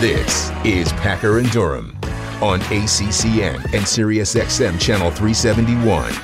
This 0.00 0.50
is 0.64 0.90
Packer 0.94 1.40
and 1.40 1.50
Durham 1.50 1.94
on 2.40 2.60
ACCN 2.60 3.56
and 3.56 3.84
SiriusXM 3.84 4.80
Channel 4.80 5.10
371. 5.10 6.14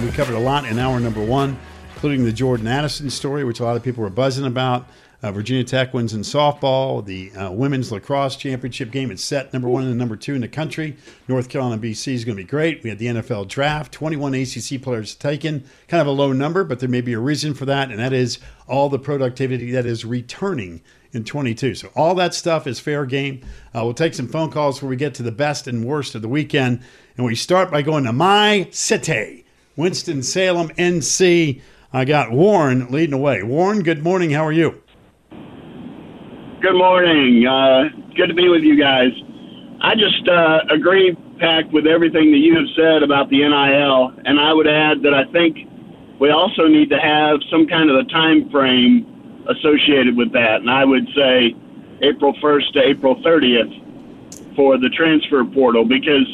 We 0.00 0.10
covered 0.10 0.34
a 0.34 0.40
lot 0.40 0.64
in 0.64 0.80
hour 0.80 0.98
number 0.98 1.24
one, 1.24 1.56
including 1.94 2.24
the 2.24 2.32
Jordan 2.32 2.66
Addison 2.66 3.10
story, 3.10 3.44
which 3.44 3.60
a 3.60 3.62
lot 3.62 3.76
of 3.76 3.84
people 3.84 4.02
were 4.02 4.10
buzzing 4.10 4.44
about. 4.44 4.88
Uh, 5.22 5.30
Virginia 5.30 5.62
Tech 5.62 5.94
wins 5.94 6.14
in 6.14 6.22
softball. 6.22 7.04
The 7.04 7.30
uh, 7.30 7.52
women's 7.52 7.92
lacrosse 7.92 8.34
championship 8.34 8.90
game 8.90 9.12
is 9.12 9.22
set 9.22 9.52
number 9.52 9.68
one 9.68 9.84
and 9.84 9.96
number 9.96 10.16
two 10.16 10.34
in 10.34 10.40
the 10.40 10.48
country. 10.48 10.96
North 11.28 11.48
Carolina 11.48 11.80
BC 11.80 12.12
is 12.12 12.24
going 12.24 12.36
to 12.36 12.42
be 12.42 12.48
great. 12.48 12.82
We 12.82 12.90
had 12.90 12.98
the 12.98 13.06
NFL 13.06 13.46
draft, 13.46 13.92
21 13.92 14.34
ACC 14.34 14.82
players 14.82 15.14
taken. 15.14 15.62
Kind 15.86 16.00
of 16.00 16.08
a 16.08 16.10
low 16.10 16.32
number, 16.32 16.64
but 16.64 16.80
there 16.80 16.88
may 16.88 17.02
be 17.02 17.12
a 17.12 17.20
reason 17.20 17.54
for 17.54 17.66
that, 17.66 17.92
and 17.92 18.00
that 18.00 18.12
is 18.12 18.40
all 18.66 18.88
the 18.88 18.98
productivity 18.98 19.70
that 19.70 19.86
is 19.86 20.04
returning 20.04 20.80
in 21.12 21.24
22. 21.24 21.74
So 21.74 21.90
all 21.94 22.14
that 22.16 22.34
stuff 22.34 22.66
is 22.66 22.78
fair 22.78 23.06
game. 23.06 23.40
Uh, 23.74 23.84
we'll 23.84 23.94
take 23.94 24.14
some 24.14 24.28
phone 24.28 24.50
calls 24.50 24.76
before 24.76 24.90
we 24.90 24.96
get 24.96 25.14
to 25.14 25.22
the 25.22 25.32
best 25.32 25.66
and 25.66 25.84
worst 25.84 26.14
of 26.14 26.22
the 26.22 26.28
weekend, 26.28 26.80
and 27.16 27.26
we 27.26 27.34
start 27.34 27.70
by 27.70 27.82
going 27.82 28.04
to 28.04 28.12
my 28.12 28.68
city, 28.70 29.44
Winston 29.76 30.22
Salem, 30.22 30.68
NC. 30.70 31.60
I 31.92 32.04
got 32.04 32.30
Warren 32.30 32.90
leading 32.90 33.14
away. 33.14 33.42
Warren, 33.42 33.82
good 33.82 34.02
morning. 34.02 34.30
How 34.30 34.44
are 34.44 34.52
you? 34.52 34.82
Good 36.60 36.76
morning. 36.76 37.46
Uh, 37.46 37.84
good 38.14 38.26
to 38.26 38.34
be 38.34 38.48
with 38.48 38.62
you 38.62 38.78
guys. 38.78 39.10
I 39.80 39.94
just 39.94 40.28
uh, 40.28 40.60
agree, 40.70 41.16
Pack, 41.38 41.70
with 41.72 41.86
everything 41.86 42.32
that 42.32 42.38
you 42.38 42.56
have 42.56 42.66
said 42.76 43.02
about 43.02 43.30
the 43.30 43.38
NIL, 43.38 44.12
and 44.24 44.40
I 44.40 44.52
would 44.52 44.66
add 44.66 45.02
that 45.02 45.14
I 45.14 45.24
think 45.32 45.56
we 46.20 46.30
also 46.30 46.66
need 46.66 46.90
to 46.90 46.98
have 46.98 47.38
some 47.50 47.66
kind 47.68 47.88
of 47.90 47.96
a 47.96 48.04
time 48.04 48.50
frame 48.50 49.17
associated 49.48 50.16
with 50.16 50.32
that, 50.32 50.60
and 50.60 50.70
I 50.70 50.84
would 50.84 51.06
say 51.14 51.54
April 52.02 52.34
1st 52.34 52.72
to 52.74 52.80
April 52.88 53.16
30th 53.22 54.54
for 54.54 54.78
the 54.78 54.88
transfer 54.90 55.44
portal 55.44 55.84
because 55.84 56.26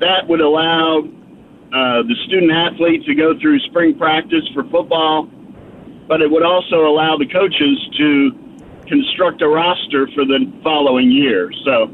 that 0.00 0.26
would 0.28 0.40
allow 0.40 1.00
uh, 1.00 2.02
the 2.02 2.14
student 2.26 2.52
athletes 2.52 3.04
to 3.06 3.14
go 3.14 3.38
through 3.40 3.58
spring 3.60 3.96
practice 3.98 4.46
for 4.54 4.64
football, 4.64 5.26
but 6.08 6.22
it 6.22 6.30
would 6.30 6.44
also 6.44 6.86
allow 6.86 7.16
the 7.16 7.26
coaches 7.26 7.78
to 7.98 8.30
construct 8.86 9.42
a 9.42 9.48
roster 9.48 10.06
for 10.14 10.24
the 10.24 10.50
following 10.62 11.10
year. 11.10 11.50
So 11.64 11.90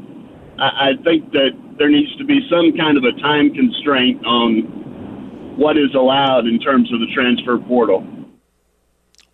I, 0.59 0.91
I 0.91 1.03
think 1.03 1.31
that 1.31 1.51
there 1.77 1.89
needs 1.89 2.15
to 2.17 2.23
be 2.23 2.47
some 2.49 2.77
kind 2.77 2.97
of 2.97 3.03
a 3.03 3.13
time 3.21 3.53
constraint 3.53 4.23
on 4.25 5.57
what 5.57 5.77
is 5.77 5.93
allowed 5.95 6.45
in 6.45 6.59
terms 6.59 6.91
of 6.93 6.99
the 6.99 7.07
transfer 7.13 7.57
portal. 7.57 8.05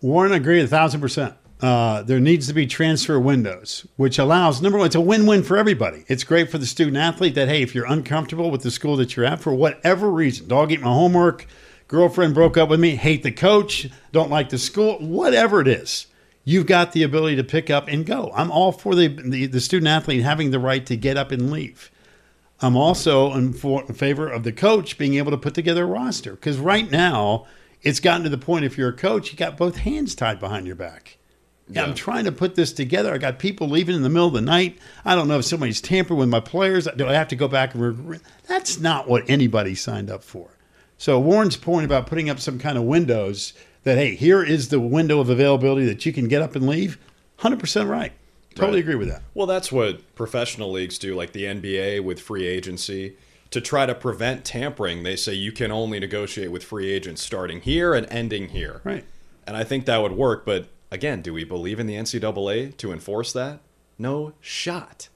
Warren, 0.00 0.32
I 0.32 0.36
agree 0.36 0.60
a 0.62 0.66
thousand 0.66 1.00
percent. 1.00 1.34
Uh, 1.60 2.02
there 2.02 2.20
needs 2.20 2.46
to 2.46 2.52
be 2.52 2.68
transfer 2.68 3.18
windows, 3.18 3.84
which 3.96 4.16
allows 4.16 4.62
number 4.62 4.78
one, 4.78 4.86
it's 4.86 4.94
a 4.94 5.00
win-win 5.00 5.42
for 5.42 5.56
everybody. 5.56 6.04
It's 6.06 6.22
great 6.22 6.52
for 6.52 6.58
the 6.58 6.66
student 6.66 6.96
athlete 6.96 7.34
that 7.34 7.48
hey, 7.48 7.62
if 7.62 7.74
you're 7.74 7.84
uncomfortable 7.84 8.52
with 8.52 8.62
the 8.62 8.70
school 8.70 8.94
that 8.96 9.16
you're 9.16 9.26
at 9.26 9.40
for 9.40 9.52
whatever 9.52 10.08
reason, 10.08 10.46
dog 10.46 10.70
ate 10.70 10.80
my 10.80 10.92
homework, 10.92 11.46
girlfriend 11.88 12.32
broke 12.32 12.56
up 12.56 12.68
with 12.68 12.78
me, 12.78 12.94
hate 12.94 13.24
the 13.24 13.32
coach, 13.32 13.88
don't 14.12 14.30
like 14.30 14.50
the 14.50 14.58
school, 14.58 14.98
whatever 15.00 15.60
it 15.60 15.66
is, 15.66 16.06
you've 16.44 16.66
got 16.66 16.92
the 16.92 17.02
ability 17.02 17.34
to 17.34 17.42
pick 17.42 17.68
up 17.68 17.88
and 17.88 18.06
go. 18.06 18.30
I'm 18.36 18.52
all 18.52 18.70
for 18.70 18.94
the 18.94 19.08
the, 19.08 19.46
the 19.46 19.60
student 19.60 19.88
athlete 19.88 20.22
having 20.22 20.52
the 20.52 20.60
right 20.60 20.86
to 20.86 20.96
get 20.96 21.16
up 21.16 21.32
and 21.32 21.50
leave. 21.50 21.90
I'm 22.60 22.76
also 22.76 23.32
in, 23.32 23.52
for, 23.52 23.82
in 23.82 23.94
favor 23.94 24.28
of 24.28 24.44
the 24.44 24.52
coach 24.52 24.96
being 24.96 25.14
able 25.14 25.32
to 25.32 25.36
put 25.36 25.54
together 25.54 25.82
a 25.82 25.86
roster 25.86 26.32
because 26.32 26.58
right 26.58 26.88
now 26.88 27.46
it's 27.82 28.00
gotten 28.00 28.24
to 28.24 28.28
the 28.28 28.38
point 28.38 28.64
if 28.64 28.76
you're 28.78 28.88
a 28.90 28.92
coach, 28.96 29.30
you 29.32 29.38
got 29.38 29.56
both 29.56 29.76
hands 29.76 30.14
tied 30.14 30.40
behind 30.40 30.66
your 30.66 30.76
back. 30.76 31.16
Yeah. 31.70 31.84
I'm 31.84 31.94
trying 31.94 32.24
to 32.24 32.32
put 32.32 32.54
this 32.54 32.72
together. 32.72 33.12
I 33.12 33.18
got 33.18 33.38
people 33.38 33.68
leaving 33.68 33.94
in 33.94 34.02
the 34.02 34.08
middle 34.08 34.28
of 34.28 34.32
the 34.32 34.40
night. 34.40 34.78
I 35.04 35.14
don't 35.14 35.28
know 35.28 35.38
if 35.38 35.44
somebody's 35.44 35.82
tampering 35.82 36.18
with 36.18 36.28
my 36.30 36.40
players. 36.40 36.88
Do 36.96 37.06
I 37.06 37.12
have 37.12 37.28
to 37.28 37.36
go 37.36 37.46
back 37.46 37.74
and? 37.74 38.08
Re- 38.08 38.18
That's 38.46 38.80
not 38.80 39.06
what 39.06 39.28
anybody 39.28 39.74
signed 39.74 40.10
up 40.10 40.24
for. 40.24 40.48
So 40.96 41.18
Warren's 41.20 41.58
point 41.58 41.84
about 41.84 42.06
putting 42.06 42.30
up 42.30 42.40
some 42.40 42.58
kind 42.58 42.78
of 42.78 42.84
windows 42.84 43.52
that 43.84 43.98
hey, 43.98 44.14
here 44.14 44.42
is 44.42 44.70
the 44.70 44.80
window 44.80 45.20
of 45.20 45.28
availability 45.28 45.84
that 45.86 46.04
you 46.06 46.12
can 46.12 46.26
get 46.26 46.40
up 46.42 46.56
and 46.56 46.66
leave. 46.66 46.98
Hundred 47.36 47.60
percent 47.60 47.88
right. 47.88 48.12
Totally 48.54 48.78
Right. 48.78 48.84
agree 48.84 48.94
with 48.96 49.08
that. 49.08 49.22
Well, 49.34 49.46
that's 49.46 49.70
what 49.70 50.14
professional 50.16 50.72
leagues 50.72 50.98
do, 50.98 51.14
like 51.14 51.32
the 51.32 51.44
NBA 51.44 52.02
with 52.02 52.18
free 52.18 52.46
agency. 52.46 53.14
To 53.52 53.60
try 53.62 53.86
to 53.86 53.94
prevent 53.94 54.44
tampering, 54.44 55.02
they 55.04 55.16
say 55.16 55.32
you 55.32 55.52
can 55.52 55.72
only 55.72 55.98
negotiate 55.98 56.50
with 56.52 56.62
free 56.64 56.90
agents 56.92 57.22
starting 57.22 57.60
here 57.62 57.94
and 57.94 58.06
ending 58.10 58.48
here. 58.50 58.82
Right. 58.84 59.04
And 59.46 59.56
I 59.56 59.64
think 59.64 59.86
that 59.86 60.02
would 60.02 60.12
work. 60.12 60.44
But 60.44 60.68
again, 60.90 61.22
do 61.22 61.32
we 61.32 61.44
believe 61.44 61.80
in 61.80 61.86
the 61.86 61.94
NCAA 61.94 62.76
to 62.76 62.92
enforce 62.92 63.32
that? 63.32 63.60
No 63.98 64.34
shot. 64.40 65.08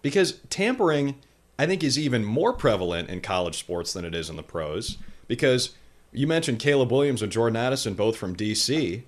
Because 0.00 0.40
tampering, 0.48 1.16
I 1.58 1.66
think, 1.66 1.84
is 1.84 1.98
even 1.98 2.24
more 2.24 2.54
prevalent 2.54 3.10
in 3.10 3.20
college 3.20 3.58
sports 3.58 3.92
than 3.92 4.04
it 4.06 4.14
is 4.14 4.30
in 4.30 4.36
the 4.36 4.42
pros. 4.42 4.96
Because 5.26 5.74
you 6.10 6.26
mentioned 6.26 6.60
Caleb 6.60 6.90
Williams 6.90 7.20
and 7.20 7.30
Jordan 7.30 7.56
Addison, 7.56 7.92
both 7.92 8.16
from 8.16 8.34
DC. 8.34 9.02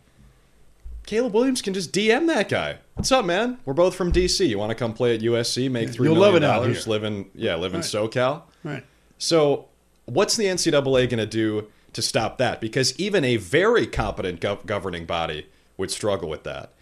Caleb 1.07 1.33
Williams 1.33 1.63
can 1.63 1.73
just 1.73 1.93
DM 1.93 2.27
that 2.27 2.49
guy. 2.51 2.77
What's 2.95 3.11
up, 3.11 3.25
man? 3.25 3.59
We're 3.65 3.73
both 3.73 3.95
from 3.95 4.13
DC. 4.13 4.47
You 4.47 4.59
want 4.59 4.69
to 4.71 4.75
come 4.75 4.93
play 4.93 5.15
at 5.15 5.23
USC? 5.23 5.71
Make 5.71 5.89
three 5.91 6.07
You'll 6.09 6.15
million 6.17 6.35
love 6.35 6.43
it 6.43 6.45
out 6.45 6.61
dollars. 6.63 6.85
here. 6.85 6.91
Live 6.93 7.05
in 7.05 7.31
yeah, 7.35 7.55
live 7.55 7.73
in 7.73 7.81
Right. 7.81 7.89
SoCal. 7.89 8.43
Right. 8.63 8.85
So, 9.19 9.67
what's 10.07 10.37
the 10.37 10.45
NCAA 10.45 11.09
going 11.09 11.19
to 11.19 11.27
do 11.27 11.69
to 11.93 12.03
stop 12.03 12.39
that? 12.39 12.61
Because 12.61 12.99
even 12.99 13.25
a 13.25 13.37
very 13.37 13.87
competent 13.87 14.41
gov- 14.41 14.67
governing 14.67 15.07
body 15.07 15.47
would 15.77 15.91
struggle 15.91 16.29
with 16.29 16.45
that. 16.45 16.73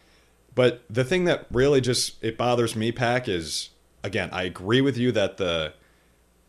But 0.55 0.83
the 0.91 1.05
thing 1.05 1.25
that 1.25 1.47
really 1.53 1.81
just 1.81 2.23
it 2.23 2.37
bothers 2.37 2.75
me, 2.75 2.91
Pack, 2.91 3.29
is 3.29 3.71
again, 4.03 4.29
I 4.33 4.43
agree 4.43 4.81
with 4.81 4.97
you 4.97 5.13
that 5.13 5.37
the 5.37 5.75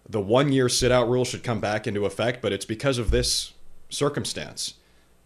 the 0.10 0.20
one 0.20 0.52
year 0.52 0.68
sit 0.68 0.92
out 0.92 1.08
rule 1.08 1.26
should 1.26 1.44
come 1.44 1.60
back 1.60 1.86
into 1.86 2.06
effect, 2.06 2.42
but 2.42 2.52
it's 2.52 2.66
because 2.66 2.98
of 2.98 3.12
this 3.12 3.54
circumstance. 3.90 4.74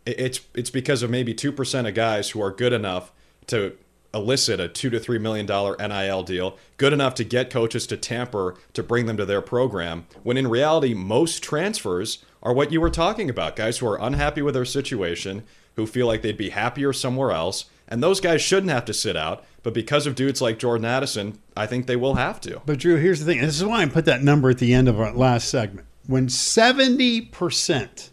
It's 0.06 0.41
it's 0.53 0.70
because 0.70 1.02
of 1.02 1.09
maybe 1.09 1.34
two 1.34 1.53
percent 1.53 1.88
of 1.88 1.94
guys 1.94 2.31
who 2.31 2.41
are 2.41 2.52
good 2.52 2.74
enough 2.74 3.14
to 3.47 3.78
elicit 4.13 4.59
a 4.59 4.68
two 4.68 4.90
to 4.90 5.00
three 5.00 5.18
million 5.18 5.46
dollar 5.46 5.75
NIL 5.78 6.24
deal, 6.24 6.57
good 6.78 6.94
enough 6.94 7.16
to 7.16 7.24
get 7.24 7.50
coaches 7.50 7.88
to 7.88 7.97
tamper 7.97 8.56
to 8.74 8.84
bring 8.84 9.06
them 9.06 9.18
to 9.18 9.25
their 9.25 9.41
program. 9.41 10.06
When 10.24 10.38
in 10.38 10.47
reality, 10.47 10.94
most 10.94 11.41
transfers 11.44 12.23
are 12.41 12.53
what 12.53 12.72
you 12.72 12.79
were 12.79 12.90
talking 12.90 13.29
about: 13.29 13.56
guys 13.56 13.79
who 13.79 13.88
are 13.88 14.02
unhappy 14.02 14.41
with 14.41 14.53
their 14.53 14.66
situation, 14.66 15.44
who 15.75 15.88
feel 15.88 16.07
like 16.07 16.22
they'd 16.22 16.38
be 16.38 16.50
happier 16.50 16.94
somewhere 16.94 17.31
else, 17.31 17.66
and 17.88 18.02
those 18.02 18.19
guys 18.19 18.41
shouldn't 18.41 18.72
have 18.72 18.85
to 18.85 18.94
sit 18.94 19.16
out. 19.16 19.44
But 19.63 19.73
because 19.73 20.06
of 20.06 20.16
dudes 20.16 20.41
like 20.41 20.59
Jordan 20.59 20.85
Addison, 20.85 21.40
I 21.56 21.68
think 21.68 21.88
they 21.88 21.96
will 21.96 22.16
have 22.16 22.41
to. 22.41 22.62
But 22.66 22.79
Drew, 22.79 22.97
here's 22.97 23.19
the 23.19 23.25
thing. 23.25 23.41
This 23.41 23.56
is 23.56 23.66
why 23.66 23.81
I 23.81 23.85
put 23.85 24.06
that 24.06 24.22
number 24.22 24.50
at 24.50 24.57
the 24.57 24.73
end 24.73 24.90
of 24.90 25.00
our 25.00 25.13
last 25.13 25.47
segment. 25.47 25.88
When 26.06 26.28
70% 26.28 28.09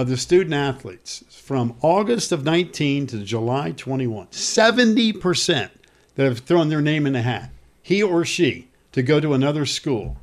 of 0.00 0.08
the 0.08 0.16
student 0.16 0.54
athletes 0.54 1.22
from 1.28 1.76
August 1.82 2.32
of 2.32 2.42
19 2.42 3.06
to 3.08 3.18
July 3.18 3.72
21, 3.72 4.28
70% 4.28 5.70
that 6.14 6.24
have 6.24 6.38
thrown 6.38 6.70
their 6.70 6.80
name 6.80 7.06
in 7.06 7.12
the 7.12 7.20
hat, 7.20 7.50
he 7.82 8.02
or 8.02 8.24
she, 8.24 8.68
to 8.92 9.02
go 9.02 9.20
to 9.20 9.34
another 9.34 9.66
school, 9.66 10.16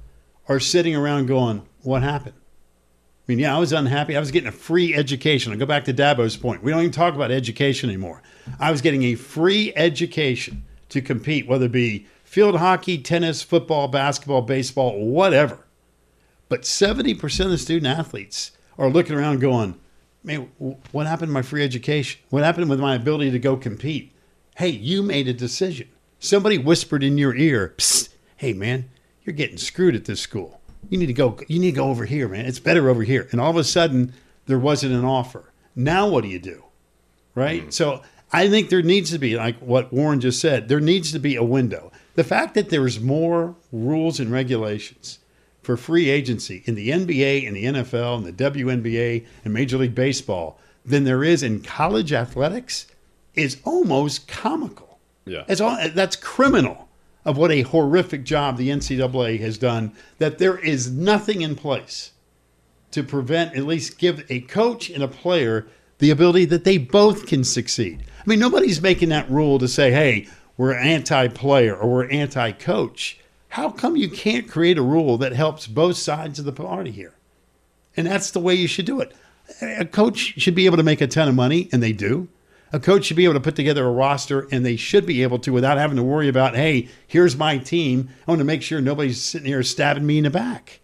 are 0.49 0.59
sitting 0.59 0.95
around 0.95 1.27
going, 1.27 1.61
What 1.83 2.01
happened? 2.01 2.33
I 2.35 3.23
mean, 3.27 3.39
yeah, 3.39 3.55
I 3.55 3.59
was 3.59 3.71
unhappy. 3.71 4.17
I 4.17 4.19
was 4.19 4.31
getting 4.31 4.49
a 4.49 4.53
free 4.53 4.95
education. 4.95 5.53
I 5.53 5.57
go 5.57 5.65
back 5.67 5.85
to 5.85 5.93
Dabo's 5.93 6.37
point. 6.37 6.63
We 6.63 6.71
don't 6.71 6.79
even 6.79 6.91
talk 6.91 7.13
about 7.13 7.29
education 7.29 7.89
anymore. 7.89 8.23
I 8.59 8.71
was 8.71 8.81
getting 8.81 9.03
a 9.03 9.15
free 9.15 9.73
education 9.75 10.63
to 10.89 11.01
compete, 11.01 11.45
whether 11.45 11.65
it 11.65 11.71
be 11.71 12.07
field 12.23 12.55
hockey, 12.55 12.97
tennis, 12.97 13.43
football, 13.43 13.89
basketball, 13.89 14.41
baseball, 14.41 15.05
whatever. 15.05 15.67
But 16.49 16.61
70% 16.61 17.45
of 17.45 17.51
the 17.51 17.57
student 17.57 17.87
athletes 17.87 18.53
are 18.77 18.89
looking 18.89 19.15
around 19.15 19.39
going, 19.39 19.79
man, 20.23 20.49
what 20.91 21.07
happened 21.07 21.29
to 21.29 21.33
my 21.33 21.41
free 21.41 21.63
education? 21.63 22.21
What 22.29 22.43
happened 22.43 22.69
with 22.69 22.79
my 22.79 22.95
ability 22.95 23.31
to 23.31 23.39
go 23.39 23.57
compete? 23.57 24.13
Hey, 24.55 24.69
you 24.69 25.03
made 25.03 25.27
a 25.27 25.33
decision. 25.33 25.89
Somebody 26.19 26.57
whispered 26.57 27.03
in 27.03 27.17
your 27.17 27.35
ear, 27.35 27.73
Psst, 27.77 28.09
hey, 28.37 28.53
man, 28.53 28.89
you're 29.23 29.35
getting 29.35 29.57
screwed 29.57 29.95
at 29.95 30.05
this 30.05 30.19
school. 30.19 30.61
You 30.89 30.97
need 30.97 31.07
to 31.07 31.13
go. 31.13 31.37
You 31.47 31.59
need 31.59 31.71
to 31.71 31.77
go 31.77 31.89
over 31.89 32.05
here, 32.05 32.27
man. 32.27 32.45
It's 32.45 32.59
better 32.59 32.89
over 32.89 33.03
here. 33.03 33.27
And 33.31 33.41
all 33.41 33.49
of 33.49 33.57
a 33.57 33.63
sudden, 33.63 34.13
there 34.45 34.59
wasn't 34.59 34.93
an 34.93 35.05
offer. 35.05 35.51
Now, 35.75 36.07
what 36.07 36.23
do 36.23 36.29
you 36.29 36.39
do? 36.39 36.63
Right. 37.35 37.67
Mm. 37.67 37.73
So 37.73 38.01
I 38.31 38.49
think 38.49 38.69
there 38.69 38.81
needs 38.81 39.11
to 39.11 39.19
be, 39.19 39.35
like 39.35 39.57
what 39.59 39.93
Warren 39.93 40.19
just 40.19 40.39
said, 40.39 40.69
there 40.69 40.79
needs 40.79 41.11
to 41.11 41.19
be 41.19 41.35
a 41.35 41.43
window. 41.43 41.91
The 42.15 42.23
fact 42.23 42.55
that 42.55 42.69
there's 42.69 42.99
more 42.99 43.55
rules 43.71 44.19
and 44.19 44.31
regulations 44.31 45.19
for 45.67 45.75
free 45.75 46.09
agency 46.09 46.63
in 46.63 46.75
the 46.75 46.91
NBA 46.91 47.45
and 47.45 47.53
the 47.53 47.65
NFL 47.65 48.15
and 48.15 48.25
the 48.25 48.31
WNBA 48.31 49.25
and 49.43 49.53
Major 49.53 49.77
League 49.77 49.93
Baseball 49.93 50.57
than 50.85 51.03
there 51.03 51.25
is 51.25 51.43
in 51.43 51.61
college 51.61 52.13
athletics 52.13 52.87
is 53.35 53.57
almost 53.65 54.29
comical. 54.29 54.97
Yeah. 55.25 55.43
It's 55.49 55.59
all, 55.59 55.77
that's 55.89 56.15
criminal 56.15 56.87
of 57.25 57.35
what 57.35 57.51
a 57.51 57.63
horrific 57.63 58.23
job 58.23 58.55
the 58.55 58.69
NCAA 58.69 59.41
has 59.41 59.57
done, 59.57 59.91
that 60.19 60.37
there 60.37 60.57
is 60.57 60.89
nothing 60.89 61.41
in 61.41 61.53
place 61.53 62.13
to 62.91 63.03
prevent, 63.03 63.53
at 63.57 63.65
least 63.65 63.97
give 63.97 64.25
a 64.29 64.39
coach 64.39 64.89
and 64.89 65.03
a 65.03 65.07
player 65.09 65.67
the 65.97 66.11
ability 66.11 66.45
that 66.45 66.63
they 66.63 66.77
both 66.77 67.27
can 67.27 67.43
succeed. 67.43 68.05
I 68.21 68.23
mean, 68.25 68.39
nobody's 68.39 68.81
making 68.81 69.09
that 69.09 69.29
rule 69.29 69.59
to 69.59 69.67
say, 69.67 69.91
hey, 69.91 70.29
we're 70.55 70.75
anti-player 70.75 71.75
or 71.75 71.91
we're 71.91 72.09
anti-coach. 72.09 73.19
How 73.49 73.69
come 73.69 73.95
you 73.95 74.09
can't 74.09 74.49
create 74.49 74.77
a 74.77 74.83
rule 74.83 75.17
that 75.17 75.33
helps 75.33 75.67
both 75.67 75.97
sides 75.97 76.39
of 76.39 76.45
the 76.45 76.51
party 76.51 76.91
here? 76.91 77.13
And 77.95 78.05
that's 78.05 78.31
the 78.31 78.39
way 78.39 78.53
you 78.53 78.67
should 78.67 78.85
do 78.85 78.99
it. 78.99 79.13
A 79.61 79.85
coach 79.85 80.33
should 80.37 80.55
be 80.55 80.65
able 80.65 80.77
to 80.77 80.83
make 80.83 81.01
a 81.01 81.07
ton 81.07 81.27
of 81.27 81.35
money, 81.35 81.69
and 81.71 81.81
they 81.81 81.93
do. 81.93 82.27
A 82.73 82.79
coach 82.79 83.05
should 83.05 83.17
be 83.17 83.23
able 83.23 83.35
to 83.35 83.39
put 83.39 83.55
together 83.55 83.85
a 83.85 83.91
roster, 83.91 84.47
and 84.51 84.65
they 84.65 84.75
should 84.75 85.05
be 85.05 85.23
able 85.23 85.39
to 85.39 85.53
without 85.53 85.77
having 85.77 85.95
to 85.95 86.03
worry 86.03 86.27
about, 86.27 86.55
hey, 86.55 86.89
here's 87.07 87.37
my 87.37 87.57
team. 87.57 88.09
I 88.27 88.31
want 88.31 88.39
to 88.39 88.45
make 88.45 88.61
sure 88.61 88.81
nobody's 88.81 89.21
sitting 89.21 89.47
here 89.47 89.63
stabbing 89.63 90.05
me 90.05 90.17
in 90.17 90.25
the 90.25 90.29
back. 90.29 90.81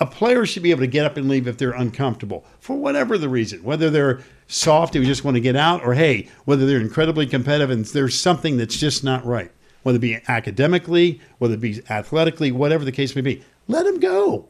A 0.00 0.06
player 0.06 0.44
should 0.44 0.62
be 0.62 0.70
able 0.70 0.80
to 0.80 0.86
get 0.86 1.06
up 1.06 1.16
and 1.16 1.28
leave 1.28 1.46
if 1.46 1.58
they're 1.58 1.70
uncomfortable 1.70 2.44
for 2.58 2.76
whatever 2.76 3.16
the 3.16 3.28
reason, 3.28 3.62
whether 3.62 3.90
they're 3.90 4.20
soft 4.46 4.94
and 4.94 5.02
we 5.02 5.08
just 5.08 5.24
want 5.24 5.36
to 5.36 5.40
get 5.40 5.56
out, 5.56 5.82
or 5.84 5.94
hey, 5.94 6.28
whether 6.44 6.66
they're 6.66 6.80
incredibly 6.80 7.26
competitive 7.26 7.70
and 7.70 7.84
there's 7.86 8.18
something 8.18 8.56
that's 8.56 8.76
just 8.76 9.04
not 9.04 9.24
right, 9.24 9.50
whether 9.86 9.98
it 9.98 10.00
be 10.00 10.18
academically, 10.26 11.20
whether 11.38 11.54
it 11.54 11.60
be 11.60 11.80
athletically, 11.88 12.50
whatever 12.50 12.84
the 12.84 12.90
case 12.90 13.14
may 13.14 13.22
be. 13.22 13.44
Let 13.68 13.84
them 13.84 14.00
go. 14.00 14.48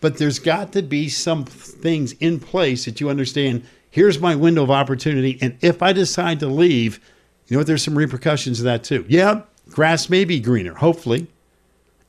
But 0.00 0.18
there's 0.18 0.38
got 0.38 0.72
to 0.74 0.82
be 0.82 1.08
some 1.08 1.44
things 1.44 2.12
in 2.20 2.38
place 2.38 2.84
that 2.84 3.00
you 3.00 3.10
understand. 3.10 3.64
Here's 3.90 4.20
my 4.20 4.36
window 4.36 4.62
of 4.62 4.70
opportunity. 4.70 5.36
And 5.40 5.58
if 5.62 5.82
I 5.82 5.92
decide 5.92 6.38
to 6.38 6.46
leave, 6.46 7.00
you 7.48 7.56
know 7.56 7.58
what? 7.58 7.66
There's 7.66 7.82
some 7.82 7.98
repercussions 7.98 8.60
of 8.60 8.64
that 8.66 8.84
too. 8.84 9.04
Yeah, 9.08 9.42
grass 9.68 10.08
may 10.08 10.24
be 10.24 10.38
greener, 10.38 10.74
hopefully. 10.74 11.26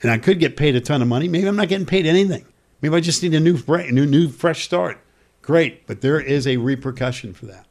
And 0.04 0.12
I 0.12 0.20
could 0.20 0.40
get 0.40 0.56
paid 0.56 0.76
a 0.76 0.82
ton 0.82 1.02
of 1.02 1.08
money. 1.08 1.28
Maybe 1.28 1.48
I'm 1.48 1.56
not 1.56 1.70
getting 1.70 1.88
paid 1.88 2.06
anything. 2.06 2.46
Maybe 2.84 2.96
I 2.96 3.00
just 3.00 3.24
need 3.24 3.34
a 3.34 3.40
new, 3.40 3.58
new, 3.90 4.06
new 4.06 4.30
fresh 4.30 4.64
start. 4.64 5.00
Great, 5.42 5.88
but 5.88 6.02
there 6.02 6.20
is 6.20 6.46
a 6.46 6.58
repercussion 6.58 7.34
for 7.34 7.48
that. 7.48 7.66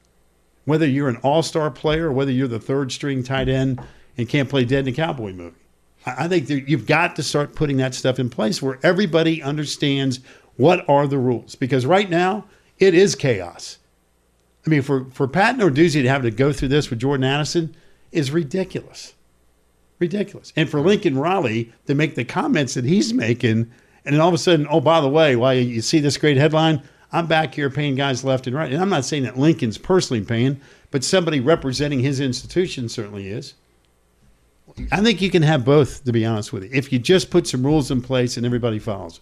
Whether 0.65 0.89
you're 0.89 1.09
an 1.09 1.19
all 1.19 1.45
star 1.45 1.71
player 1.71 2.11
whether 2.11 2.33
you're 2.33 2.49
the 2.49 2.59
third 2.59 2.91
string 2.91 3.23
tight 3.23 3.49
end 3.49 3.81
and 4.17 4.29
can't 4.29 4.49
play 4.49 4.65
dead 4.65 4.87
in 4.87 4.93
a 4.93 4.97
cowboy 4.97 5.33
movie. 5.33 5.57
I 6.05 6.27
think 6.29 6.49
you've 6.49 6.87
got 6.87 7.17
to 7.17 7.23
start 7.23 7.55
putting 7.55 7.77
that 7.77 7.95
stuff 7.95 8.19
in 8.19 8.29
place 8.29 8.61
where 8.61 8.79
everybody 8.83 9.43
understands 9.43 10.21
what 10.57 10.89
are 10.89 11.07
the 11.07 11.19
rules. 11.19 11.55
Because 11.55 11.87
right 11.87 12.11
now, 12.11 12.45
it 12.79 12.95
is 12.95 13.15
chaos. 13.15 13.79
I 14.67 14.71
mean, 14.71 14.83
for, 14.83 15.07
for 15.13 15.29
Pat 15.29 15.57
Narduzzi 15.57 16.03
to 16.03 16.09
have 16.09 16.23
to 16.23 16.31
go 16.31 16.53
through 16.53 16.69
this 16.69 16.91
with 16.91 16.99
Jordan 16.99 17.25
Addison 17.25 17.75
is 18.11 18.31
ridiculous. 18.31 19.15
Ridiculous. 19.99 20.53
And 20.57 20.69
for 20.69 20.81
Lincoln 20.81 21.17
Riley 21.17 21.73
to 21.87 21.95
make 21.95 22.17
the 22.17 22.25
comments 22.25 22.75
that 22.75 22.85
he's 22.85 23.15
making, 23.15 23.71
and 24.05 24.15
then 24.15 24.21
all 24.21 24.29
of 24.29 24.35
a 24.35 24.39
sudden, 24.39 24.67
oh, 24.69 24.81
by 24.81 25.01
the 25.01 25.09
way, 25.09 25.37
why 25.37 25.55
you 25.55 25.81
see 25.81 26.01
this 26.01 26.17
great 26.17 26.37
headline? 26.37 26.83
I'm 27.13 27.27
back 27.27 27.55
here 27.55 27.71
paying 27.71 27.95
guys 27.95 28.25
left 28.25 28.47
and 28.47 28.57
right. 28.57 28.73
And 28.73 28.83
I'm 28.83 28.89
not 28.89 29.05
saying 29.05 29.23
that 29.25 29.39
Lincoln's 29.39 29.79
personally 29.79 30.25
paying, 30.25 30.61
but 30.91 31.05
somebody 31.05 31.41
representing 31.41 32.01
his 32.01 32.21
institution 32.21 32.89
certainly 32.89 33.29
is. 33.29 33.55
I 34.91 35.03
think 35.03 35.21
you 35.21 35.31
can 35.31 35.43
have 35.43 35.65
both, 35.65 36.05
to 36.05 36.13
be 36.13 36.25
honest 36.25 36.53
with 36.53 36.65
you, 36.65 36.71
if 36.73 36.93
you 36.93 36.99
just 36.99 37.31
put 37.31 37.47
some 37.47 37.65
rules 37.65 37.91
in 37.91 38.03
place 38.03 38.37
and 38.37 38.47
everybody 38.47 38.79
follows. 38.79 39.21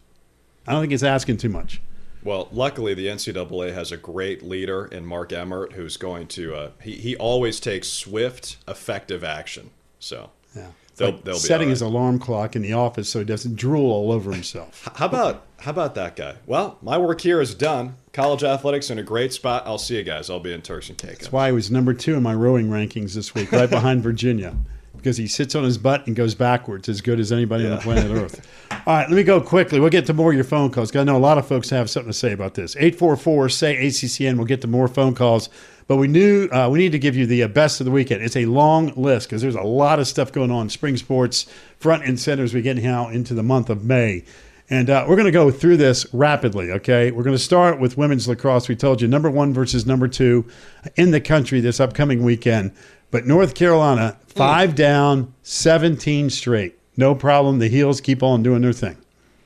I 0.67 0.73
don't 0.73 0.83
think 0.83 0.93
it's 0.93 1.03
asking 1.03 1.39
too 1.39 1.49
much. 1.49 1.81
Well, 2.23 2.49
luckily, 2.53 2.93
the 2.95 3.07
NCAA 3.07 3.73
has 3.73 3.93
a 3.93 3.97
great 3.97 4.43
leader 4.43 4.85
in 4.87 5.07
Mark 5.07 5.33
Emmert 5.33 5.73
who's 5.73 5.97
going 5.97 6.27
to, 6.29 6.55
uh, 6.55 6.71
he, 6.83 6.93
he 6.97 7.17
always 7.17 7.61
takes 7.61 7.89
swift, 7.89 8.59
effective 8.69 9.25
action. 9.25 9.71
So, 9.99 10.31
yeah. 10.55 10.69
They'll, 11.01 11.17
they'll 11.17 11.37
setting 11.37 11.69
right. 11.69 11.71
his 11.71 11.81
alarm 11.81 12.19
clock 12.19 12.55
in 12.55 12.63
the 12.63 12.75
office 12.75 13.09
so 13.09 13.21
he 13.21 13.25
doesn't 13.25 13.57
drool 13.57 13.91
all 13.91 14.13
over 14.13 14.31
himself. 14.33 14.87
How 14.97 15.07
about 15.07 15.47
how 15.61 15.71
about 15.71 15.95
that 15.95 16.17
guy? 16.17 16.37
Well, 16.47 16.79
my 16.83 16.99
work 16.99 17.21
here 17.21 17.41
is 17.41 17.55
done. 17.55 17.95
College 18.13 18.45
athletics 18.45 18.91
in 18.91 18.99
a 18.99 19.03
great 19.03 19.33
spot. 19.33 19.63
I'll 19.67 19.79
see 19.79 19.97
you 19.97 20.03
guys. 20.03 20.29
I'll 20.29 20.41
be 20.41 20.53
in 20.53 20.63
Turks 20.63 20.89
and 20.89 20.99
Caicos. 20.99 21.19
That's 21.19 21.33
why 21.33 21.47
he 21.47 21.53
was 21.53 21.71
number 21.71 21.95
two 21.95 22.15
in 22.15 22.23
my 22.23 22.35
rowing 22.35 22.69
rankings 22.69 23.15
this 23.15 23.35
week, 23.35 23.53
right 23.53 23.71
behind 23.71 24.03
Virginia, 24.03 24.57
because 25.01 25.17
he 25.17 25.27
sits 25.27 25.55
on 25.55 25.65
his 25.65 25.79
butt 25.79 26.07
and 26.07 26.15
goes 26.15 26.35
backwards 26.35 26.89
as 26.89 27.01
good 27.01 27.19
as 27.19 27.33
anybody 27.33 27.65
yeah. 27.65 27.71
on 27.71 27.77
the 27.77 27.83
planet 27.83 28.11
Earth. 28.11 28.47
All 28.87 28.95
right, 28.95 29.09
let 29.09 29.17
me 29.17 29.23
go 29.23 29.41
quickly. 29.41 29.81
We'll 29.81 29.91
get 29.91 30.07
to 30.07 30.15
more 30.15 30.31
of 30.31 30.35
your 30.35 30.45
phone 30.45 30.71
calls. 30.71 30.95
I 30.95 31.05
know 31.05 31.17
a 31.17 31.19
lot 31.19 31.39
of 31.39 31.47
folks 31.47 31.71
have 31.71 31.91
something 31.91 32.13
to 32.13 32.17
say 32.17 32.33
about 32.33 32.55
this. 32.55 32.77
Eight 32.79 32.97
four 32.97 33.17
four 33.17 33.49
say 33.49 33.77
ACCN. 33.77 34.37
We'll 34.37 34.47
get 34.47 34.61
to 34.63 34.69
more 34.69 34.89
phone 34.89 35.15
calls. 35.15 35.49
But 35.89 35.97
we 35.97 36.07
knew 36.07 36.49
uh, 36.51 36.69
we 36.71 36.79
need 36.79 36.93
to 36.93 37.01
give 37.01 37.17
you 37.17 37.27
the 37.27 37.43
uh, 37.43 37.49
best 37.49 37.81
of 37.81 37.85
the 37.85 37.91
weekend. 37.91 38.23
It's 38.23 38.37
a 38.37 38.47
long 38.47 38.93
list 38.95 39.29
because 39.29 39.43
there's 39.43 39.57
a 39.57 39.63
lot 39.63 39.99
of 39.99 40.07
stuff 40.07 40.31
going 40.31 40.53
on. 40.53 40.69
Spring 40.69 40.97
sports 40.97 41.47
front 41.79 42.05
and 42.05 42.19
center 42.19 42.45
as 42.45 42.55
we 42.55 42.63
get 42.63 42.77
now 42.77 43.09
into 43.09 43.35
the 43.35 43.43
month 43.43 43.69
of 43.71 43.85
May. 43.85 44.25
And 44.73 44.89
uh, 44.89 45.05
we're 45.09 45.17
going 45.17 45.27
to 45.27 45.33
go 45.33 45.51
through 45.51 45.79
this 45.79 46.07
rapidly, 46.15 46.71
okay? 46.71 47.11
We're 47.11 47.25
going 47.25 47.35
to 47.35 47.43
start 47.43 47.81
with 47.81 47.99
women's 47.99 48.29
lacrosse. 48.29 48.69
We 48.69 48.77
told 48.77 49.03
you 49.03 49.09
number 49.09 49.29
one 49.29 49.53
versus 49.53 49.85
number 49.85 50.07
two 50.07 50.47
in 50.95 51.11
the 51.11 51.21
country 51.21 51.61
this 51.61 51.81
upcoming 51.81 52.23
weekend. 52.23 52.71
But 53.11 53.27
North 53.27 53.55
Carolina, 53.55 54.19
five 54.27 54.71
mm. 54.71 54.77
down, 54.77 55.35
17 55.43 56.31
straight. 56.31 56.79
No 56.97 57.15
problem. 57.15 57.59
The 57.59 57.69
heels 57.69 58.01
keep 58.01 58.23
on 58.23 58.43
doing 58.43 58.63
their 58.63 58.73
thing. 58.73 58.97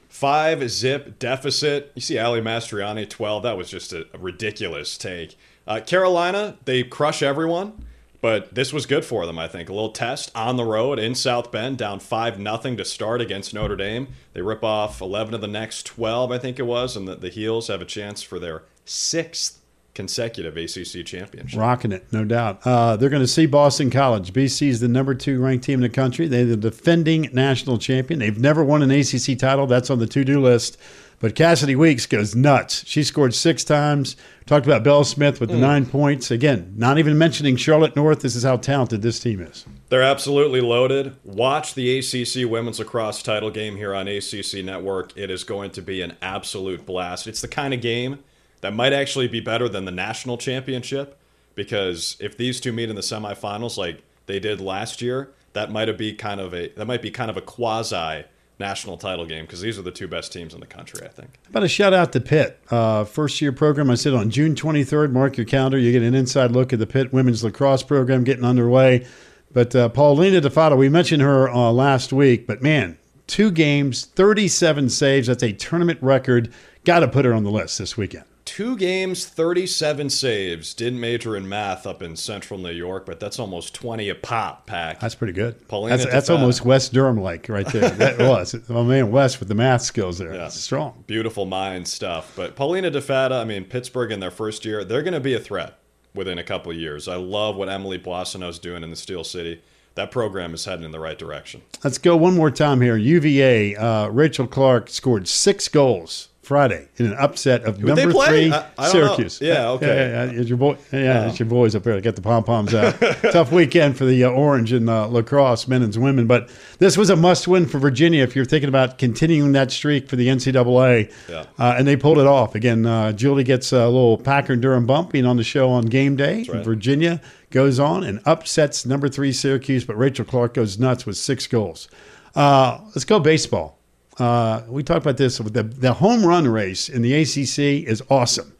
Five 0.09 0.71
zip 0.71 1.19
deficit. 1.19 1.93
You 1.95 2.03
see 2.03 2.19
Ally 2.19 2.41
Mastroianni, 2.41 3.09
12. 3.09 3.43
That 3.43 3.57
was 3.57 3.69
just 3.69 3.93
a, 3.93 4.07
a 4.15 4.19
ridiculous 4.19 4.97
take. 4.97 5.37
Uh, 5.67 5.81
Carolina, 5.81 6.57
they 6.67 6.83
crush 6.83 7.23
everyone, 7.23 7.85
but 8.21 8.55
this 8.55 8.73
was 8.73 8.87
good 8.87 9.05
for 9.05 9.27
them, 9.27 9.39
I 9.39 9.49
think. 9.49 9.69
A 9.69 9.73
little 9.73 9.91
test 9.91 10.31
on 10.35 10.57
the 10.57 10.65
road 10.65 10.99
in 10.99 11.15
South 11.15 11.51
Bend, 11.51 11.79
down 11.79 12.01
5 12.01 12.39
nothing 12.39 12.77
to 12.77 12.85
start 12.85 13.21
against 13.21 13.55
Notre 13.55 13.77
Dame. 13.77 14.09
They 14.35 14.43
rip 14.43 14.63
off 14.63 15.01
11 15.01 15.35
of 15.35 15.41
the 15.41 15.47
next 15.47 15.87
12, 15.87 16.31
I 16.31 16.39
think 16.39 16.59
it 16.59 16.65
was, 16.65 16.97
and 16.97 17.09
the, 17.09 17.17
the 17.17 17.31
Heels 17.31 17.69
have 17.69 17.81
a 17.81 17.87
chance 17.87 18.23
for 18.23 18.39
their 18.39 18.63
sixth 18.85 19.61
consecutive 19.95 20.57
ACC 20.57 21.07
championship. 21.07 21.59
Rocking 21.59 21.93
it, 21.93 22.13
no 22.13 22.25
doubt. 22.25 22.61
Uh, 22.65 22.97
they're 22.97 23.11
going 23.11 23.23
to 23.23 23.29
see 23.29 23.47
Boston 23.47 23.91
College. 23.91 24.33
BC 24.33 24.69
is 24.69 24.81
the 24.81 24.89
number 24.89 25.15
two 25.15 25.41
ranked 25.41 25.65
team 25.65 25.75
in 25.75 25.83
the 25.83 25.89
country. 25.89 26.27
They're 26.27 26.45
the 26.45 26.57
defending 26.57 27.31
national 27.33 27.79
champion. 27.79 28.21
They've 28.21 28.39
never 28.39 28.65
won 28.65 28.83
an 28.83 28.91
ACC 28.91 29.39
title. 29.39 29.67
That's 29.67 29.91
on 29.91 29.99
the 29.99 30.07
to 30.07 30.25
do 30.25 30.41
list. 30.41 30.77
But 31.21 31.37
Cassidy 31.37 31.77
Weeks 31.77 32.07
goes 32.07 32.35
nuts. 32.35 32.85
She 32.87 33.03
scored 33.03 33.35
six 33.35 33.65
times. 33.65 34.17
Talked 34.47 34.67
about 34.67 34.85
Belle 34.85 35.05
Smith 35.05 35.41
with 35.41 35.49
the 35.49 35.57
mm. 35.57 35.61
nine 35.61 35.87
points. 35.87 36.31
Again, 36.31 36.75
not 36.77 36.99
even 36.99 37.17
mentioning 37.17 37.57
Charlotte 37.57 37.97
North. 37.97 38.21
This 38.21 38.37
is 38.37 38.43
how 38.43 38.59
talented 38.59 39.01
this 39.01 39.21
team 39.21 39.41
is. 39.41 39.65
They're 39.89 40.03
absolutely 40.03 40.61
loaded. 40.61 41.17
Watch 41.25 41.75
the 41.75 41.99
ACC 41.99 42.51
women's 42.51 42.79
lacrosse 42.79 43.23
title 43.23 43.51
game 43.51 43.77
here 43.77 43.95
on 43.95 44.07
ACC 44.07 44.65
Network. 44.65 45.17
It 45.17 45.31
is 45.31 45.45
going 45.45 45.71
to 45.71 45.83
be 45.83 46.03
an 46.03 46.17
absolute 46.21 46.85
blast. 46.85 47.27
It's 47.27 47.41
the 47.41 47.49
kind 47.49 47.73
of 47.73 47.81
game 47.81 48.19
that 48.65 48.73
might 48.73 48.95
actually 48.95 49.29
be 49.29 49.41
better 49.41 49.69
than 49.69 49.85
the 49.85 49.91
national 49.91 50.39
championship 50.39 51.19
because 51.55 52.17
if 52.19 52.35
these 52.39 52.61
two 52.61 52.73
meet 52.73 52.89
in 52.89 52.97
the 52.97 53.03
semifinals 53.03 53.77
like 53.77 54.03
they 54.25 54.41
did 54.41 54.59
last 54.59 55.03
year, 55.03 55.31
that 55.53 55.71
might 55.71 55.97
be 55.99 56.15
kind 56.15 56.41
of 56.41 56.55
a 56.55 56.69
that 56.71 56.87
might 56.87 57.03
be 57.03 57.11
kind 57.11 57.31
of 57.31 57.37
a 57.37 57.43
quasi 57.43 58.25
national 58.59 58.97
title 58.97 59.27
game 59.27 59.45
because 59.45 59.61
these 59.61 59.79
are 59.79 59.83
the 59.83 59.91
two 59.91 60.09
best 60.09 60.33
teams 60.33 60.55
in 60.55 60.61
the 60.61 60.67
country, 60.67 61.05
I 61.05 61.11
think. 61.11 61.39
How 61.45 61.51
about 61.51 61.65
a 61.65 61.69
shout 61.69 61.93
out 61.93 62.13
to 62.13 62.21
Pitt? 62.23 62.59
Uh, 62.71 63.05
first 63.05 63.43
year 63.43 63.53
program, 63.53 63.91
I 63.91 63.97
said 63.97 64.15
on 64.15 64.31
June 64.31 64.55
23rd, 64.55 65.13
mark 65.13 65.37
your 65.37 65.45
calendar. 65.45 65.77
You 65.77 65.93
get 65.93 66.03
an 66.03 66.15
inside 66.15 66.53
look 66.53 66.73
at 66.73 66.79
the 66.79 66.87
Pitt 66.87 67.13
women's 67.13 67.45
lacrosse 67.45 67.83
program 67.83 68.25
getting 68.25 68.47
underway. 68.47 69.07
But 69.53 69.77
uh, 69.77 69.91
Paulina 69.91 70.41
DiFatta, 70.41 70.79
we 70.79 70.89
mentioned 70.89 71.21
her 71.21 71.51
uh, 71.51 71.71
last 71.71 72.15
week, 72.15 72.47
but 72.47 72.63
man, 72.63 72.97
two 73.27 73.51
games, 73.51 74.07
37 74.07 74.89
saves. 74.89 75.27
That's 75.27 75.43
a 75.43 75.53
tournament 75.53 75.99
record. 76.01 76.51
Got 76.85 77.01
to 77.01 77.09
put 77.09 77.27
her 77.27 77.35
on 77.35 77.45
the 77.45 77.51
list 77.51 77.79
this 77.79 77.99
weekend 77.99 78.25
two 78.55 78.77
games, 78.77 79.27
37 79.27 80.09
saves. 80.09 80.75
Didn't 80.75 81.01
major 81.01 81.37
in 81.37 81.49
math 81.49 81.89
up 81.89 82.01
in 82.03 82.15
central 82.15 82.57
New 82.57 82.71
York, 82.71 83.05
but 83.05 83.19
that's 83.19 83.41
almost 83.41 83.75
20 83.75 84.09
a 84.11 84.15
pop, 84.15 84.65
Pack. 84.65 85.01
That's 85.01 85.17
pretty 85.17 85.33
good. 85.33 85.67
Paulina 85.67 85.97
that's, 85.97 86.09
that's 86.09 86.31
almost 86.31 86.65
Wes 86.65 86.89
Durham 86.89 87.21
like 87.21 87.49
right 87.49 87.67
there. 87.67 87.91
That 88.05 88.21
was. 88.21 88.55
My 88.69 88.85
man 88.85 89.11
Wes 89.11 89.41
with 89.41 89.49
the 89.49 89.57
math 89.57 89.83
skills 89.83 90.19
there. 90.19 90.33
Yeah. 90.33 90.47
strong. 90.49 91.03
Beautiful 91.09 91.47
mind 91.47 91.89
stuff. 91.89 92.33
But 92.37 92.55
Paulina 92.55 92.93
DiFatta, 92.93 93.33
I 93.33 93.45
mean, 93.45 93.65
Pittsburgh 93.65 94.13
in 94.13 94.21
their 94.21 94.31
first 94.31 94.65
year, 94.65 94.85
they're 94.85 95.03
going 95.03 95.15
to 95.15 95.21
be 95.21 95.35
a 95.35 95.41
threat 95.41 95.81
within 96.15 96.39
a 96.39 96.45
couple 96.45 96.71
of 96.71 96.79
years. 96.79 97.09
I 97.09 97.17
love 97.17 97.57
what 97.57 97.69
Emily 97.69 98.01
is 98.01 98.59
doing 98.61 98.85
in 98.85 98.91
the 98.91 98.97
Steel 98.97 99.25
City 99.25 99.63
that 99.95 100.11
program 100.11 100.55
is 100.55 100.65
heading 100.65 100.85
in 100.85 100.91
the 100.91 101.01
right 101.01 101.19
direction. 101.19 101.63
Let's 101.83 101.99
go 101.99 102.17
one 102.17 102.35
more 102.35 102.51
time 102.51 102.81
here. 102.81 102.97
UVA, 102.97 103.77
uh, 103.77 104.09
Rachel 104.09 104.47
Clark 104.47 104.89
scored 104.89 105.29
six 105.29 105.69
goals 105.69 106.29
Friday 106.45 106.89
in 106.97 107.07
an 107.07 107.15
upset 107.15 107.65
of 107.65 107.83
number 107.83 108.13
three 108.13 108.53
I, 108.53 108.67
I 108.79 108.89
Syracuse. 108.89 109.41
Yeah, 109.41 109.71
okay. 109.71 109.87
Yeah, 109.87 110.25
yeah, 110.25 110.41
it's 110.41 110.49
your 110.49 110.59
boy. 110.59 110.77
Yeah, 110.93 111.29
it's 111.29 111.39
your 111.39 111.49
boys 111.49 111.75
up 111.75 111.83
there. 111.83 112.01
Get 112.01 112.17
the 112.17 112.23
pom 112.23 112.45
poms 112.45 112.75
out. 112.75 113.01
Tough 113.33 113.51
weekend 113.51 113.97
for 113.97 114.05
the 114.05 114.25
uh, 114.25 114.31
Orange 114.31 114.73
and 114.73 114.89
uh, 114.89 115.07
lacrosse 115.07 115.67
men 115.67 115.83
and 115.83 115.95
women, 115.97 116.27
but 116.27 116.51
this 116.79 116.97
was 116.97 117.11
a 117.11 117.17
must 117.17 117.49
win 117.49 117.67
for 117.67 117.79
Virginia 117.79 118.23
if 118.23 118.37
you're 118.37 118.45
thinking 118.45 118.69
about 118.69 118.99
continuing 118.99 119.53
that 119.53 119.71
streak 119.71 120.09
for 120.09 120.17
the 120.17 120.29
NCAA. 120.29 121.13
Yeah. 121.29 121.47
Uh, 121.59 121.75
and 121.79 121.87
they 121.87 121.97
pulled 121.97 122.19
it 122.19 122.27
off 122.27 122.55
again. 122.55 122.85
Uh, 122.85 123.13
Julie 123.13 123.45
gets 123.45 123.73
a 123.73 123.87
little 123.87 124.19
Packer 124.19 124.53
and 124.53 124.63
Durham 124.63 124.87
bump 124.87 125.13
being 125.13 125.27
on 125.27 125.37
the 125.37 125.45
show 125.45 125.71
on 125.71 125.87
game 125.87 126.17
day. 126.17 126.45
Right. 126.49 126.65
Virginia 126.65 127.21
goes 127.55 127.79
on 127.79 128.03
and 128.03 128.21
upsets 128.27 128.85
number 128.85 129.09
three 129.09 129.33
Syracuse, 129.33 129.85
but 129.85 129.97
Rachel 129.97 130.25
Clark 130.25 130.55
goes 130.55 130.77
nuts 130.77 131.07
with 131.07 131.17
six 131.17 131.47
goals. 131.47 131.89
Uh, 132.35 132.81
let's 132.87 133.05
go 133.05 133.21
baseball. 133.21 133.79
Uh, 134.19 134.63
we 134.69 134.83
talked 134.83 135.03
about 135.03 135.19
this. 135.19 135.39
The, 135.39 135.63
the 135.63 135.95
home 135.95 136.27
run 136.27 136.49
race 136.49 136.89
in 136.89 137.03
the 137.03 137.15
ACC 137.15 137.89
is 137.89 138.03
awesome. 138.11 138.55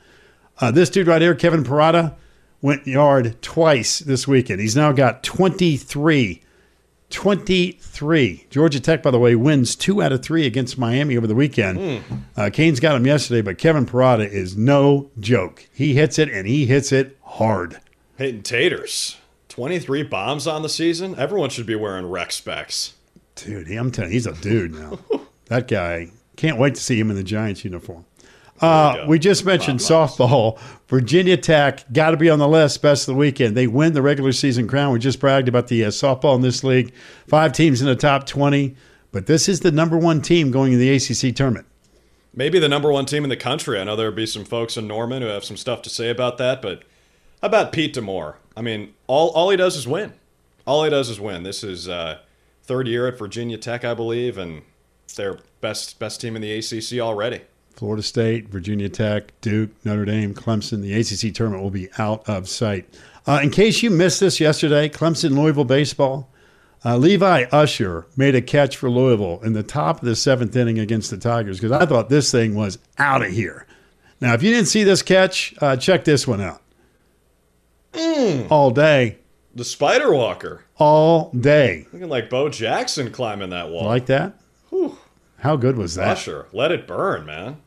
Uh, 0.61 0.71
this 0.71 0.91
dude 0.91 1.09
right 1.09 1.21
here, 1.21 1.35
Kevin 1.35 1.65
Parada, 1.65 2.15
went 2.63 2.87
yard 2.87 3.37
twice 3.43 3.99
this 3.99 4.29
weekend. 4.29 4.61
He's 4.61 4.77
now 4.77 4.93
got 4.93 5.25
23 5.25 6.41
23. 7.11 8.47
Georgia 8.51 8.81
Tech, 8.81 9.03
by 9.03 9.11
the 9.11 9.19
way, 9.19 9.35
wins 9.37 9.77
two 9.77 10.03
out 10.03 10.13
of 10.13 10.23
three 10.23 10.47
against 10.47 10.79
Miami 10.79 11.17
over 11.17 11.27
the 11.27 11.35
weekend. 11.35 12.03
Uh, 12.37 12.51
Canes 12.53 12.81
got 12.81 12.97
him 12.97 13.07
yesterday, 13.07 13.43
but 13.43 13.59
Kevin 13.59 13.87
Parada 13.87 14.29
is 14.29 14.57
no 14.57 15.11
joke. 15.21 15.69
He 15.73 15.95
hits 15.95 16.19
it 16.19 16.29
and 16.29 16.47
he 16.47 16.67
hits 16.67 16.91
it 16.91 17.17
hard. 17.23 17.81
Hitting 18.17 18.43
taters. 18.43 19.17
23 19.49 20.03
bombs 20.05 20.47
on 20.47 20.63
the 20.63 20.69
season. 20.69 21.15
Everyone 21.19 21.51
should 21.51 21.67
be 21.67 21.75
wearing 21.75 22.11
rec 22.11 22.33
specs. 22.33 22.95
Dude, 23.37 23.71
I'm 23.71 23.91
telling 23.91 24.11
you, 24.11 24.15
he's 24.15 24.27
a 24.27 24.33
dude 24.33 24.75
now. 24.75 24.99
that 25.47 25.69
guy, 25.69 26.11
can't 26.37 26.59
wait 26.59 26.75
to 26.77 26.81
see 26.81 26.99
him 26.99 27.11
in 27.11 27.17
the 27.17 27.25
Giants 27.25 27.65
uniform. 27.65 28.05
Uh, 28.61 29.05
we 29.09 29.19
just 29.19 29.45
mentioned 29.45 29.81
softball. 29.81 30.59
Virginia 30.89 31.37
Tech 31.37 31.85
got 31.93 32.13
to 32.13 32.17
be 32.17 32.31
on 32.31 32.39
the 32.39 32.49
list. 32.49 32.81
Best 32.83 33.09
of 33.09 33.15
the 33.15 33.19
weekend. 33.19 33.57
They 33.57 33.67
win 33.67 33.93
the 33.93 34.03
regular 34.03 34.33
season 34.33 34.69
crown. 34.69 34.93
We 34.93 35.01
just 35.01 35.19
bragged 35.19 35.49
about 35.49 35.67
the 35.67 35.85
uh, 35.85 35.89
softball 35.89 36.37
in 36.37 36.41
this 36.41 36.63
league. 36.63 36.93
Five 37.27 37.53
teams 37.53 37.81
in 37.81 37.89
the 37.89 37.97
top 37.97 38.27
20. 38.27 38.77
But 39.11 39.27
this 39.27 39.49
is 39.49 39.61
the 39.61 39.73
number 39.73 39.99
one 39.99 40.21
team 40.23 40.51
going 40.51 40.73
in 40.73 40.79
the 40.79 40.91
ACC 40.91 41.35
tournament. 41.35 41.67
Maybe 42.35 42.59
the 42.59 42.69
number 42.69 42.91
one 42.91 43.07
team 43.07 43.23
in 43.23 43.31
the 43.31 43.37
country. 43.37 43.79
I 43.79 43.85
know 43.85 43.95
there 43.95 44.07
would 44.07 44.17
be 44.17 44.27
some 44.27 44.45
folks 44.45 44.77
in 44.77 44.89
Norman 44.89 45.23
who 45.23 45.29
have 45.29 45.45
some 45.45 45.57
stuff 45.57 45.83
to 45.83 45.91
say 45.91 46.11
about 46.11 46.39
that, 46.39 46.61
but 46.61 46.83
about 47.47 47.73
Pete 47.73 47.93
D'Amour? 47.93 48.39
I 48.57 48.63
mean, 48.63 48.95
all, 49.07 49.31
all 49.31 49.51
he 49.51 49.57
does 49.57 49.77
is 49.77 49.87
win. 49.87 50.13
All 50.67 50.85
he 50.85 50.91
does 50.91 51.11
is 51.11 51.21
win. 51.21 51.43
This 51.43 51.63
is 51.63 51.89
uh, 51.89 52.19
third 52.63 52.89
year 52.89 53.07
at 53.07 53.19
Virginia 53.19 53.59
Tech, 53.59 53.85
I 53.85 53.95
believe, 53.95 54.39
and 54.39 54.63
they're 55.17 55.39
best 55.61 55.99
best 55.99 56.21
team 56.21 56.37
in 56.37 56.43
the 56.43 56.53
ACC 56.53 57.01
already. 57.01 57.43
Florida 57.77 58.03
State, 58.03 58.49
Virginia 58.49 58.89
Tech, 58.89 59.33
Duke, 59.41 59.71
Notre 59.85 60.05
Dame, 60.05 60.33
Clemson. 60.33 60.81
The 60.81 60.95
ACC 60.95 61.35
tournament 61.35 61.63
will 61.63 61.71
be 61.71 61.89
out 61.99 62.29
of 62.29 62.49
sight. 62.49 62.89
Uh, 63.27 63.41
in 63.43 63.51
case 63.51 63.83
you 63.83 63.91
missed 63.91 64.21
this 64.21 64.39
yesterday, 64.39 64.89
Clemson 64.89 65.37
Louisville 65.37 65.65
baseball. 65.65 66.29
Uh, 66.87 66.99
Levi 66.99 67.45
Usher 67.51 68.07
made 68.15 68.35
a 68.35 68.43
catch 68.43 68.77
for 68.77 68.91
Louisville 68.91 69.41
in 69.43 69.55
the 69.55 69.63
top 69.63 70.01
of 70.01 70.05
the 70.05 70.15
seventh 70.15 70.55
inning 70.55 70.79
against 70.79 71.11
the 71.11 71.17
Tigers 71.17 71.59
because 71.59 71.73
I 71.73 71.87
thought 71.87 72.11
this 72.11 72.31
thing 72.31 72.55
was 72.55 72.79
out 72.99 73.23
of 73.23 73.31
here. 73.31 73.67
Now, 74.21 74.35
if 74.35 74.43
you 74.43 74.51
didn't 74.51 74.69
see 74.69 74.85
this 74.85 75.01
catch, 75.01 75.55
uh, 75.63 75.77
check 75.77 76.05
this 76.05 76.29
one 76.29 76.43
out. 76.43 76.61
Mm. 77.95 78.51
All 78.51 78.71
day, 78.71 79.19
The 79.55 79.65
Spider 79.65 80.13
Walker, 80.13 80.65
all 80.77 81.31
day. 81.33 81.87
looking 81.93 82.09
like 82.09 82.29
Bo 82.29 82.49
Jackson 82.49 83.11
climbing 83.11 83.51
that 83.51 83.71
wall. 83.71 83.85
Like 83.87 84.07
that? 84.07 84.39
How 85.39 85.57
good 85.57 85.77
was 85.77 85.95
that? 85.95 86.09
Usher, 86.09 86.47
let 86.53 86.73
it 86.73 86.87
burn, 86.87 87.27
man. 87.27 87.59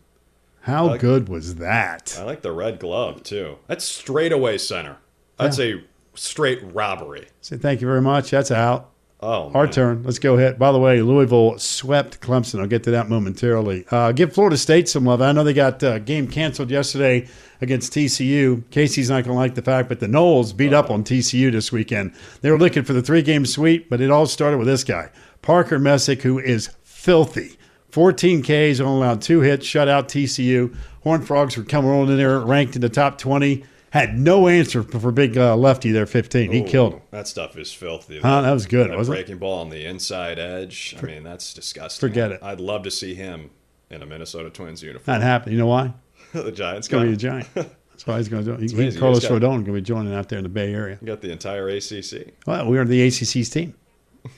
How 0.62 0.98
good 0.98 1.30
was 1.30 1.56
that? 1.56 2.18
I 2.20 2.24
like 2.24 2.42
the 2.42 2.52
red 2.52 2.80
glove 2.80 3.24
too. 3.24 3.58
That's 3.68 3.86
straight 3.86 4.32
away 4.34 4.58
center. 4.58 4.98
That's 5.38 5.60
a 5.60 5.84
straight 6.16 6.60
robbery. 6.74 7.28
Say 7.42 7.58
thank 7.58 7.80
you 7.80 7.88
very 7.88 8.02
much. 8.02 8.32
That's 8.32 8.52
out. 8.52 8.90
Oh, 9.20 9.52
Our 9.56 9.64
man. 9.64 9.74
turn. 9.74 10.04
Let's 10.04 10.20
go 10.20 10.36
ahead. 10.38 10.60
By 10.60 10.72
the 10.72 10.78
way, 10.80 11.02
Louisville 11.02 11.58
swept 11.58 12.20
Clemson. 12.22 12.60
I'll 12.60 12.68
get 12.68 12.84
to 12.84 12.92
that 12.92 13.10
momentarily. 13.10 13.84
Uh, 13.90 14.12
give 14.12 14.32
Florida 14.32 14.58
State 14.58 14.88
some 14.88 15.06
love. 15.06 15.24
I 15.24 15.32
know 15.32 15.44
they 15.44 15.54
got 15.56 15.82
uh, 15.84 15.98
game 15.98 16.28
canceled 16.28 16.70
yesterday 16.70 17.28
against 17.60 17.92
TCU. 17.94 18.64
Casey's 18.70 19.10
not 19.10 19.24
going 19.24 19.34
to 19.34 19.40
like 19.40 19.56
the 19.56 19.64
fact, 19.64 19.90
but 19.90 20.00
the 20.00 20.06
Noles 20.06 20.56
beat 20.56 20.72
up 20.72 20.92
on 20.92 21.04
TCU 21.04 21.52
this 21.52 21.72
weekend. 21.72 22.14
They 22.42 22.52
were 22.52 22.60
looking 22.60 22.84
for 22.84 22.94
the 22.94 23.02
three 23.02 23.24
game 23.24 23.48
sweep, 23.48 23.90
but 23.90 24.02
it 24.02 24.12
all 24.12 24.28
started 24.28 24.58
with 24.60 24.68
this 24.68 24.84
guy, 24.84 25.10
Parker 25.42 25.80
Messick, 25.80 26.22
who 26.22 26.38
is 26.38 26.70
filthy. 26.84 27.58
14 27.90 28.44
Ks, 28.44 28.80
only 28.80 28.84
allowed 29.04 29.24
two 29.24 29.40
hits, 29.40 29.66
shut 29.66 29.88
out 29.88 30.10
TCU. 30.10 30.76
Horned 31.04 31.26
Frogs 31.26 31.58
were 31.58 31.64
coming 31.64 31.90
on 31.90 32.08
in 32.12 32.18
there, 32.18 32.40
ranked 32.40 32.76
in 32.76 32.82
the 32.82 32.90
top 32.90 33.18
20. 33.18 33.64
Had 33.92 34.18
no 34.18 34.48
answer 34.48 34.84
for, 34.84 35.00
for 35.00 35.12
big 35.12 35.38
uh, 35.38 35.56
lefty 35.56 35.92
there, 35.92 36.06
15. 36.06 36.52
He 36.52 36.60
Ooh, 36.62 36.66
killed 36.68 36.94
him. 36.94 37.02
That 37.12 37.28
stuff 37.28 37.58
is 37.58 37.72
filthy. 37.72 38.20
Huh, 38.20 38.42
that 38.42 38.52
was 38.52 38.66
good, 38.66 38.90
That 38.92 38.98
wasn't 38.98 39.18
it? 39.18 39.22
breaking 39.22 39.38
ball 39.40 39.60
on 39.62 39.70
the 39.70 39.86
inside 39.86 40.40
edge. 40.40 40.96
I 40.98 41.02
mean, 41.06 41.24
that's 41.24 41.54
disgusting. 41.54 42.10
forget 42.10 42.32
it. 42.32 42.44
I'd 42.44 42.60
love 42.60 42.84
to 42.84 42.92
see 42.92 43.16
him 43.16 43.50
in 43.90 44.02
a 44.02 44.06
Minnesota 44.06 44.50
Twins 44.50 44.84
uniform. 44.84 45.14
Not 45.16 45.22
happening. 45.24 45.54
You 45.54 45.60
know 45.60 45.68
why? 45.68 45.94
the 46.34 46.52
Giants 46.52 46.88
going 46.90 47.04
to 47.04 47.10
be 47.10 47.14
a 47.14 47.18
giant. 47.18 47.48
That's 47.56 48.06
why 48.06 48.18
he's 48.18 48.28
going 48.30 48.46
to 48.46 48.58
do 48.58 48.64
it. 48.64 48.92
He. 48.94 49.00
Carlos 49.00 49.22
got- 49.24 49.32
Rodon 49.32 49.42
going 49.42 49.66
to 49.66 49.72
be 49.72 49.82
joining 49.82 50.14
out 50.14 50.30
there 50.30 50.38
in 50.38 50.44
the 50.44 50.50
Bay 50.50 50.72
Area. 50.72 51.00
You 51.02 51.08
got 51.08 51.22
the 51.22 51.32
entire 51.32 51.68
ACC. 51.70 52.34
Well, 52.46 52.68
we 52.70 52.78
are 52.78 52.86
the 52.86 53.02
ACC's 53.08 53.50
team. 53.50 53.74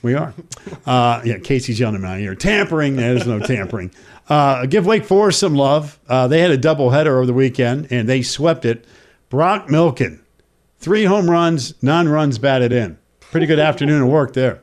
We 0.02 0.14
are. 0.14 0.32
Uh, 0.86 1.20
yeah, 1.24 1.38
Casey's 1.38 1.78
yelling 1.78 2.04
out 2.04 2.18
here. 2.18 2.34
Tampering. 2.34 2.96
There's 2.96 3.26
no 3.26 3.38
tampering. 3.38 3.92
Uh, 4.28 4.64
give 4.66 4.86
Wake 4.86 5.04
Forest 5.04 5.38
some 5.38 5.54
love. 5.54 5.98
Uh, 6.08 6.26
they 6.26 6.40
had 6.40 6.50
a 6.50 6.56
doubleheader 6.58 7.08
over 7.08 7.26
the 7.26 7.34
weekend, 7.34 7.88
and 7.90 8.08
they 8.08 8.22
swept 8.22 8.64
it. 8.64 8.86
Brock 9.30 9.68
Wilken, 9.68 10.18
three 10.80 11.04
home 11.04 11.30
runs, 11.30 11.80
none 11.80 12.08
runs 12.08 12.38
batted 12.38 12.72
in. 12.72 12.98
Pretty 13.20 13.46
good 13.46 13.60
afternoon 13.60 14.02
of 14.02 14.08
work 14.08 14.32
there. 14.32 14.60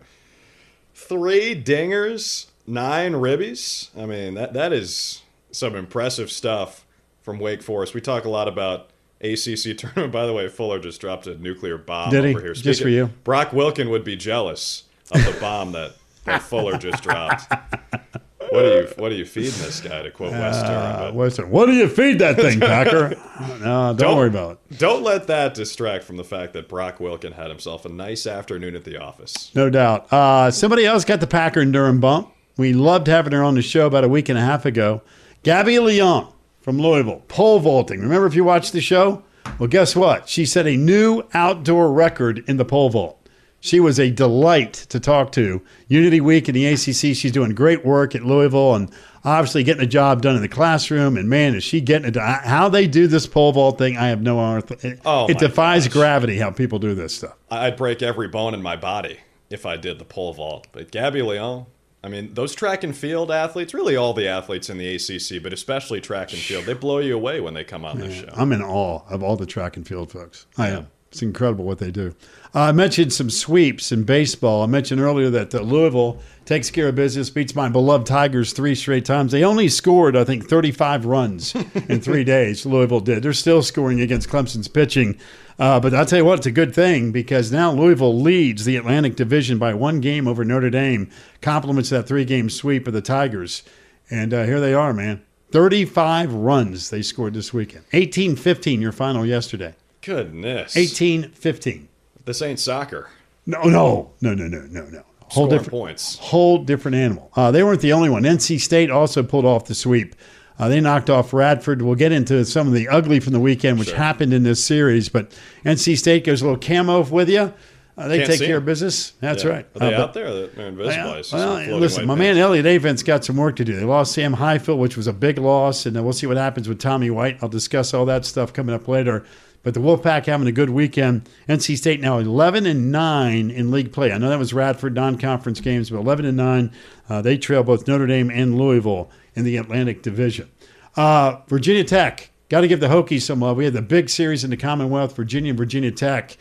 Three 0.93 1.55
dingers, 1.55 2.47
nine 2.67 3.13
ribbies. 3.13 3.87
I 3.97 4.05
mean, 4.05 4.33
that 4.33 4.51
that 4.53 4.73
is 4.73 5.21
some 5.51 5.73
impressive 5.73 6.29
stuff 6.29 6.85
from 7.21 7.39
Wake 7.39 7.63
Forest. 7.63 7.93
We 7.93 8.01
talk 8.01 8.25
a 8.25 8.29
lot 8.29 8.49
about 8.49 8.89
ACC 9.21 9.77
tournament. 9.77 10.11
By 10.11 10.25
the 10.25 10.33
way, 10.33 10.49
Fuller 10.49 10.79
just 10.79 10.99
dropped 10.99 11.27
a 11.27 11.37
nuclear 11.37 11.77
bomb 11.77 12.09
Did 12.09 12.25
he? 12.25 12.31
over 12.31 12.41
here. 12.41 12.53
Just 12.53 12.81
for 12.81 12.89
you? 12.89 13.07
Brock 13.23 13.51
Wilken 13.51 13.89
would 13.89 14.03
be 14.03 14.17
jealous 14.17 14.83
of 15.11 15.23
the 15.23 15.37
bomb 15.39 15.71
that, 15.71 15.93
that 16.25 16.41
Fuller 16.41 16.77
just 16.77 17.01
dropped. 17.03 17.49
What 18.51 18.65
are 18.65 18.81
you 18.81 18.87
What 18.97 19.11
are 19.11 19.15
you 19.15 19.25
feeding 19.25 19.51
this 19.61 19.81
guy? 19.81 20.01
To 20.01 20.11
quote 20.11 20.31
Wes 20.31 20.55
Uh, 20.55 20.67
Durham, 20.67 21.15
but? 21.15 21.47
What 21.47 21.65
do 21.65 21.73
you 21.73 21.87
feed 21.87 22.19
that 22.19 22.35
thing, 22.35 22.59
Packer? 22.59 23.09
no, 23.61 23.93
don't, 23.97 24.17
worry 24.17 24.29
about 24.29 24.59
it. 24.69 24.77
Don't 24.77 25.03
let 25.03 25.27
that 25.27 25.53
distract 25.53 26.03
from 26.03 26.17
the 26.17 26.23
fact 26.23 26.53
that 26.53 26.67
Brock 26.69 26.99
Wilken 26.99 27.33
had 27.33 27.49
himself 27.49 27.85
a 27.85 27.89
nice 27.89 28.25
afternoon 28.25 28.75
at 28.75 28.83
the 28.83 28.97
office. 28.97 29.51
No 29.55 29.69
doubt. 29.69 30.11
Uh, 30.11 30.51
somebody 30.51 30.85
else 30.85 31.05
got 31.05 31.19
the 31.19 31.27
Packer 31.27 31.59
and 31.61 31.73
Durham 31.73 31.99
bump. 31.99 32.31
We 32.57 32.73
loved 32.73 33.07
having 33.07 33.33
her 33.33 33.43
on 33.43 33.55
the 33.55 33.61
show 33.61 33.85
about 33.87 34.03
a 34.03 34.09
week 34.09 34.29
and 34.29 34.37
a 34.37 34.41
half 34.41 34.65
ago. 34.65 35.01
Gabby 35.43 35.79
Leon 35.79 36.31
from 36.61 36.79
Louisville, 36.79 37.23
pole 37.27 37.59
vaulting. 37.59 38.01
Remember 38.01 38.25
if 38.25 38.33
you 38.35 38.43
watched 38.43 38.73
the 38.73 38.81
show? 38.81 39.23
Well, 39.59 39.67
guess 39.69 39.95
what? 39.95 40.27
She 40.27 40.45
set 40.45 40.67
a 40.67 40.75
new 40.75 41.23
outdoor 41.33 41.91
record 41.91 42.43
in 42.47 42.57
the 42.57 42.65
pole 42.65 42.89
vault. 42.89 43.16
She 43.59 43.79
was 43.79 43.99
a 43.99 44.11
delight 44.11 44.73
to 44.89 44.99
talk 44.99 45.31
to. 45.33 45.61
Unity 45.87 46.21
Week 46.21 46.47
in 46.47 46.53
the 46.55 46.65
ACC, 46.67 47.15
she's 47.15 47.31
doing 47.31 47.53
great 47.55 47.83
work 47.85 48.13
at 48.15 48.23
Louisville 48.23 48.75
and 48.75 48.91
obviously 49.25 49.63
getting 49.63 49.81
the 49.81 49.87
job 49.87 50.21
done 50.21 50.35
in 50.35 50.41
the 50.41 50.47
classroom. 50.47 51.17
And 51.17 51.27
man, 51.27 51.55
is 51.55 51.63
she 51.63 51.81
getting 51.81 52.07
it 52.07 52.11
done. 52.11 52.39
How 52.43 52.69
they 52.69 52.87
do 52.87 53.07
this 53.07 53.25
pole 53.25 53.51
vault 53.51 53.77
thing, 53.77 53.97
I 53.97 54.07
have 54.09 54.21
no. 54.21 54.57
It, 54.57 54.99
Oh, 55.05 55.27
it 55.27 55.39
defies 55.39 55.85
gosh. 55.87 55.93
gravity 55.93 56.37
how 56.37 56.51
people 56.51 56.77
do 56.79 56.93
this 56.93 57.15
stuff. 57.15 57.35
I'd 57.49 57.75
break 57.77 58.01
every 58.03 58.27
bone 58.27 58.53
in 58.53 58.61
my 58.61 58.75
body 58.75 59.19
if 59.49 59.65
I 59.65 59.75
did 59.75 59.97
the 59.99 60.05
pole 60.05 60.33
vault. 60.33 60.67
But 60.71 60.91
Gabby 60.91 61.21
Leon, 61.23 61.65
I 62.03 62.09
mean, 62.09 62.35
those 62.35 62.53
track 62.53 62.83
and 62.83 62.95
field 62.95 63.31
athletes, 63.31 63.73
really 63.73 63.95
all 63.95 64.13
the 64.13 64.27
athletes 64.27 64.69
in 64.69 64.77
the 64.77 64.95
ACC, 64.95 65.41
but 65.41 65.51
especially 65.51 65.99
track 65.99 66.31
and 66.31 66.39
field, 66.39 66.65
they 66.65 66.73
blow 66.73 66.99
you 66.99 67.15
away 67.15 67.41
when 67.41 67.53
they 67.55 67.63
come 67.63 67.83
on 67.83 67.97
this 67.99 68.13
show. 68.21 68.29
I'm 68.33 68.51
in 68.51 68.61
awe 68.61 69.01
of 69.09 69.23
all 69.23 69.35
the 69.35 69.47
track 69.47 69.75
and 69.77 69.85
field 69.87 70.11
folks. 70.11 70.45
I 70.57 70.69
am. 70.69 70.87
It's 71.17 71.23
incredible 71.23 71.65
what 71.65 71.79
they 71.79 71.89
do. 71.89 72.13
Uh, 72.53 72.59
I 72.59 72.71
mentioned 72.73 73.11
some 73.11 73.31
sweeps 73.31 73.91
in 73.91 74.03
baseball. 74.03 74.61
I 74.61 74.67
mentioned 74.67 75.01
earlier 75.01 75.31
that 75.31 75.55
uh, 75.55 75.61
Louisville 75.61 76.19
takes 76.45 76.69
care 76.69 76.89
of 76.89 76.93
business, 76.93 77.31
beats 77.31 77.55
my 77.55 77.69
beloved 77.69 78.05
Tigers 78.05 78.53
three 78.53 78.75
straight 78.75 79.03
times. 79.03 79.31
They 79.31 79.43
only 79.43 79.67
scored, 79.67 80.15
I 80.15 80.23
think, 80.23 80.47
35 80.47 81.05
runs 81.07 81.55
in 81.89 82.01
three 82.01 82.23
days. 82.35 82.67
Louisville 82.67 82.99
did. 82.99 83.23
They're 83.23 83.33
still 83.33 83.63
scoring 83.63 83.99
against 83.99 84.29
Clemson's 84.29 84.67
pitching. 84.67 85.17
Uh, 85.57 85.79
but 85.79 85.91
I'll 85.95 86.05
tell 86.05 86.19
you 86.19 86.25
what, 86.25 86.37
it's 86.37 86.45
a 86.45 86.51
good 86.51 86.75
thing 86.75 87.11
because 87.11 87.51
now 87.51 87.71
Louisville 87.71 88.21
leads 88.21 88.63
the 88.63 88.75
Atlantic 88.75 89.15
Division 89.15 89.57
by 89.57 89.73
one 89.73 90.01
game 90.01 90.27
over 90.27 90.45
Notre 90.45 90.69
Dame, 90.69 91.09
compliments 91.41 91.89
that 91.89 92.07
three 92.07 92.25
game 92.25 92.47
sweep 92.47 92.85
of 92.85 92.93
the 92.93 93.01
Tigers. 93.01 93.63
And 94.11 94.35
uh, 94.35 94.43
here 94.43 94.59
they 94.59 94.75
are, 94.75 94.93
man. 94.93 95.23
35 95.49 96.31
runs 96.31 96.91
they 96.91 97.01
scored 97.01 97.33
this 97.33 97.51
weekend. 97.51 97.85
18 97.91 98.35
15, 98.35 98.81
your 98.81 98.91
final 98.91 99.25
yesterday. 99.25 99.73
Goodness. 100.07 100.75
18 100.77 101.29
15. 101.31 101.87
This 102.25 102.41
ain't 102.41 102.59
soccer. 102.59 103.09
No, 103.45 103.61
no, 103.63 104.11
no, 104.21 104.33
no, 104.33 104.47
no, 104.47 104.61
no, 104.69 104.85
no. 104.89 105.03
Whole 105.29 105.29
Scoring 105.45 105.49
different 105.49 105.69
points. 105.71 106.17
Whole 106.19 106.57
different 106.63 106.95
animal. 106.95 107.29
Uh, 107.35 107.51
they 107.51 107.61
weren't 107.63 107.81
the 107.81 107.93
only 107.93 108.09
one. 108.09 108.23
NC 108.23 108.59
State 108.61 108.89
also 108.89 109.21
pulled 109.23 109.45
off 109.45 109.65
the 109.65 109.75
sweep. 109.75 110.15
Uh, 110.57 110.69
they 110.69 110.79
knocked 110.81 111.09
off 111.09 111.33
Radford. 111.33 111.81
We'll 111.81 111.95
get 111.95 112.11
into 112.11 112.43
some 112.45 112.67
of 112.67 112.73
the 112.73 112.87
ugly 112.87 113.19
from 113.19 113.33
the 113.33 113.39
weekend, 113.39 113.77
which 113.79 113.89
Sure. 113.89 113.97
happened 113.97 114.33
in 114.33 114.43
this 114.43 114.63
series. 114.63 115.09
But 115.09 115.31
NC 115.65 115.97
State 115.97 116.23
goes 116.23 116.41
a 116.41 116.45
little 116.45 116.59
camo 116.59 117.01
with 117.03 117.29
you. 117.29 117.53
Uh, 117.97 118.07
they 118.07 118.19
Can't 118.19 118.29
take 118.31 118.39
care 118.39 118.47
them. 118.49 118.57
of 118.57 118.65
business. 118.65 119.13
That's 119.21 119.43
Yeah. 119.43 119.49
right. 119.49 119.65
Are 119.75 119.79
they 119.89 119.95
Uh, 119.95 120.01
out 120.03 120.13
there? 120.13 120.31
They're- 120.33 120.67
invisible. 120.67 121.09
I 121.33 121.67
well, 121.67 121.79
listen, 121.79 122.05
my 122.05 122.13
things. 122.13 122.19
man 122.19 122.37
Elliott 122.37 122.65
Avent's 122.67 123.01
got 123.03 123.25
some 123.25 123.37
work 123.37 123.55
to 123.57 123.65
do. 123.65 123.75
They 123.75 123.83
lost 123.85 124.13
Sam 124.13 124.33
Highfill, 124.33 124.77
which 124.77 124.95
was 124.95 125.07
a 125.07 125.13
big 125.13 125.37
loss, 125.39 125.85
and 125.85 125.95
we'll 126.03 126.13
see 126.13 126.27
what 126.27 126.37
happens 126.37 126.69
with 126.69 126.79
Tommy 126.79 127.09
White. 127.09 127.37
I'll 127.41 127.49
discuss 127.49 127.93
all 127.93 128.05
that 128.05 128.23
stuff 128.25 128.53
coming 128.53 128.73
up 128.75 128.87
later. 128.87 129.23
But 129.67 129.73
the 129.73 129.81
Wolfpack 129.81 130.27
having 130.27 130.47
a 130.47 130.53
good 130.53 130.69
weekend. 130.69 131.27
NC 131.49 131.75
State 131.75 131.99
now 131.99 132.19
11 132.19 132.65
and 132.65 132.89
9 132.89 133.51
in 133.51 133.69
league 133.69 133.91
play. 133.91 134.13
I 134.13 134.17
know 134.17 134.29
that 134.29 134.39
was 134.39 134.53
Radford 134.53 134.95
non-conference 134.95 135.59
games, 135.59 135.89
but 135.89 135.97
11 135.97 136.23
and 136.23 136.37
9. 136.37 136.71
Uh, 137.09 137.21
they 137.21 137.37
trail 137.37 137.63
both 137.63 137.85
Notre 137.85 138.07
Dame 138.07 138.31
and 138.31 138.57
Louisville 138.57 139.11
in 139.35 139.43
the 139.43 139.57
Atlantic 139.57 140.03
Division. 140.03 140.49
Uh, 140.95 141.41
Virginia 141.49 141.83
Tech 141.83 142.31
got 142.47 142.61
to 142.61 142.69
give 142.69 142.79
the 142.79 142.87
Hokies 142.87 143.23
some 143.23 143.41
love. 143.41 143.57
We 143.57 143.65
had 143.65 143.73
the 143.73 143.81
big 143.81 144.09
series 144.09 144.45
in 144.45 144.51
the 144.51 144.55
Commonwealth, 144.55 145.13
Virginia 145.17 145.49
and 145.49 145.57
Virginia 145.57 145.91
Tech, 145.91 146.37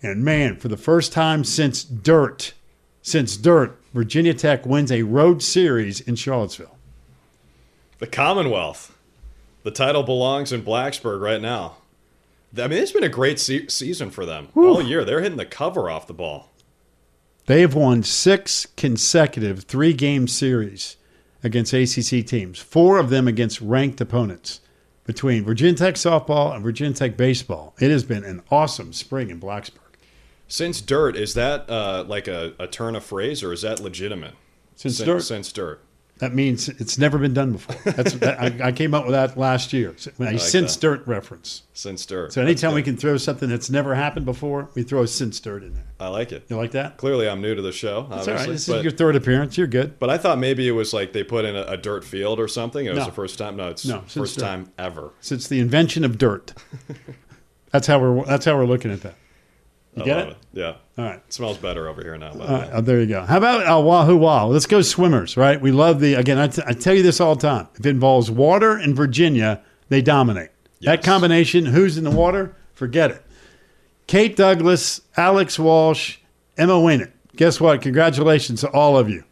and 0.00 0.24
man, 0.24 0.54
for 0.54 0.68
the 0.68 0.76
first 0.76 1.12
time 1.12 1.42
since 1.42 1.82
dirt, 1.82 2.52
since 3.02 3.36
dirt, 3.36 3.76
Virginia 3.92 4.34
Tech 4.34 4.64
wins 4.64 4.92
a 4.92 5.02
road 5.02 5.42
series 5.42 6.00
in 6.00 6.14
Charlottesville. 6.14 6.78
The 7.98 8.06
Commonwealth. 8.06 8.96
The 9.64 9.72
title 9.72 10.04
belongs 10.04 10.52
in 10.52 10.62
Blacksburg 10.62 11.20
right 11.20 11.42
now. 11.42 11.78
I 12.56 12.66
mean, 12.68 12.82
it's 12.82 12.92
been 12.92 13.04
a 13.04 13.08
great 13.08 13.38
se- 13.38 13.68
season 13.68 14.10
for 14.10 14.24
them 14.24 14.48
all 14.54 14.82
year. 14.82 15.04
They're 15.04 15.20
hitting 15.20 15.38
the 15.38 15.46
cover 15.46 15.90
off 15.90 16.06
the 16.06 16.14
ball. 16.14 16.50
They 17.46 17.60
have 17.62 17.74
won 17.74 18.02
six 18.02 18.66
consecutive 18.76 19.64
three 19.64 19.92
game 19.92 20.28
series 20.28 20.96
against 21.42 21.72
ACC 21.72 22.26
teams, 22.26 22.58
four 22.58 22.98
of 22.98 23.10
them 23.10 23.26
against 23.28 23.60
ranked 23.60 24.00
opponents 24.00 24.60
between 25.04 25.44
Virginia 25.44 25.74
Tech 25.74 25.94
softball 25.94 26.54
and 26.54 26.62
Virginia 26.62 26.94
Tech 26.94 27.16
baseball. 27.16 27.74
It 27.80 27.90
has 27.90 28.04
been 28.04 28.24
an 28.24 28.42
awesome 28.50 28.92
spring 28.92 29.30
in 29.30 29.40
Blacksburg. 29.40 29.94
Since 30.46 30.80
dirt, 30.80 31.16
is 31.16 31.34
that 31.34 31.68
uh, 31.70 32.04
like 32.06 32.28
a, 32.28 32.54
a 32.58 32.66
turn 32.66 32.96
of 32.96 33.04
phrase 33.04 33.42
or 33.42 33.52
is 33.52 33.62
that 33.62 33.80
legitimate? 33.80 34.34
Since 34.76 34.98
Sin- 34.98 35.06
dirt, 35.06 35.22
Since 35.22 35.52
dirt. 35.52 35.82
That 36.18 36.34
means 36.34 36.68
it's 36.68 36.98
never 36.98 37.16
been 37.18 37.34
done 37.34 37.52
before. 37.52 37.92
That's 37.92 38.14
that, 38.14 38.40
I, 38.40 38.68
I 38.68 38.72
came 38.72 38.92
up 38.94 39.04
with 39.04 39.12
that 39.12 39.36
last 39.38 39.72
year. 39.72 39.94
A 40.18 40.22
like 40.22 40.40
since 40.40 40.74
that. 40.74 40.80
dirt 40.80 41.06
reference. 41.06 41.62
Since 41.74 42.06
dirt. 42.06 42.32
So 42.32 42.42
anytime 42.42 42.74
we 42.74 42.82
can 42.82 42.96
throw 42.96 43.16
something 43.16 43.48
that's 43.48 43.70
never 43.70 43.94
happened 43.94 44.26
before, 44.26 44.68
we 44.74 44.82
throw 44.82 45.02
a 45.02 45.06
since 45.08 45.38
dirt 45.38 45.62
in 45.62 45.74
there. 45.74 45.84
I 46.00 46.08
like 46.08 46.32
it. 46.32 46.44
You 46.48 46.56
like 46.56 46.72
that? 46.72 46.96
Clearly, 46.96 47.28
I'm 47.28 47.40
new 47.40 47.54
to 47.54 47.62
the 47.62 47.70
show. 47.72 48.06
That's 48.10 48.26
obviously, 48.26 48.32
all 48.32 48.38
right. 48.38 48.48
This 48.52 48.66
but, 48.66 48.76
is 48.78 48.82
your 48.84 48.92
third 48.92 49.16
appearance. 49.16 49.56
You're 49.56 49.66
good. 49.68 49.98
but 50.00 50.10
I 50.10 50.18
thought 50.18 50.38
maybe 50.38 50.66
it 50.66 50.72
was 50.72 50.92
like 50.92 51.12
they 51.12 51.22
put 51.22 51.44
in 51.44 51.54
a, 51.54 51.62
a 51.62 51.76
dirt 51.76 52.04
field 52.04 52.40
or 52.40 52.48
something. 52.48 52.84
It 52.84 52.90
was 52.90 52.98
No. 52.98 53.04
the 53.06 53.12
first 53.12 53.38
time. 53.38 53.56
No, 53.56 53.68
it's 53.68 53.86
No, 53.86 54.00
first 54.02 54.38
dirt. 54.38 54.44
time 54.44 54.72
ever. 54.78 55.12
Since 55.20 55.46
the 55.48 55.60
invention 55.60 56.04
of 56.04 56.18
dirt. 56.18 56.52
that's 57.70 57.86
how 57.86 57.98
we're 58.00 58.24
that's 58.24 58.44
how 58.44 58.56
we're 58.56 58.66
looking 58.66 58.90
at 58.90 59.02
that. 59.02 59.14
You 59.98 60.02
I 60.04 60.06
get 60.06 60.16
love 60.16 60.28
it? 60.28 60.30
it. 60.30 60.36
Yeah. 60.60 60.74
All 60.98 61.04
right. 61.04 61.16
It 61.26 61.32
smells 61.32 61.58
better 61.58 61.88
over 61.88 62.02
here 62.02 62.16
now. 62.18 62.32
By 62.32 62.46
the 62.46 62.52
right, 62.52 62.70
oh, 62.72 62.80
there 62.80 63.00
you 63.00 63.06
go. 63.06 63.22
How 63.24 63.36
about 63.38 63.62
uh, 63.66 63.70
Wahoowa? 63.76 64.50
Let's 64.50 64.66
go 64.66 64.82
swimmers, 64.82 65.36
right? 65.36 65.60
We 65.60 65.70
love 65.72 66.00
the, 66.00 66.14
again, 66.14 66.38
I, 66.38 66.48
t- 66.48 66.62
I 66.66 66.72
tell 66.72 66.94
you 66.94 67.02
this 67.02 67.20
all 67.20 67.34
the 67.34 67.40
time. 67.42 67.68
If 67.74 67.86
it 67.86 67.90
involves 67.90 68.30
water 68.30 68.72
and 68.76 68.94
Virginia, 68.96 69.62
they 69.88 70.02
dominate. 70.02 70.50
That 70.82 71.02
combination, 71.02 71.66
who's 71.66 71.98
in 71.98 72.04
the 72.04 72.10
water, 72.10 72.54
forget 72.74 73.10
it. 73.10 73.22
Kate 74.06 74.36
Douglas, 74.36 75.00
Alex 75.16 75.58
Walsh, 75.58 76.18
Emma 76.56 76.74
Winnett. 76.74 77.12
Guess 77.36 77.60
what? 77.60 77.82
Congratulations 77.82 78.60
to 78.62 78.68
all 78.70 78.96
of 78.96 79.08
you. 79.10 79.24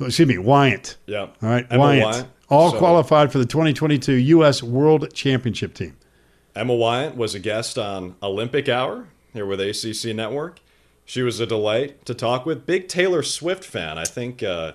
Oh, 0.00 0.06
Excuse 0.06 0.28
me, 0.28 0.38
Wyant. 0.38 0.96
Yeah. 1.06 1.20
All 1.22 1.34
right, 1.42 1.66
Emma 1.70 1.80
Wyant. 1.80 2.04
Wyant. 2.06 2.28
All 2.48 2.70
So- 2.72 2.78
qualified 2.78 3.30
for 3.30 3.38
the 3.38 3.44
2022 3.46 4.12
U.S. 4.14 4.62
World 4.62 5.12
Championship 5.14 5.74
team. 5.74 5.96
Emma 6.56 6.74
Wyant 6.74 7.16
was 7.16 7.34
a 7.34 7.38
guest 7.38 7.78
on 7.78 8.16
Olympic 8.22 8.68
Hour 8.68 9.06
here 9.32 9.46
with 9.46 9.60
ACC 9.60 10.14
Network. 10.14 10.60
She 11.04 11.22
was 11.22 11.40
a 11.40 11.46
delight 11.46 12.04
to 12.06 12.14
talk 12.14 12.46
with. 12.46 12.66
Big 12.66 12.88
Taylor 12.88 13.22
Swift 13.22 13.64
fan. 13.64 13.98
I 13.98 14.04
think, 14.04 14.42
uh, 14.42 14.72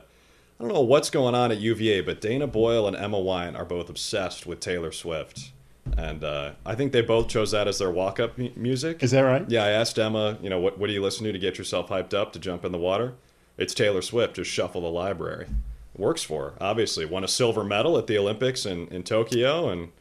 I 0.59 0.63
don't 0.63 0.74
know 0.74 0.81
what's 0.81 1.09
going 1.09 1.35
on 1.35 1.51
at 1.51 1.59
UVA, 1.59 2.01
but 2.01 2.19
Dana 2.19 2.47
Boyle 2.47 2.88
and 2.88 2.95
Emma 2.95 3.19
Wyant 3.19 3.55
are 3.55 3.65
both 3.65 3.89
obsessed 3.89 4.45
with 4.45 4.59
Taylor 4.59 4.91
Swift. 4.91 5.51
And 5.97 6.24
uh, 6.24 6.53
I 6.65 6.75
think 6.75 6.91
they 6.91 7.01
both 7.01 7.27
chose 7.27 7.51
that 7.51 7.67
as 7.67 7.79
their 7.79 7.91
walk 7.91 8.19
up 8.19 8.38
mu- 8.38 8.50
music. 8.55 9.03
Is 9.03 9.12
that 9.12 9.21
right? 9.21 9.50
Yeah, 9.50 9.63
I 9.63 9.69
asked 9.69 10.00
Emma, 10.00 10.38
you 10.41 10.50
know, 10.50 10.59
what, 10.59 10.77
what 10.77 10.88
do 10.88 10.93
you 10.93 11.01
listen 11.01 11.25
to 11.25 11.31
to 11.31 11.39
get 11.39 11.57
yourself 11.57 11.89
hyped 11.89 12.13
up 12.13 12.33
to 12.33 12.39
jump 12.39 12.65
in 12.65 12.71
the 12.71 12.77
water? 12.77 13.13
It's 13.57 13.74
Taylor 13.74 14.01
Swift, 14.01 14.35
just 14.35 14.51
shuffle 14.51 14.81
the 14.81 14.89
library. 14.89 15.47
Works 15.95 16.24
for 16.24 16.50
her, 16.50 16.53
obviously. 16.59 17.05
Won 17.05 17.24
a 17.24 17.27
silver 17.27 17.63
medal 17.63 17.97
at 17.97 18.07
the 18.07 18.17
Olympics 18.17 18.65
in, 18.65 18.88
in 18.88 19.03
Tokyo, 19.03 19.69
and 19.69 19.91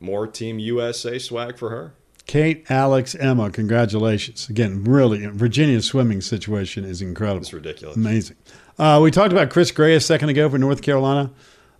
more 0.00 0.26
Team 0.26 0.58
USA 0.58 1.18
swag 1.18 1.58
for 1.58 1.68
her. 1.68 1.92
Kate, 2.26 2.64
Alex, 2.70 3.14
Emma, 3.14 3.50
congratulations. 3.50 4.48
Again, 4.48 4.84
really, 4.84 5.26
Virginia's 5.26 5.86
swimming 5.86 6.20
situation 6.20 6.84
is 6.84 7.02
incredible. 7.02 7.42
It's 7.42 7.52
ridiculous. 7.52 7.96
Amazing. 7.96 8.36
Uh, 8.78 9.00
we 9.02 9.10
talked 9.10 9.32
about 9.32 9.50
Chris 9.50 9.70
Gray 9.70 9.94
a 9.94 10.00
second 10.00 10.28
ago 10.28 10.48
for 10.48 10.58
North 10.58 10.82
Carolina. 10.82 11.30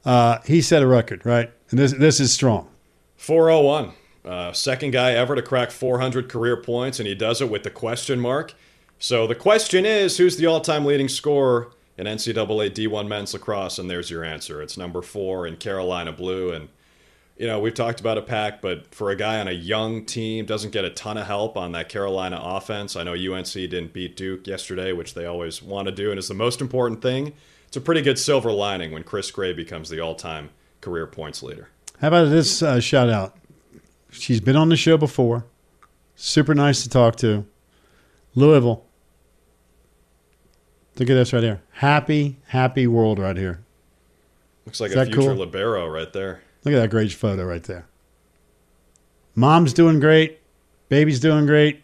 Uh, 0.05 0.39
he 0.45 0.61
set 0.61 0.83
a 0.83 0.87
record, 0.87 1.25
right? 1.25 1.51
And 1.71 1.79
this 1.79 1.93
this 1.93 2.21
is 2.21 2.33
strong. 2.33 2.69
401. 3.17 3.93
Uh, 4.25 4.53
second 4.53 4.93
guy 4.93 5.13
ever 5.13 5.35
to 5.35 5.43
crack 5.43 5.71
400 5.71 6.29
career 6.29 6.57
points, 6.57 6.99
and 6.99 7.09
he 7.09 7.15
does 7.15 7.41
it 7.41 7.49
with 7.49 7.63
the 7.63 7.71
question 7.71 8.21
mark. 8.21 8.55
So 8.99 9.27
the 9.27 9.35
question 9.35 9.85
is 9.85 10.19
who's 10.19 10.37
the 10.37 10.47
all 10.47 10.61
time 10.61 10.85
leading 10.85 11.09
scorer 11.09 11.73
in 11.97 12.07
NCAA 12.07 12.71
D1 12.71 13.09
men's 13.09 13.33
lacrosse? 13.33 13.79
And 13.79 13.91
there's 13.91 14.11
your 14.11 14.23
answer. 14.23 14.63
It's 14.63 14.77
number 14.77 15.03
four 15.03 15.47
in 15.47 15.57
Carolina 15.57 16.13
Blue. 16.13 16.53
And, 16.53 16.69
you 17.37 17.47
know, 17.47 17.59
we've 17.61 17.75
talked 17.75 18.01
about 18.01 18.19
a 18.19 18.23
pack, 18.23 18.61
but 18.61 18.95
for 18.95 19.11
a 19.11 19.17
guy 19.17 19.41
on 19.41 19.49
a 19.49 19.53
young 19.53 20.05
team, 20.05 20.45
doesn't 20.47 20.71
get 20.71 20.85
a 20.85 20.91
ton 20.91 21.17
of 21.17 21.27
help 21.27 21.57
on 21.57 21.73
that 21.73 21.89
Carolina 21.89 22.41
offense. 22.43 22.95
I 22.95 23.03
know 23.03 23.13
UNC 23.15 23.53
didn't 23.53 23.93
beat 23.93 24.17
Duke 24.17 24.47
yesterday, 24.47 24.93
which 24.93 25.15
they 25.15 25.25
always 25.27 25.63
want 25.63 25.87
to 25.87 25.93
do, 25.93 26.11
and 26.11 26.19
it's 26.19 26.29
the 26.29 26.35
most 26.35 26.61
important 26.61 27.03
thing. 27.03 27.33
It's 27.67 27.77
a 27.77 27.81
pretty 27.81 28.03
good 28.03 28.19
silver 28.19 28.53
lining 28.53 28.93
when 28.93 29.03
Chris 29.03 29.31
Gray 29.31 29.53
becomes 29.53 29.89
the 29.89 29.99
all 30.01 30.15
time 30.15 30.51
career 30.81 31.07
points 31.07 31.43
leader. 31.43 31.69
How 32.01 32.09
about 32.09 32.27
this 32.27 32.63
uh, 32.63 32.81
shout 32.81 33.09
out? 33.09 33.37
She's 34.11 34.41
been 34.41 34.57
on 34.57 34.69
the 34.69 34.77
show 34.77 34.99
before. 34.99 35.47
Super 36.17 36.55
nice 36.55 36.83
to 36.83 36.89
talk 36.89 37.17
to. 37.17 37.47
Louisville. 38.35 38.85
Look 40.99 41.09
at 41.09 41.15
this 41.15 41.33
right 41.33 41.43
here. 41.43 41.63
Happy, 41.73 42.37
happy 42.49 42.87
world 42.87 43.19
right 43.19 43.37
here. 43.37 43.65
Looks 44.67 44.81
like 44.81 44.91
Is 44.91 44.97
a 44.97 45.07
future 45.07 45.21
cool? 45.21 45.35
libero 45.37 45.89
right 45.89 46.13
there. 46.13 46.43
Look 46.65 46.75
at 46.75 46.81
that 46.81 46.91
great 46.91 47.13
photo 47.13 47.45
right 47.45 47.63
there. 47.63 47.87
Mom's 49.35 49.73
doing 49.73 50.01
great. 50.01 50.41
Baby's 50.89 51.21
doing 51.21 51.47
great. 51.47 51.83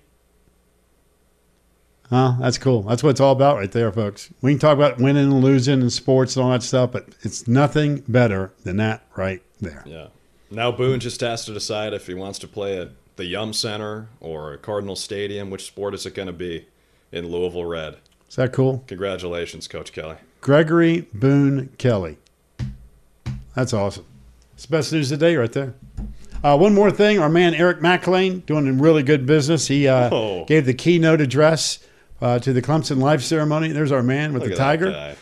Huh? 2.11 2.35
That's 2.41 2.59
cool. 2.59 2.83
That's 2.83 3.03
what 3.03 3.11
it's 3.11 3.21
all 3.21 3.33
about 3.33 3.57
right 3.57 3.71
there, 3.71 3.93
folks. 3.93 4.33
We 4.41 4.53
can 4.53 4.59
talk 4.59 4.75
about 4.75 4.99
winning 4.99 5.25
and 5.25 5.43
losing 5.43 5.81
and 5.81 5.93
sports 5.93 6.37
and 6.37 6.45
all 6.45 6.53
that 6.53 6.63
stuff, 6.63 6.93
but 6.93 7.09
it's 7.23 7.47
nothing 7.47 8.03
better 8.09 8.53
than 8.65 8.77
that 8.79 9.03
right 9.17 9.43
there. 9.61 9.83
Yeah. 9.85 10.09
Now 10.51 10.71
Boone 10.73 11.01
just 11.01 11.21
has 11.21 11.45
to 11.47 11.53
decide 11.53 11.93
if 11.93 12.07
he 12.07 12.15
wants 12.15 12.39
to 12.41 12.49
play 12.49 12.79
at 12.81 12.93
the 13.17 13.27
Yum 13.27 13.53
Center 13.53 14.09
or 14.21 14.57
Cardinal 14.59 14.97
Stadium. 14.97 15.51
Which 15.51 15.67
sport 15.67 15.95
is 15.95 16.07
it 16.07 16.15
going 16.15 16.29
to 16.29 16.33
be 16.33 16.67
in 17.13 17.29
Louisville 17.29 17.67
Red? 17.67 17.97
Is 18.29 18.37
that 18.37 18.53
cool? 18.53 18.85
Congratulations, 18.87 19.69
Coach 19.69 19.93
Kelly. 19.93 20.17
Gregory 20.41 21.09
Boone 21.13 21.71
Kelly. 21.79 22.17
That's 23.55 23.75
awesome. 23.75 24.07
It's 24.59 24.67
the 24.67 24.73
best 24.73 24.93
news 24.93 25.13
of 25.13 25.21
the 25.21 25.25
day 25.25 25.37
right 25.37 25.53
there. 25.53 25.75
Uh, 26.43 26.59
one 26.59 26.75
more 26.75 26.91
thing, 26.91 27.21
our 27.21 27.29
man 27.29 27.55
Eric 27.55 27.81
Mac 27.81 28.09
Lain 28.09 28.41
doing 28.41 28.77
really 28.81 29.05
good 29.05 29.25
business. 29.25 29.69
He 29.69 29.87
uh, 29.87 30.11
Oh. 30.13 30.45
gave 30.47 30.67
the 30.67 30.75
keynote 30.75 31.21
address 31.21 31.79
uh, 32.21 32.41
to 32.41 32.53
the 32.53 32.61
Clemson 32.61 32.99
Life 32.99 33.23
ceremony. 33.23 33.69
There's 33.69 33.93
our 33.93 34.03
man 34.03 34.33
with 34.33 34.43
Look 34.43 34.51
the 34.51 34.57
tiger. 34.57 35.15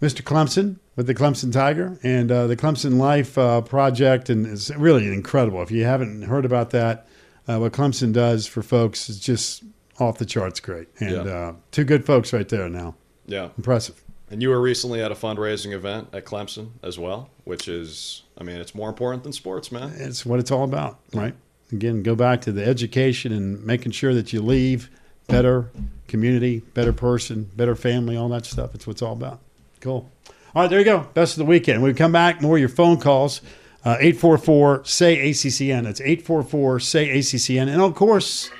Mr. 0.00 0.22
Clemson 0.22 0.76
with 0.96 1.06
the 1.06 1.14
Clemson 1.14 1.52
Tiger, 1.52 1.98
and 2.02 2.32
uh, 2.32 2.46
the 2.46 2.56
Clemson 2.56 2.96
Life 2.96 3.36
uh, 3.36 3.60
project, 3.60 4.30
and 4.30 4.46
it's 4.46 4.70
really 4.70 5.06
incredible. 5.12 5.60
If 5.62 5.70
you 5.70 5.84
haven't 5.84 6.22
heard 6.22 6.46
about 6.46 6.70
that, 6.70 7.06
uh, 7.46 7.58
what 7.58 7.72
Clemson 7.74 8.14
does 8.14 8.46
for 8.46 8.62
folks 8.62 9.10
is 9.10 9.20
just 9.20 9.64
off 10.00 10.16
the 10.16 10.24
charts 10.24 10.60
great. 10.60 10.88
And 10.98 11.26
Yeah. 11.26 11.32
uh, 11.34 11.52
two 11.72 11.84
good 11.84 12.06
folks 12.06 12.32
right 12.32 12.48
there 12.48 12.70
now. 12.70 12.94
Yeah. 13.26 13.50
Impressive. 13.58 14.02
And 14.30 14.42
you 14.42 14.48
were 14.48 14.60
recently 14.60 15.02
at 15.02 15.12
a 15.12 15.14
fundraising 15.14 15.72
event 15.72 16.08
at 16.12 16.24
Clemson 16.24 16.70
as 16.82 16.98
well, 16.98 17.30
which 17.44 17.68
is, 17.68 18.22
I 18.38 18.42
mean, 18.42 18.56
it's 18.56 18.74
more 18.74 18.88
important 18.88 19.22
than 19.22 19.32
sports, 19.32 19.70
man. 19.70 19.92
It's 19.96 20.24
what 20.24 20.40
it's 20.40 20.50
all 20.50 20.64
about, 20.64 20.98
right? 21.12 21.34
Again, 21.72 22.02
go 22.02 22.14
back 22.14 22.40
to 22.42 22.52
the 22.52 22.64
education 22.64 23.32
and 23.32 23.64
making 23.64 23.92
sure 23.92 24.14
that 24.14 24.32
you 24.32 24.40
leave 24.40 24.90
better 25.28 25.70
community, 26.08 26.60
better 26.74 26.92
person, 26.92 27.50
better 27.56 27.74
family, 27.74 28.16
all 28.16 28.28
that 28.30 28.46
stuff. 28.46 28.74
It's 28.74 28.86
what 28.86 28.92
it's 28.92 29.02
all 29.02 29.12
about. 29.12 29.40
Cool. 29.80 30.10
All 30.54 30.62
right, 30.62 30.70
there 30.70 30.78
you 30.78 30.84
go. 30.84 31.00
Best 31.14 31.34
of 31.34 31.38
the 31.38 31.44
weekend. 31.44 31.82
When 31.82 31.90
we 31.90 31.96
come 31.96 32.12
back, 32.12 32.40
more 32.40 32.56
of 32.56 32.60
your 32.60 32.68
phone 32.68 33.00
calls. 33.00 33.40
Uh, 33.84 33.96
844 34.00 34.84
say 34.84 35.30
ACCN. 35.30 35.82
That's 35.82 36.00
844 36.00 36.80
say 36.80 37.18
ACCN. 37.18 37.68
And 37.68 37.82
of 37.82 37.94
course, 37.94 38.50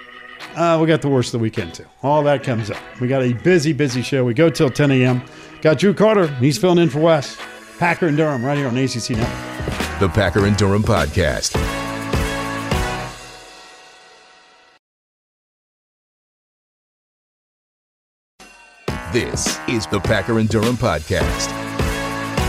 uh, 0.54 0.78
we 0.80 0.86
got 0.86 1.00
the 1.02 1.08
worst 1.08 1.28
of 1.28 1.40
the 1.40 1.42
weekend 1.42 1.74
too. 1.74 1.86
All 2.02 2.22
that 2.24 2.42
comes 2.42 2.70
up. 2.70 2.78
We 3.00 3.08
got 3.08 3.22
a 3.22 3.32
busy, 3.32 3.72
busy 3.72 4.02
show. 4.02 4.24
We 4.24 4.34
go 4.34 4.50
till 4.50 4.68
10 4.68 4.90
a.m. 4.90 5.22
Got 5.64 5.78
Drew 5.78 5.94
Carter. 5.94 6.26
He's 6.26 6.58
filling 6.58 6.76
in 6.76 6.90
for 6.90 7.00
Wes. 7.00 7.38
Packer 7.78 8.06
and 8.06 8.18
Durham 8.18 8.44
right 8.44 8.58
here 8.58 8.68
on 8.68 8.76
ACC 8.76 9.12
Network. 9.12 9.98
The 9.98 10.10
Packer 10.12 10.44
and 10.44 10.54
Durham 10.58 10.82
Podcast. 10.82 11.54
This 19.10 19.58
is 19.66 19.86
the 19.86 20.00
Packer 20.00 20.38
and 20.38 20.50
Durham 20.50 20.76
Podcast. 20.76 21.48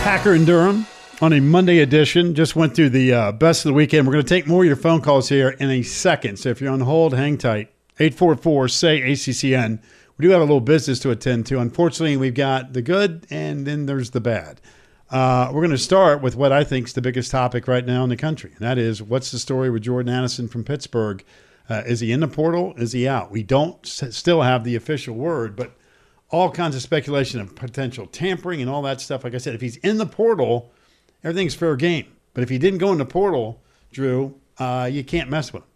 Packer 0.03 0.33
and 0.33 0.45
Durham 0.45 0.85
on 1.21 1.31
a 1.31 1.39
Monday 1.39 1.79
edition. 1.79 2.35
Just 2.35 2.57
went 2.57 2.75
through 2.75 2.89
the 2.89 3.13
uh, 3.13 3.31
best 3.31 3.63
of 3.63 3.69
the 3.69 3.73
weekend. 3.73 4.05
We're 4.05 4.13
going 4.13 4.25
to 4.25 4.29
take 4.29 4.45
more 4.45 4.63
of 4.63 4.67
your 4.67 4.75
phone 4.75 4.99
calls 4.99 5.29
here 5.29 5.51
in 5.51 5.69
a 5.71 5.83
second. 5.83 6.37
So 6.37 6.49
if 6.49 6.59
you're 6.59 6.73
on 6.73 6.81
hold, 6.81 7.13
hang 7.13 7.37
tight. 7.37 7.71
844 7.97 8.67
say 8.67 8.99
ACCN. 8.99 9.79
We 10.17 10.23
do 10.23 10.29
have 10.29 10.41
a 10.41 10.45
little 10.45 10.61
business 10.61 10.99
to 10.99 11.11
attend 11.11 11.45
to. 11.47 11.59
Unfortunately, 11.59 12.15
we've 12.15 12.33
got 12.33 12.73
the 12.73 12.81
good 12.81 13.27
and 13.29 13.67
then 13.67 13.85
there's 13.85 14.11
the 14.11 14.21
bad. 14.21 14.61
Uh, 15.09 15.49
we're 15.53 15.61
going 15.61 15.71
to 15.71 15.77
start 15.77 16.21
with 16.21 16.35
what 16.35 16.51
I 16.51 16.63
think 16.63 16.87
is 16.87 16.93
the 16.93 17.01
biggest 17.01 17.31
topic 17.31 17.67
right 17.67 17.85
now 17.85 18.03
in 18.03 18.09
the 18.09 18.17
country, 18.17 18.51
and 18.51 18.59
that 18.61 18.77
is 18.77 19.03
what's 19.03 19.29
the 19.31 19.37
story 19.37 19.69
with 19.69 19.83
Jordan 19.83 20.13
Addison 20.13 20.47
from 20.47 20.63
Pittsburgh? 20.63 21.23
Uh, 21.69 21.83
is 21.85 21.99
he 21.99 22.11
in 22.11 22.21
the 22.21 22.27
portal? 22.27 22.73
Is 22.77 22.91
he 22.91 23.07
out? 23.07 23.29
We 23.31 23.43
don't 23.43 23.77
s- 23.85 24.15
still 24.15 24.41
have 24.41 24.63
the 24.63 24.75
official 24.75 25.15
word, 25.15 25.55
but 25.55 25.73
all 26.29 26.49
kinds 26.51 26.75
of 26.75 26.81
speculation 26.81 27.39
of 27.39 27.55
potential 27.55 28.07
tampering 28.07 28.61
and 28.61 28.69
all 28.69 28.81
that 28.83 28.99
stuff. 28.99 29.23
Like 29.23 29.35
I 29.35 29.37
said, 29.37 29.53
if 29.55 29.61
he's 29.61 29.77
in 29.77 29.97
the 29.97 30.05
portal, 30.05 30.71
everything's 31.23 31.55
fair 31.55 31.75
game. 31.75 32.07
But 32.33 32.43
if 32.43 32.49
he 32.49 32.57
didn't 32.57 32.79
go 32.79 32.91
in 32.91 32.97
the 32.97 33.05
portal, 33.05 33.61
Drew, 33.91 34.39
uh, 34.57 34.89
you 34.91 35.03
can't 35.03 35.29
mess 35.29 35.53
with 35.53 35.63
him. 35.63 35.69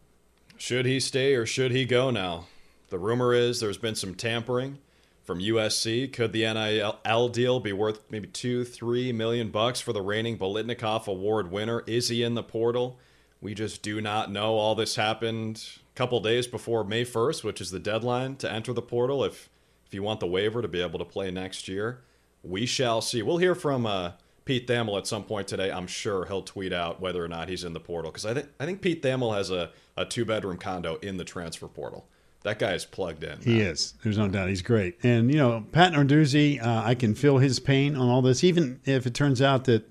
Should 0.57 0.85
he 0.85 0.99
stay 0.99 1.35
or 1.35 1.45
should 1.45 1.71
he 1.71 1.85
go 1.85 2.09
now? 2.11 2.47
The 2.89 2.99
rumor 2.99 3.33
is 3.33 3.59
there's 3.59 3.77
been 3.77 3.95
some 3.95 4.15
tampering 4.15 4.79
from 5.23 5.39
USC. 5.39 6.11
Could 6.11 6.33
the 6.33 6.41
NIL 6.41 7.29
deal 7.29 7.59
be 7.59 7.71
worth 7.71 7.99
maybe 8.09 8.27
two, 8.27 8.63
three 8.65 9.11
million 9.11 9.51
bucks 9.51 9.79
for 9.79 9.93
the 9.93 10.01
reigning 10.01 10.37
Biletnikoff 10.37 11.07
Award 11.07 11.51
winner? 11.51 11.83
Is 11.85 12.09
he 12.09 12.23
in 12.23 12.33
the 12.33 12.43
portal? 12.43 12.97
We 13.41 13.53
just 13.53 13.83
do 13.83 14.01
not 14.01 14.31
know. 14.31 14.55
All 14.55 14.73
this 14.73 14.95
happened 14.95 15.63
a 15.93 15.95
couple 15.95 16.19
days 16.19 16.47
before 16.47 16.83
May 16.83 17.05
1st, 17.05 17.43
which 17.43 17.61
is 17.61 17.71
the 17.71 17.79
deadline 17.79 18.35
to 18.37 18.51
enter 18.51 18.73
the 18.73 18.81
portal. 18.81 19.23
If 19.23 19.49
if 19.85 19.93
you 19.93 20.03
want 20.03 20.19
the 20.19 20.27
waiver 20.27 20.61
to 20.61 20.67
be 20.67 20.81
able 20.81 20.99
to 20.99 21.05
play 21.05 21.31
next 21.31 21.67
year, 21.67 22.01
we 22.43 22.65
shall 22.67 23.01
see. 23.01 23.23
We'll 23.23 23.37
hear 23.37 23.55
from 23.55 23.87
uh, 23.87 24.11
Pete 24.45 24.67
Thamel 24.67 24.97
at 24.97 25.07
some 25.07 25.23
point 25.23 25.47
today. 25.47 25.71
I'm 25.71 25.87
sure 25.87 26.25
he'll 26.25 26.43
tweet 26.43 26.73
out 26.73 26.99
whether 26.99 27.23
or 27.23 27.27
not 27.27 27.49
he's 27.49 27.63
in 27.63 27.73
the 27.73 27.79
portal 27.79 28.11
because 28.11 28.25
I 28.25 28.33
think 28.33 28.49
I 28.59 28.65
think 28.65 28.81
Pete 28.81 29.03
Thamel 29.03 29.35
has 29.35 29.51
a, 29.51 29.69
a 29.95 30.05
two 30.05 30.25
bedroom 30.25 30.57
condo 30.57 30.95
in 30.97 31.17
the 31.17 31.23
transfer 31.23 31.67
portal. 31.67 32.07
That 32.43 32.57
guy 32.57 32.73
is 32.73 32.85
plugged 32.85 33.23
in. 33.23 33.39
He 33.41 33.59
is. 33.59 33.95
There's 34.03 34.17
no 34.17 34.29
doubt. 34.29 34.49
He's 34.49 34.61
great. 34.61 34.97
And, 35.03 35.29
you 35.29 35.37
know, 35.37 35.65
Pat 35.71 35.91
Narduzzi, 35.93 36.65
uh, 36.65 36.83
I 36.85 36.95
can 36.95 37.13
feel 37.13 37.37
his 37.37 37.59
pain 37.59 37.95
on 37.95 38.07
all 38.07 38.21
this, 38.21 38.43
even 38.43 38.79
if 38.85 39.05
it 39.05 39.13
turns 39.13 39.41
out 39.41 39.65
that 39.65 39.89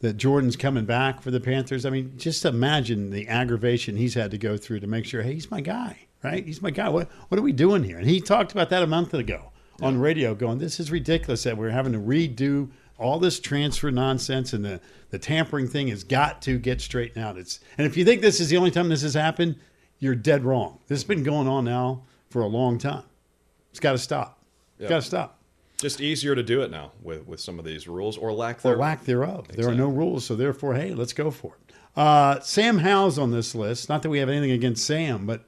that 0.00 0.16
Jordan's 0.16 0.56
coming 0.56 0.86
back 0.86 1.20
for 1.20 1.30
the 1.30 1.40
Panthers. 1.40 1.84
I 1.84 1.90
mean, 1.90 2.14
just 2.16 2.44
imagine 2.44 3.10
the 3.10 3.28
aggravation 3.28 3.96
he's 3.96 4.14
had 4.14 4.30
to 4.30 4.38
go 4.38 4.56
through 4.56 4.80
to 4.80 4.86
make 4.86 5.04
sure, 5.04 5.22
hey, 5.22 5.34
he's 5.34 5.50
my 5.50 5.60
guy, 5.60 5.98
right? 6.24 6.44
He's 6.44 6.62
my 6.62 6.70
guy. 6.70 6.88
What, 6.88 7.10
what 7.28 7.38
are 7.38 7.42
we 7.42 7.52
doing 7.52 7.84
here? 7.84 7.98
And 7.98 8.08
he 8.08 8.20
talked 8.20 8.52
about 8.52 8.70
that 8.70 8.82
a 8.82 8.86
month 8.86 9.12
ago 9.14 9.52
yeah. 9.78 9.86
on 9.86 10.00
radio, 10.00 10.34
going, 10.34 10.58
this 10.58 10.80
is 10.80 10.90
ridiculous 10.90 11.42
that 11.42 11.56
we're 11.56 11.70
having 11.70 11.92
to 11.92 11.98
redo 11.98 12.70
all 12.98 13.18
this 13.18 13.40
transfer 13.40 13.90
nonsense 13.90 14.52
and 14.52 14.64
the, 14.64 14.80
the 15.10 15.18
tampering 15.18 15.66
thing 15.66 15.88
has 15.88 16.04
got 16.04 16.42
to 16.42 16.58
get 16.58 16.80
straightened 16.80 17.22
out. 17.22 17.36
It's 17.36 17.60
and 17.78 17.86
if 17.86 17.96
you 17.96 18.04
think 18.04 18.20
this 18.20 18.40
is 18.40 18.48
the 18.48 18.56
only 18.56 18.70
time 18.70 18.88
this 18.88 19.02
has 19.02 19.14
happened, 19.14 19.56
you're 20.00 20.16
dead 20.16 20.44
wrong. 20.44 20.80
This 20.88 20.98
has 20.98 21.04
been 21.04 21.22
going 21.22 21.46
on 21.46 21.64
now 21.64 22.02
for 22.28 22.42
a 22.42 22.46
long 22.46 22.78
time. 22.78 23.04
It's 23.70 23.80
got 23.80 23.92
to 23.92 23.98
stop. 23.98 24.42
It's 24.78 24.88
got 24.88 24.96
to 24.96 25.06
stop. 25.06 25.38
Just 25.78 26.00
easier 26.00 26.34
to 26.34 26.42
do 26.42 26.62
it 26.62 26.70
now 26.70 26.92
with, 27.02 27.26
with 27.26 27.40
some 27.40 27.58
of 27.58 27.64
these 27.64 27.86
rules 27.86 28.18
or 28.18 28.32
lack 28.32 28.60
thereof. 28.60 28.78
Or 28.78 28.80
lack 28.80 29.04
thereof. 29.04 29.40
Exactly. 29.50 29.62
There 29.62 29.72
are 29.72 29.76
no 29.76 29.88
rules, 29.88 30.24
so 30.24 30.34
therefore, 30.34 30.74
hey, 30.74 30.92
let's 30.94 31.12
go 31.12 31.30
for 31.30 31.54
it. 31.54 31.74
Uh, 31.96 32.40
Sam 32.40 32.78
Howell's 32.78 33.18
on 33.18 33.30
this 33.30 33.54
list. 33.54 33.88
Not 33.88 34.02
that 34.02 34.10
we 34.10 34.18
have 34.18 34.28
anything 34.28 34.50
against 34.50 34.84
Sam, 34.84 35.26
but 35.26 35.44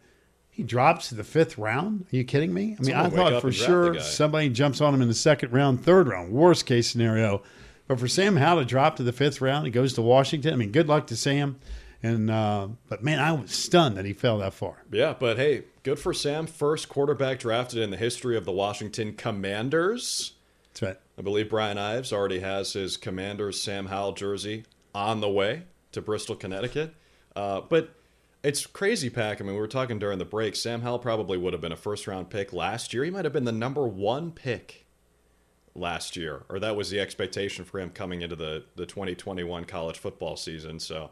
he 0.51 0.63
drops 0.63 1.09
to 1.09 1.15
the 1.15 1.25
fifth 1.25 1.57
round. 1.57 2.07
Are 2.13 2.17
you 2.17 2.25
kidding 2.25 2.53
me? 2.53 2.77
I 2.79 2.83
mean, 2.83 2.95
I 2.95 3.09
thought 3.09 3.41
for 3.41 3.53
sure 3.53 3.99
somebody 4.01 4.49
jumps 4.49 4.81
on 4.81 4.95
him 4.95 5.03
in 5.03 5.09
the 5.09 5.15
second 5.15 5.53
round, 5.53 5.85
third 5.85 6.09
round, 6.09 6.33
worst 6.33 6.67
case 6.67 6.91
scenario. 6.91 7.43
But 7.87 7.99
for 8.01 8.09
Sam 8.09 8.37
Howell 8.37 8.61
to 8.61 8.65
drop 8.65 8.97
to 8.97 9.03
the 9.03 9.13
fifth 9.13 9.41
round, 9.41 9.67
he 9.67 9.71
goes 9.71 9.93
to 9.95 10.03
Washington. 10.03 10.53
I 10.53 10.57
mean, 10.57 10.73
good 10.73 10.89
luck 10.89 11.07
to 11.09 11.17
Sam. 11.17 11.59
And 12.03 12.31
uh, 12.31 12.69
but 12.89 13.05
man, 13.05 13.21
I 13.21 13.33
was 13.33 13.53
stunned 13.53 13.97
that 13.97 14.05
he 14.05 14.13
fell 14.13 14.39
that 14.39 14.55
far. 14.55 14.83
Yeah, 14.91 15.15
but 15.19 15.37
hey, 15.37 15.65
good 15.85 15.99
for 15.99 16.13
Sam. 16.13 16.47
First 16.47 16.89
quarterback 16.89 17.39
drafted 17.39 17.79
in 17.79 17.91
the 17.91 17.97
history 17.97 18.37
of 18.37 18.45
the 18.45 18.53
Washington 18.53 19.13
Commanders. 19.15 20.33
That's 20.73 20.83
right. 20.83 20.97
I 21.19 21.23
believe 21.23 21.51
Brian 21.51 21.79
Ives 21.79 22.13
already 22.13 22.41
has 22.41 22.73
his 22.73 22.97
Commanders 22.97 23.61
Sam 23.61 23.87
Howell 23.87 24.15
jersey 24.15 24.65
on 24.95 25.21
the 25.21 25.29
way 25.29 25.63
to 25.93 26.01
Bristol, 26.01 26.35
Connecticut. 26.35 26.95
Uh, 27.37 27.61
but 27.61 27.95
it's 28.43 28.67
crazy, 28.67 29.09
Pack. 29.09 29.41
I 29.41 29.45
mean, 29.45 29.55
we 29.55 29.61
were 29.61 29.69
talking 29.69 29.99
during 29.99 30.19
the 30.19 30.25
break. 30.25 30.57
Sam 30.57 30.81
Howell 30.81 30.99
probably 30.99 31.39
would 31.39 31.53
have 31.53 31.63
been 31.63 31.73
a 31.73 31.77
first 31.77 32.07
round 32.07 32.31
pick 32.31 32.53
last 32.53 32.93
year. 32.93 33.05
He 33.05 33.11
might 33.11 33.25
have 33.25 33.33
been 33.33 33.45
the 33.45 33.53
number 33.53 33.87
one 33.87 34.33
pick 34.33 34.87
last 35.75 36.17
year, 36.17 36.45
or 36.49 36.59
that 36.59 36.75
was 36.75 36.91
the 36.91 36.99
expectation 36.99 37.65
for 37.65 37.79
him 37.79 37.91
coming 37.91 38.23
into 38.23 38.37
the, 38.37 38.65
the 38.75 38.87
2021 38.87 39.65
college 39.67 39.99
football 39.99 40.37
season. 40.37 40.81
So 40.81 41.11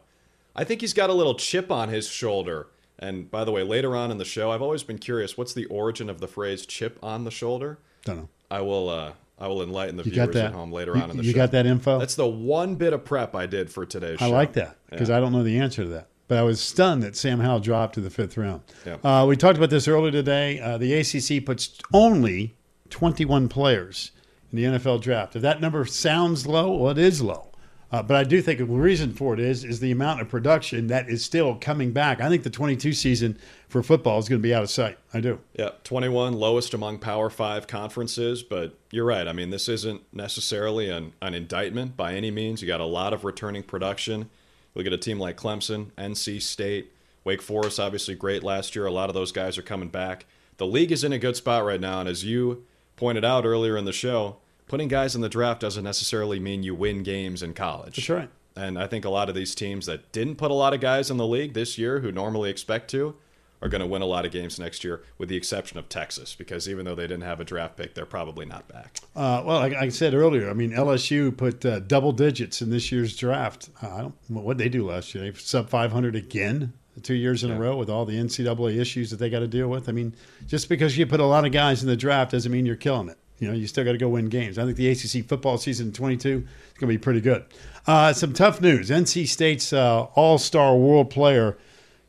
I 0.55 0.63
think 0.63 0.81
he's 0.81 0.93
got 0.93 1.09
a 1.09 1.13
little 1.13 1.35
chip 1.35 1.71
on 1.71 1.89
his 1.89 2.07
shoulder. 2.07 2.67
And 2.99 3.31
by 3.31 3.43
the 3.43 3.51
way, 3.51 3.63
later 3.63 3.95
on 3.95 4.11
in 4.11 4.17
the 4.17 4.25
show, 4.25 4.51
I've 4.51 4.61
always 4.61 4.83
been 4.83 4.99
curious 4.99 5.37
what's 5.37 5.53
the 5.53 5.65
origin 5.65 6.09
of 6.09 6.19
the 6.19 6.27
phrase 6.27 6.65
"chip 6.65 6.99
on 7.01 7.23
the 7.23 7.31
shoulder." 7.31 7.79
Don't 8.05 8.17
know. 8.17 8.29
I 8.49 8.61
will. 8.61 8.89
Uh, 8.89 9.13
I 9.39 9.47
will 9.47 9.63
enlighten 9.63 9.97
the 9.97 10.03
you 10.03 10.11
viewers 10.11 10.35
at 10.35 10.53
home 10.53 10.71
later 10.71 10.95
you, 10.95 11.01
on 11.01 11.09
in 11.09 11.17
the 11.17 11.23
you 11.23 11.31
show. 11.31 11.37
You 11.37 11.41
got 11.41 11.51
that 11.51 11.65
info? 11.65 11.97
That's 11.97 12.13
the 12.13 12.27
one 12.27 12.75
bit 12.75 12.93
of 12.93 13.03
prep 13.03 13.33
I 13.33 13.47
did 13.47 13.71
for 13.71 13.87
today's 13.87 14.21
I 14.21 14.27
show. 14.27 14.33
I 14.33 14.37
like 14.37 14.53
that 14.53 14.77
because 14.87 15.09
yeah. 15.09 15.17
I 15.17 15.19
don't 15.19 15.31
know 15.31 15.41
the 15.41 15.57
answer 15.57 15.81
to 15.81 15.89
that. 15.89 16.09
But 16.27 16.37
I 16.37 16.43
was 16.43 16.61
stunned 16.61 17.01
that 17.03 17.15
Sam 17.15 17.39
Howell 17.39 17.59
dropped 17.59 17.95
to 17.95 18.01
the 18.01 18.11
fifth 18.11 18.37
round. 18.37 18.61
Yeah. 18.85 18.97
Uh, 19.03 19.25
we 19.25 19.35
talked 19.35 19.57
about 19.57 19.71
this 19.71 19.87
earlier 19.87 20.11
today. 20.11 20.59
Uh, 20.59 20.77
the 20.77 20.93
ACC 20.93 21.43
puts 21.43 21.77
only 21.91 22.55
21 22.89 23.49
players 23.49 24.11
in 24.51 24.57
the 24.57 24.63
NFL 24.63 25.01
draft. 25.01 25.35
If 25.35 25.41
that 25.41 25.59
number 25.59 25.83
sounds 25.85 26.45
low, 26.45 26.71
well, 26.77 26.91
it 26.91 26.97
is 26.97 27.21
low. 27.21 27.50
Uh, 27.91 28.01
but 28.01 28.15
I 28.15 28.23
do 28.23 28.41
think 28.41 28.59
the 28.59 28.65
reason 28.65 29.11
for 29.11 29.33
it 29.33 29.39
is 29.39 29.65
is 29.65 29.81
the 29.81 29.91
amount 29.91 30.21
of 30.21 30.29
production 30.29 30.87
that 30.87 31.09
is 31.09 31.25
still 31.25 31.55
coming 31.55 31.91
back. 31.91 32.21
I 32.21 32.29
think 32.29 32.43
the 32.43 32.49
22 32.49 32.93
season 32.93 33.37
for 33.67 33.83
football 33.83 34.17
is 34.17 34.29
going 34.29 34.41
to 34.41 34.47
be 34.47 34.53
out 34.53 34.63
of 34.63 34.69
sight. 34.69 34.97
I 35.13 35.19
do. 35.19 35.39
Yeah, 35.53 35.71
21 35.83 36.33
lowest 36.33 36.73
among 36.73 36.99
Power 36.99 37.29
Five 37.29 37.67
conferences. 37.67 38.43
But 38.43 38.77
you're 38.91 39.05
right. 39.05 39.27
I 39.27 39.33
mean, 39.33 39.49
this 39.49 39.67
isn't 39.67 40.01
necessarily 40.13 40.89
an, 40.89 41.13
an 41.21 41.33
indictment 41.33 41.97
by 41.97 42.13
any 42.13 42.31
means. 42.31 42.61
You 42.61 42.67
got 42.67 42.81
a 42.81 42.85
lot 42.85 43.11
of 43.11 43.25
returning 43.25 43.63
production. 43.63 44.29
Look 44.73 44.85
at 44.85 44.93
a 44.93 44.97
team 44.97 45.19
like 45.19 45.35
Clemson, 45.35 45.91
NC 45.97 46.41
State, 46.41 46.93
Wake 47.25 47.41
Forest. 47.41 47.77
Obviously, 47.77 48.15
great 48.15 48.41
last 48.41 48.73
year. 48.73 48.85
A 48.85 48.91
lot 48.91 49.09
of 49.09 49.15
those 49.15 49.33
guys 49.33 49.57
are 49.57 49.63
coming 49.63 49.89
back. 49.89 50.25
The 50.57 50.65
league 50.65 50.93
is 50.93 51.03
in 51.03 51.11
a 51.11 51.19
good 51.19 51.35
spot 51.35 51.65
right 51.65 51.81
now, 51.81 51.99
and 51.99 52.07
as 52.07 52.23
you 52.23 52.63
pointed 52.95 53.25
out 53.25 53.45
earlier 53.45 53.75
in 53.75 53.83
the 53.83 53.91
show 53.91 54.37
putting 54.71 54.87
guys 54.87 55.15
in 55.15 55.21
the 55.21 55.27
draft 55.27 55.59
doesn't 55.59 55.83
necessarily 55.83 56.39
mean 56.39 56.63
you 56.63 56.73
win 56.73 57.03
games 57.03 57.43
in 57.43 57.53
college. 57.53 57.97
That's 57.97 58.09
right. 58.09 58.29
And 58.55 58.79
I 58.79 58.87
think 58.87 59.03
a 59.03 59.09
lot 59.09 59.27
of 59.27 59.35
these 59.35 59.53
teams 59.53 59.85
that 59.85 60.13
didn't 60.13 60.37
put 60.37 60.49
a 60.49 60.53
lot 60.53 60.73
of 60.73 60.79
guys 60.79 61.11
in 61.11 61.17
the 61.17 61.27
league 61.27 61.53
this 61.53 61.77
year 61.77 61.99
who 61.99 62.09
normally 62.09 62.49
expect 62.49 62.89
to 62.91 63.17
are 63.61 63.67
going 63.67 63.81
to 63.81 63.85
win 63.85 64.01
a 64.01 64.05
lot 64.05 64.25
of 64.25 64.31
games 64.31 64.57
next 64.57 64.85
year, 64.85 65.03
with 65.17 65.27
the 65.27 65.35
exception 65.35 65.77
of 65.77 65.89
Texas, 65.89 66.35
because 66.35 66.69
even 66.69 66.85
though 66.85 66.95
they 66.95 67.03
didn't 67.03 67.23
have 67.23 67.41
a 67.41 67.43
draft 67.43 67.75
pick, 67.75 67.95
they're 67.95 68.05
probably 68.05 68.45
not 68.45 68.65
back. 68.69 68.99
Uh, 69.13 69.43
well, 69.45 69.59
like 69.59 69.73
I 69.73 69.89
said 69.89 70.13
earlier, 70.13 70.49
I 70.49 70.53
mean 70.53 70.71
LSU 70.71 71.35
put 71.35 71.65
uh, 71.65 71.81
double 71.81 72.13
digits 72.13 72.61
in 72.61 72.69
this 72.69 72.93
year's 72.93 73.17
draft. 73.17 73.69
Uh, 73.83 73.93
I 73.93 74.01
don't 74.01 74.15
what 74.29 74.57
they 74.57 74.69
do 74.69 74.87
last 74.87 75.13
year. 75.13 75.29
They 75.29 75.37
sub 75.37 75.69
500 75.69 76.15
again 76.15 76.71
two 77.03 77.13
years 77.13 77.43
in 77.43 77.49
yeah. 77.49 77.57
a 77.57 77.59
row 77.59 77.75
with 77.75 77.89
all 77.89 78.05
the 78.05 78.17
NCAA 78.17 78.79
issues 78.79 79.09
that 79.11 79.17
they 79.17 79.29
got 79.29 79.39
to 79.39 79.47
deal 79.49 79.67
with. 79.67 79.89
I 79.89 79.91
mean, 79.91 80.15
just 80.47 80.69
because 80.69 80.97
you 80.97 81.05
put 81.05 81.19
a 81.19 81.25
lot 81.25 81.45
of 81.45 81.51
guys 81.51 81.83
in 81.83 81.89
the 81.89 81.97
draft 81.97 82.31
doesn't 82.31 82.51
mean 82.51 82.65
you're 82.65 82.77
killing 82.77 83.09
it. 83.09 83.17
You 83.41 83.47
know, 83.47 83.53
you 83.55 83.65
still 83.65 83.83
got 83.83 83.93
to 83.93 83.97
go 83.97 84.07
win 84.07 84.29
games. 84.29 84.59
I 84.59 84.65
think 84.65 84.77
the 84.77 84.87
ACC 84.87 85.27
football 85.27 85.57
season 85.57 85.91
22 85.91 86.29
is 86.29 86.33
going 86.35 86.47
to 86.79 86.87
be 86.87 86.99
pretty 86.99 87.21
good. 87.21 87.43
Uh, 87.87 88.13
some 88.13 88.33
tough 88.33 88.61
news. 88.61 88.91
NC 88.91 89.27
State's 89.27 89.73
uh, 89.73 90.03
all-star 90.13 90.77
world 90.77 91.09
player 91.09 91.57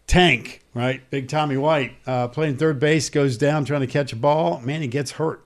Tank, 0.06 0.60
right? 0.74 1.08
Big 1.08 1.28
Tommy 1.28 1.56
White, 1.56 1.96
uh, 2.06 2.28
playing 2.28 2.58
third 2.58 2.78
base, 2.78 3.08
goes 3.08 3.38
down 3.38 3.64
trying 3.64 3.80
to 3.80 3.86
catch 3.86 4.12
a 4.12 4.16
ball. 4.16 4.60
Man, 4.60 4.82
he 4.82 4.88
gets 4.88 5.12
hurt. 5.12 5.42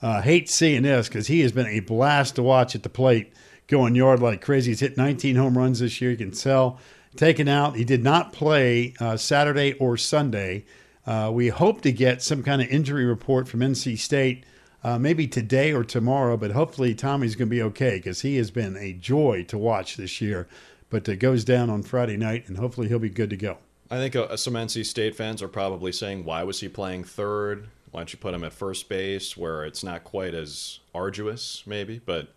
Uh, 0.00 0.22
hate 0.22 0.48
seeing 0.48 0.84
this 0.84 1.08
because 1.08 1.26
he 1.26 1.40
has 1.40 1.52
been 1.52 1.66
a 1.66 1.80
blast 1.80 2.36
to 2.36 2.42
watch 2.42 2.74
at 2.74 2.82
the 2.82 2.88
plate, 2.88 3.30
going 3.66 3.94
yard 3.94 4.20
like 4.20 4.40
crazy. 4.40 4.70
He's 4.70 4.80
hit 4.80 4.96
19 4.96 5.36
home 5.36 5.58
runs 5.58 5.80
this 5.80 6.00
year. 6.00 6.12
You 6.12 6.16
can 6.16 6.30
tell. 6.30 6.78
Taken 7.16 7.48
out. 7.48 7.76
He 7.76 7.84
did 7.84 8.02
not 8.02 8.32
play 8.32 8.94
uh, 8.98 9.18
Saturday 9.18 9.74
or 9.74 9.98
Sunday. 9.98 10.64
Uh, 11.06 11.30
we 11.30 11.48
hope 11.48 11.82
to 11.82 11.92
get 11.92 12.22
some 12.22 12.42
kind 12.42 12.62
of 12.62 12.68
injury 12.68 13.04
report 13.04 13.46
from 13.46 13.60
NC 13.60 13.98
State 13.98 14.44
uh, 14.88 14.98
maybe 14.98 15.26
today 15.26 15.72
or 15.72 15.84
tomorrow, 15.84 16.36
but 16.36 16.52
hopefully 16.52 16.94
Tommy's 16.94 17.36
going 17.36 17.48
to 17.48 17.54
be 17.54 17.62
okay 17.62 17.96
because 17.96 18.22
he 18.22 18.36
has 18.36 18.50
been 18.50 18.74
a 18.76 18.94
joy 18.94 19.44
to 19.48 19.58
watch 19.58 19.96
this 19.96 20.20
year. 20.22 20.48
But 20.88 21.06
it 21.08 21.16
goes 21.16 21.44
down 21.44 21.68
on 21.68 21.82
Friday 21.82 22.16
night, 22.16 22.48
and 22.48 22.56
hopefully 22.56 22.88
he'll 22.88 22.98
be 22.98 23.10
good 23.10 23.28
to 23.28 23.36
go. 23.36 23.58
I 23.90 23.96
think 23.96 24.16
uh, 24.16 24.34
some 24.38 24.54
NC 24.54 24.86
State 24.86 25.14
fans 25.14 25.42
are 25.42 25.48
probably 25.48 25.92
saying, 25.92 26.24
why 26.24 26.42
was 26.42 26.60
he 26.60 26.68
playing 26.68 27.04
third? 27.04 27.68
Why 27.90 28.00
don't 28.00 28.12
you 28.12 28.18
put 28.18 28.32
him 28.32 28.44
at 28.44 28.52
first 28.54 28.88
base 28.88 29.36
where 29.36 29.64
it's 29.66 29.84
not 29.84 30.04
quite 30.04 30.34
as 30.34 30.80
arduous, 30.94 31.62
maybe? 31.66 32.00
But 32.04 32.28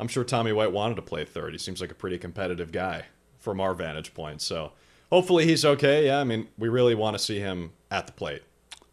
I'm 0.00 0.08
sure 0.08 0.24
Tommy 0.24 0.52
White 0.52 0.72
wanted 0.72 0.96
to 0.96 1.02
play 1.02 1.24
third. 1.24 1.52
He 1.52 1.58
seems 1.58 1.80
like 1.80 1.92
a 1.92 1.96
pretty 1.96 2.18
competitive 2.18 2.72
guy 2.72 3.04
from 3.38 3.60
our 3.60 3.74
vantage 3.74 4.12
point. 4.12 4.42
So 4.42 4.72
hopefully 5.10 5.44
he's 5.44 5.64
okay. 5.64 6.06
Yeah, 6.06 6.18
I 6.18 6.24
mean, 6.24 6.48
we 6.58 6.68
really 6.68 6.96
want 6.96 7.16
to 7.16 7.22
see 7.22 7.38
him 7.38 7.72
at 7.92 8.08
the 8.08 8.12
plate. 8.12 8.42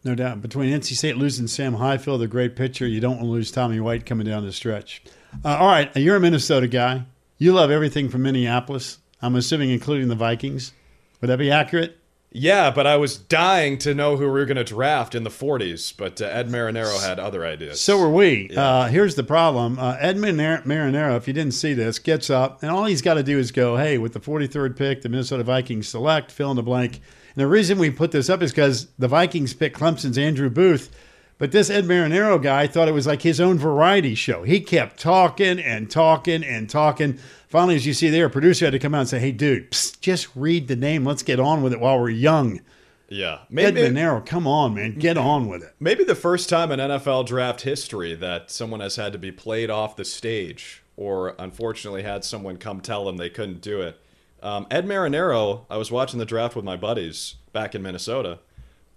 No 0.02 0.14
doubt. 0.14 0.40
Between 0.40 0.72
NC 0.72 0.96
State 0.96 1.16
losing 1.16 1.46
Sam 1.46 1.74
Highfill, 1.74 2.20
a 2.22 2.26
great 2.26 2.56
pitcher, 2.56 2.86
you 2.86 3.00
don't 3.00 3.16
want 3.16 3.24
to 3.24 3.30
lose 3.30 3.50
Tommy 3.50 3.80
White 3.80 4.06
coming 4.06 4.26
down 4.26 4.46
the 4.46 4.52
stretch. 4.52 5.02
Uh, 5.44 5.56
all 5.56 5.68
right, 5.68 5.94
you're 5.96 6.16
a 6.16 6.20
Minnesota 6.20 6.66
guy. 6.68 7.04
You 7.38 7.52
love 7.52 7.70
everything 7.70 8.08
from 8.08 8.22
Minneapolis. 8.22 8.98
I'm 9.22 9.36
assuming, 9.36 9.70
including 9.70 10.08
the 10.08 10.14
Vikings. 10.14 10.72
Would 11.20 11.28
that 11.28 11.38
be 11.38 11.50
accurate? 11.50 11.98
Yeah, 12.32 12.70
but 12.70 12.86
I 12.86 12.96
was 12.96 13.16
dying 13.16 13.76
to 13.78 13.92
know 13.92 14.16
who 14.16 14.24
we 14.24 14.30
were 14.30 14.44
going 14.44 14.56
to 14.56 14.64
draft 14.64 15.16
in 15.16 15.24
the 15.24 15.30
40s, 15.30 15.92
but 15.96 16.22
uh, 16.22 16.26
Ed 16.26 16.48
Marinaro 16.48 17.04
had 17.04 17.18
other 17.18 17.44
ideas. 17.44 17.80
So 17.80 17.98
were 17.98 18.08
we. 18.08 18.48
Yeah. 18.52 18.62
Uh, 18.62 18.88
here's 18.88 19.16
the 19.16 19.24
problem 19.24 19.78
uh, 19.78 19.96
Ed 19.98 20.16
Marinaro, 20.16 21.16
if 21.16 21.26
you 21.26 21.34
didn't 21.34 21.54
see 21.54 21.74
this, 21.74 21.98
gets 21.98 22.30
up, 22.30 22.62
and 22.62 22.70
all 22.70 22.84
he's 22.84 23.02
got 23.02 23.14
to 23.14 23.24
do 23.24 23.36
is 23.36 23.50
go, 23.50 23.76
hey, 23.76 23.98
with 23.98 24.12
the 24.12 24.20
43rd 24.20 24.76
pick, 24.76 25.02
the 25.02 25.08
Minnesota 25.08 25.42
Vikings 25.42 25.88
select, 25.88 26.30
fill 26.30 26.50
in 26.50 26.56
the 26.56 26.62
blank. 26.62 27.00
And 27.40 27.46
the 27.46 27.50
reason 27.50 27.78
we 27.78 27.88
put 27.88 28.10
this 28.10 28.28
up 28.28 28.42
is 28.42 28.50
because 28.52 28.88
the 28.98 29.08
Vikings 29.08 29.54
picked 29.54 29.78
Clemson's 29.78 30.18
Andrew 30.18 30.50
Booth, 30.50 30.90
But 31.38 31.52
this 31.52 31.70
Ed 31.70 31.86
Marinaro 31.86 32.40
guy 32.40 32.66
thought 32.66 32.86
it 32.86 32.92
was 32.92 33.06
like 33.06 33.22
his 33.22 33.40
own 33.40 33.56
variety 33.58 34.14
show. 34.14 34.42
He 34.42 34.60
kept 34.60 35.00
talking 35.00 35.58
and 35.58 35.90
talking 35.90 36.44
and 36.44 36.68
talking. 36.68 37.18
Finally, 37.48 37.76
as 37.76 37.86
you 37.86 37.94
see 37.94 38.10
there, 38.10 38.26
a 38.26 38.30
producer 38.30 38.66
had 38.66 38.72
to 38.72 38.78
come 38.78 38.94
out 38.94 39.00
and 39.00 39.08
say, 39.08 39.20
"Hey, 39.20 39.32
dude, 39.32 39.70
psst, 39.70 40.02
just 40.02 40.28
read 40.36 40.68
the 40.68 40.76
name. 40.76 41.06
Let's 41.06 41.22
get 41.22 41.40
on 41.40 41.62
with 41.62 41.72
it 41.72 41.80
while 41.80 41.98
we're 41.98 42.10
young." 42.10 42.60
Yeah, 43.08 43.36
Ed 43.36 43.46
maybe 43.48 43.80
Marinaro, 43.80 44.24
come 44.26 44.46
on, 44.46 44.74
man, 44.74 44.98
get 44.98 45.16
on 45.16 45.48
with 45.48 45.62
it. 45.62 45.74
maybe 45.80 46.04
the 46.04 46.14
first 46.14 46.50
time 46.50 46.70
in 46.70 46.78
NFL 46.78 47.24
draft 47.24 47.62
history 47.62 48.14
that 48.16 48.50
someone 48.50 48.80
has 48.80 48.96
had 48.96 49.14
to 49.14 49.18
be 49.18 49.32
played 49.32 49.70
off 49.70 49.96
the 49.96 50.04
stage, 50.04 50.82
or 50.94 51.34
unfortunately 51.38 52.02
had 52.02 52.22
someone 52.22 52.58
come 52.58 52.82
tell 52.82 53.06
them 53.06 53.16
they 53.16 53.30
couldn't 53.30 53.62
do 53.62 53.80
it. 53.80 53.98
Um, 54.42 54.66
Ed 54.70 54.86
Marinaro, 54.86 55.64
I 55.70 55.76
was 55.76 55.90
watching 55.90 56.18
the 56.18 56.24
draft 56.26 56.56
with 56.56 56.64
my 56.64 56.76
buddies 56.76 57.36
back 57.52 57.74
in 57.74 57.82
Minnesota, 57.82 58.38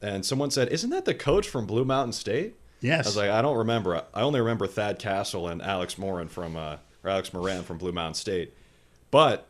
and 0.01 0.25
someone 0.25 0.51
said, 0.51 0.69
"Isn't 0.69 0.89
that 0.91 1.05
the 1.05 1.13
coach 1.13 1.47
from 1.47 1.65
Blue 1.65 1.85
Mountain 1.85 2.13
State?" 2.13 2.55
Yes. 2.81 3.05
I 3.05 3.09
was 3.09 3.17
like, 3.17 3.29
I 3.29 3.41
don't 3.41 3.57
remember. 3.57 4.03
I 4.13 4.21
only 4.21 4.41
remember 4.41 4.67
Thad 4.67 4.99
Castle 4.99 5.47
and 5.47 5.61
Alex 5.61 5.97
Moran 5.97 6.27
from 6.27 6.57
uh, 6.57 6.77
or 7.03 7.09
Alex 7.09 7.33
Moran 7.33 7.63
from 7.63 7.77
Blue 7.77 7.93
Mountain 7.93 8.15
State. 8.15 8.53
But 9.09 9.47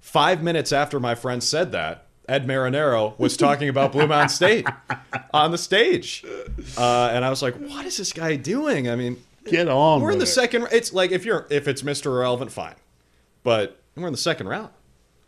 five 0.00 0.42
minutes 0.42 0.70
after 0.72 1.00
my 1.00 1.14
friend 1.14 1.42
said 1.42 1.72
that, 1.72 2.06
Ed 2.28 2.46
Marinaro 2.46 3.18
was 3.18 3.36
talking 3.38 3.68
about 3.70 3.92
Blue 3.92 4.06
Mountain 4.06 4.28
State 4.30 4.66
on 5.32 5.50
the 5.50 5.58
stage, 5.58 6.24
uh, 6.76 7.10
and 7.12 7.24
I 7.24 7.30
was 7.30 7.42
like, 7.42 7.54
"What 7.56 7.86
is 7.86 7.96
this 7.96 8.12
guy 8.12 8.36
doing?" 8.36 8.88
I 8.88 8.96
mean, 8.96 9.22
Get 9.46 9.68
on. 9.68 10.00
we're 10.02 10.12
in 10.12 10.18
the 10.18 10.24
it. 10.24 10.28
second. 10.28 10.68
It's 10.72 10.92
like 10.92 11.10
if 11.10 11.24
you're 11.24 11.46
if 11.50 11.68
it's 11.68 11.82
Mr. 11.82 12.06
Irrelevant, 12.06 12.50
fine, 12.52 12.74
but 13.42 13.80
we're 13.96 14.06
in 14.06 14.12
the 14.12 14.18
second 14.18 14.48
round. 14.48 14.70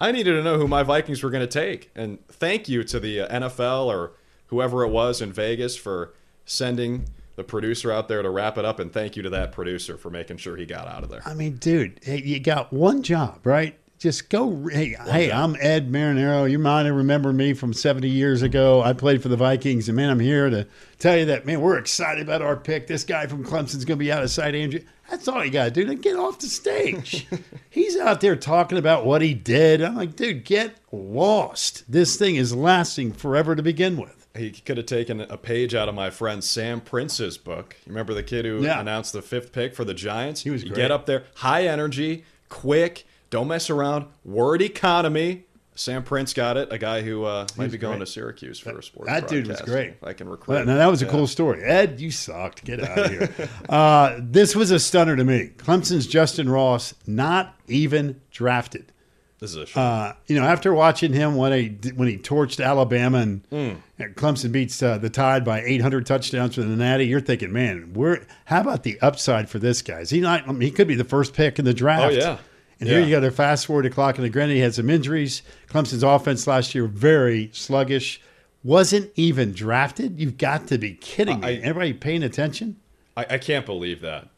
I 0.01 0.13
needed 0.13 0.33
to 0.33 0.43
know 0.43 0.59
who 0.59 0.69
my 0.69 0.83
Vikings 0.83 1.23
were 1.23 1.31
going 1.31 1.47
to 1.47 1.61
take, 1.61 1.91
and 1.95 2.25
thank 2.29 2.69
you 2.69 2.85
to 2.85 3.01
the 3.01 3.21
uh, 3.21 3.41
NFL 3.41 3.87
or 3.87 4.13
whoever 4.49 4.85
it 4.85 4.89
was 4.89 5.23
in 5.23 5.33
Vegas 5.33 5.77
for 5.77 6.15
sending 6.45 7.07
the 7.37 7.45
producer 7.45 7.93
out 7.93 8.09
there 8.09 8.23
to 8.23 8.31
wrap 8.31 8.59
it 8.59 8.65
up, 8.65 8.79
and 8.79 8.93
thank 8.93 9.17
you 9.17 9.23
to 9.23 9.31
that 9.31 9.53
producer 9.53 9.97
for 9.97 10.11
making 10.11 10.39
sure 10.39 10.57
he 10.57 10.67
got 10.67 10.87
out 10.89 11.03
of 11.03 11.11
there. 11.11 11.23
I 11.25 11.35
mean, 11.35 11.57
dude, 11.57 12.01
you 12.05 12.41
got 12.41 12.73
one 12.73 13.03
job, 13.03 13.41
right? 13.45 13.79
Just 13.99 14.29
go. 14.29 14.69
Hey, 14.69 14.95
hey, 15.07 15.33
I'm 15.33 15.57
Ed 15.59 15.91
Marinaro. 15.91 16.51
You 16.51 16.59
might 16.59 16.87
remember 16.87 17.33
me 17.33 17.55
from 17.55 17.73
70 17.73 18.07
years 18.09 18.43
ago. 18.43 18.83
I 18.83 18.93
played 18.93 19.23
for 19.23 19.29
the 19.29 19.39
Vikings, 19.39 19.89
and 19.89 19.97
man, 19.97 20.11
I'm 20.11 20.21
here 20.21 20.51
to 20.51 20.67
tell 20.99 21.17
you 21.17 21.25
that, 21.27 21.47
man, 21.47 21.63
we're 21.63 21.79
excited 21.79 22.23
about 22.23 22.43
our 22.43 22.57
pick. 22.59 22.87
This 22.89 23.05
guy 23.05 23.27
from 23.27 23.43
Clemson's 23.43 23.87
going 23.87 23.99
to 23.99 24.05
be 24.05 24.13
out 24.13 24.23
of 24.23 24.31
sight, 24.31 24.55
Andrew. 24.55 24.81
That's 25.09 25.27
all 25.29 25.43
you 25.43 25.51
got 25.51 25.65
to 25.65 25.71
do. 25.71 25.87
Then 25.87 25.97
get 26.03 26.17
off 26.17 26.41
the 26.41 26.47
stage. 26.47 27.27
He's 27.71 27.97
out 27.97 28.21
there 28.21 28.37
talking 28.37 28.77
about 28.77 29.07
what 29.07 29.23
he 29.23 29.33
did. 29.33 29.81
I'm 29.81 29.97
like, 29.97 30.15
dude, 30.15 30.45
get 30.45 30.77
lost. 30.93 31.91
This 31.91 32.17
thing 32.17 32.37
is 32.37 32.55
lasting 32.55 33.13
forever 33.13 33.57
to 33.57 33.63
begin 33.63 33.97
with. 33.97 34.27
He 34.37 34.51
could 34.51 34.77
have 34.77 34.85
taken 34.87 35.23
a 35.23 35.39
page 35.39 35.75
out 35.75 35.89
of 35.89 35.95
my 35.95 36.11
friend 36.11 36.45
Sam 36.45 36.83
Prince's 36.83 37.39
book. 37.39 37.77
You 37.87 37.91
remember 37.93 38.13
the 38.13 38.23
kid 38.23 38.45
who 38.45 38.63
Yeah. 38.63 38.79
announced 38.79 39.15
the 39.15 39.23
fifth 39.23 39.53
pick 39.53 39.75
for 39.75 39.85
the 39.87 39.95
Giants? 39.95 40.43
He 40.43 40.51
was 40.51 40.63
You 40.65 40.69
great. 40.69 40.83
get 40.83 40.91
up 40.91 41.07
there, 41.07 41.25
high 41.37 41.67
energy, 41.67 42.25
quick, 42.51 43.07
don't 43.31 43.49
mess 43.49 43.71
around, 43.71 44.07
word 44.25 44.63
economy. 44.63 45.45
Sam 45.79 46.03
Prince 46.05 46.33
got 46.33 46.57
it. 46.57 46.73
A 46.73 46.79
guy 46.79 47.03
who 47.03 47.25
uh, 47.25 47.47
might 47.59 47.71
be 47.71 47.77
going 47.77 47.99
great. 47.99 48.07
to 48.07 48.11
Syracuse 48.13 48.59
for 48.59 48.79
a 48.79 48.83
sports. 48.83 49.11
that 49.11 49.29
dude 49.29 49.47
was 49.47 49.61
great. 49.61 49.97
I 50.03 50.15
can 50.15 50.27
recruit. 50.27 50.55
Well, 50.55 50.65
now 50.65 50.77
that 50.77 50.87
was 50.87 51.03
a 51.03 51.05
Yeah. 51.05 51.11
cool 51.11 51.27
story. 51.27 51.63
Ed, 51.63 52.01
you 52.01 52.11
sucked. 52.11 52.65
Get 52.65 52.83
out 52.83 52.99
of 52.99 53.11
here. 53.11 53.31
uh, 53.69 54.17
this 54.19 54.57
was 54.57 54.71
a 54.71 54.79
stunner 54.79 55.17
to 55.17 55.25
me. 55.25 55.51
Clemson's 55.59 56.07
Justin 56.07 56.49
Ross 56.49 56.95
not 57.07 57.55
even 57.69 58.23
drafted. 58.31 58.91
This 59.39 59.51
is 59.51 59.57
a 59.59 59.67
shame. 59.67 59.83
Uh, 59.85 60.13
you 60.29 60.41
know, 60.41 60.47
after 60.47 60.73
watching 60.73 61.13
him 61.13 61.37
when 61.37 61.53
he 61.53 61.91
when 61.91 62.09
he 62.09 62.17
torched 62.17 62.65
Alabama 62.65 63.19
and 63.19 63.43
and 63.51 64.17
Clemson 64.17 64.51
beats 64.51 64.83
uh, 64.83 64.97
the 64.97 65.11
Tide 65.11 65.45
by 65.45 65.61
800 65.61 66.07
touchdowns 66.07 66.55
for 66.55 66.63
the 66.63 66.75
Natty, 66.75 67.07
you're 67.07 67.21
thinking, 67.21 67.53
man, 67.53 67.93
we're 67.93 68.25
how 68.47 68.63
about 68.63 68.83
the 68.83 68.99
upside 69.03 69.51
for 69.51 69.59
this 69.59 69.83
guy? 69.83 70.01
Is 70.01 70.09
he 70.09 70.21
not? 70.23 70.49
I 70.49 70.53
mean, 70.53 70.63
he 70.63 70.71
could 70.71 70.89
be 70.89 70.95
the 70.95 71.05
first 71.05 71.35
pick 71.35 71.59
in 71.59 71.67
the 71.67 71.75
draft. 71.75 72.15
Oh, 72.15 72.17
yeah. 72.17 72.39
And 72.79 72.89
here 72.89 73.01
you 73.01 73.11
got 73.11 73.21
to 73.21 73.31
fast 73.31 73.67
forward 73.67 73.87
the 73.87 73.91
clock, 73.91 74.19
and 74.19 74.33
granted, 74.33 74.55
he 74.55 74.61
had 74.61 74.75
some 74.75 74.91
injuries. 74.91 75.43
Clemson's 75.69 76.03
offense 76.03 76.47
last 76.47 76.75
year 76.75 76.87
very 76.87 77.51
sluggish. 77.55 78.21
Wasn't 78.63 79.11
even 79.15 79.53
drafted. 79.53 80.21
You've 80.21 80.37
got 80.37 80.67
to 80.69 80.77
be 80.79 80.93
kidding 80.95 81.41
me. 81.41 81.47
I- 81.47 81.53
Everybody 81.55 81.93
paying 81.95 82.23
attention? 82.23 82.77
I, 83.17 83.25
I 83.31 83.39
can't 83.39 83.65
believe 83.65 84.03
that. 84.03 84.29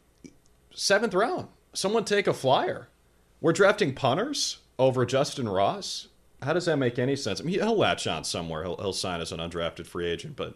Seventh 0.73 1.13
round. 1.13 1.47
Someone 1.73 2.05
take 2.05 2.27
a 2.27 2.33
flyer. 2.33 2.87
We're 3.41 3.53
drafting 3.53 3.93
punters 3.93 4.59
over 4.77 5.05
Justin 5.05 5.49
Ross. 5.49 6.07
How 6.41 6.53
does 6.53 6.65
that 6.65 6.77
make 6.77 6.97
any 6.97 7.17
sense? 7.17 7.41
I 7.41 7.43
mean, 7.43 7.55
he'll 7.59 7.75
latch 7.75 8.07
on 8.07 8.23
somewhere. 8.23 8.63
He'll, 8.63 8.77
he'll 8.77 8.93
sign 8.93 9.19
as 9.19 9.31
an 9.33 9.39
undrafted 9.39 9.85
free 9.87 10.07
agent. 10.07 10.35
But, 10.37 10.55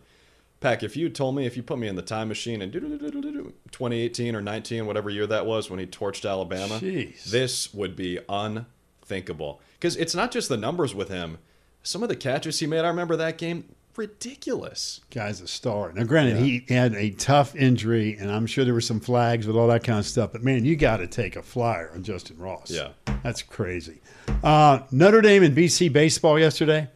Pack, 0.64 0.82
if 0.82 0.96
you 0.96 1.10
told 1.10 1.36
me, 1.36 1.46
if 1.46 1.58
you 1.58 1.62
put 1.62 1.78
me 1.78 1.90
in 1.90 1.96
the 1.96 2.02
time 2.02 2.30
machine 2.30 2.62
in 2.62 2.72
2018 2.72 4.34
or 4.34 4.42
19, 4.42 4.86
whatever 4.86 5.10
year 5.10 5.28
that 5.28 5.46
was 5.46 5.70
when 5.70 5.78
he 5.78 5.86
torched 5.86 6.28
Alabama, 6.30 6.80
Jeez. 6.80 7.26
this 7.26 7.74
would 7.74 7.98
be 7.98 8.18
unthinkable. 8.30 9.60
Because 9.74 9.98
it's 9.98 10.16
not 10.16 10.32
just 10.32 10.48
the 10.48 10.56
numbers 10.56 10.96
with 10.96 11.10
him. 11.10 11.38
Some 11.84 12.02
of 12.02 12.08
the 12.08 12.16
catches 12.16 12.60
he 12.60 12.66
made, 12.66 12.80
I 12.80 12.88
remember 12.88 13.18
that 13.18 13.38
game, 13.38 13.76
ridiculous. 13.98 15.02
guy's 15.10 15.42
a 15.42 15.48
star. 15.50 15.92
Now, 15.92 16.06
granted, 16.06 16.38
he 16.38 16.64
had 16.70 16.94
a 16.96 17.10
tough 17.10 17.56
injury, 17.58 18.16
and 18.18 18.32
I'm 18.32 18.46
sure 18.46 18.64
there 18.64 18.74
were 18.74 18.80
some 18.80 19.02
flags 19.02 19.46
with 19.46 19.58
all 19.58 19.68
that 19.68 19.84
kind 19.84 20.00
of 20.00 20.06
stuff. 20.06 20.32
But 20.32 20.44
man, 20.44 20.64
you 20.64 20.78
got 20.78 20.98
to 20.98 21.08
take 21.08 21.36
a 21.36 21.44
flyer 21.44 21.92
on 21.94 22.04
Justin 22.04 22.38
Ross. 22.38 22.72
Yeah. 22.72 22.92
that's 23.22 23.42
crazy. 23.42 24.00
Uh, 24.42 24.80
Notre 24.92 25.20
Dame 25.20 25.44
and 25.44 25.58
BC 25.58 25.92
baseball 25.92 26.40
yesterday. 26.40 26.88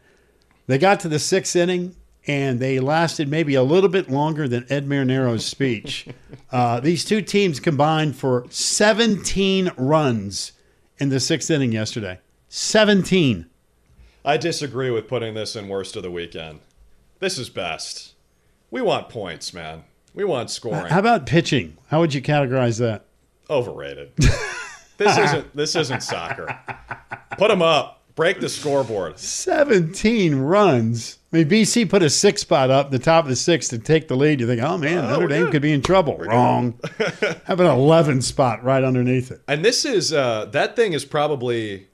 They 0.68 0.78
got 0.78 1.02
to 1.02 1.10
the 1.10 1.20
sixth 1.20 1.56
inning, 1.56 1.96
and 2.28 2.60
they 2.60 2.80
lasted 2.80 3.30
maybe 3.30 3.56
a 3.56 3.64
little 3.64 3.90
bit 3.90 4.10
longer 4.12 4.48
than 4.48 4.66
Ed 4.70 4.86
Marinaro's 4.86 5.46
speech. 5.46 6.08
uh, 6.52 6.80
these 6.82 7.06
two 7.06 7.22
teams 7.22 7.60
combined 7.60 8.16
for 8.16 8.46
17 8.50 9.72
runs 9.78 10.52
in 10.98 11.10
the 11.10 11.20
sixth 11.20 11.50
inning 11.50 11.72
yesterday. 11.72 12.20
17. 12.50 13.46
I 14.26 14.38
disagree 14.38 14.92
with 14.92 15.08
putting 15.08 15.34
this 15.34 15.56
in 15.56 15.70
worst 15.70 15.96
of 15.96 16.04
the 16.04 16.12
weekend. 16.12 16.60
This 17.20 17.38
is 17.38 17.50
best. 17.50 18.14
We 18.70 18.82
want 18.82 19.08
points, 19.10 19.54
man. 19.54 19.86
We 20.14 20.26
want 20.26 20.50
scoring. 20.50 20.88
How 20.88 21.00
about 21.00 21.26
pitching? 21.26 21.78
How 21.88 22.00
would 22.02 22.14
you 22.14 22.22
categorize 22.22 22.80
that? 22.80 23.06
Overrated. 23.50 24.12
this 24.98 25.18
isn't 25.18 25.56
this 25.56 25.76
isn't 25.76 26.04
soccer. 26.04 26.60
Put 27.38 27.48
them 27.48 27.62
up. 27.62 27.97
Break 28.18 28.42
the 28.42 28.50
scoreboard. 28.50 29.18
17 29.20 30.36
runs. 30.36 31.20
I 31.32 31.38
mean, 31.38 31.50
BC 31.50 31.88
put 31.90 32.02
a 32.02 32.10
six 32.10 32.42
spot 32.42 32.70
up, 32.72 32.90
the 32.90 33.00
top 33.00 33.26
of 33.26 33.30
the 33.30 33.36
sixth, 33.36 33.70
to 33.70 33.78
take 33.78 34.08
the 34.08 34.16
lead. 34.16 34.40
You 34.42 34.48
think, 34.48 34.62
oh 34.62 34.78
man, 34.78 35.06
Oh, 35.06 35.10
Notre 35.12 35.28
Dame 35.28 35.44
good. 35.46 35.52
could 35.52 35.62
be 35.62 35.72
in 35.72 35.82
trouble. 35.82 36.18
Wrong. 36.18 36.80
Have 37.46 37.60
an 37.60 37.68
11 37.68 38.22
spot 38.24 38.64
right 38.64 38.84
underneath 38.84 39.30
it. 39.32 39.42
And 39.48 39.64
this 39.64 39.86
is 39.86 40.12
uh, 40.12 40.46
that 40.46 40.76
thing 40.76 40.94
is 40.94 41.06
probably 41.06 41.88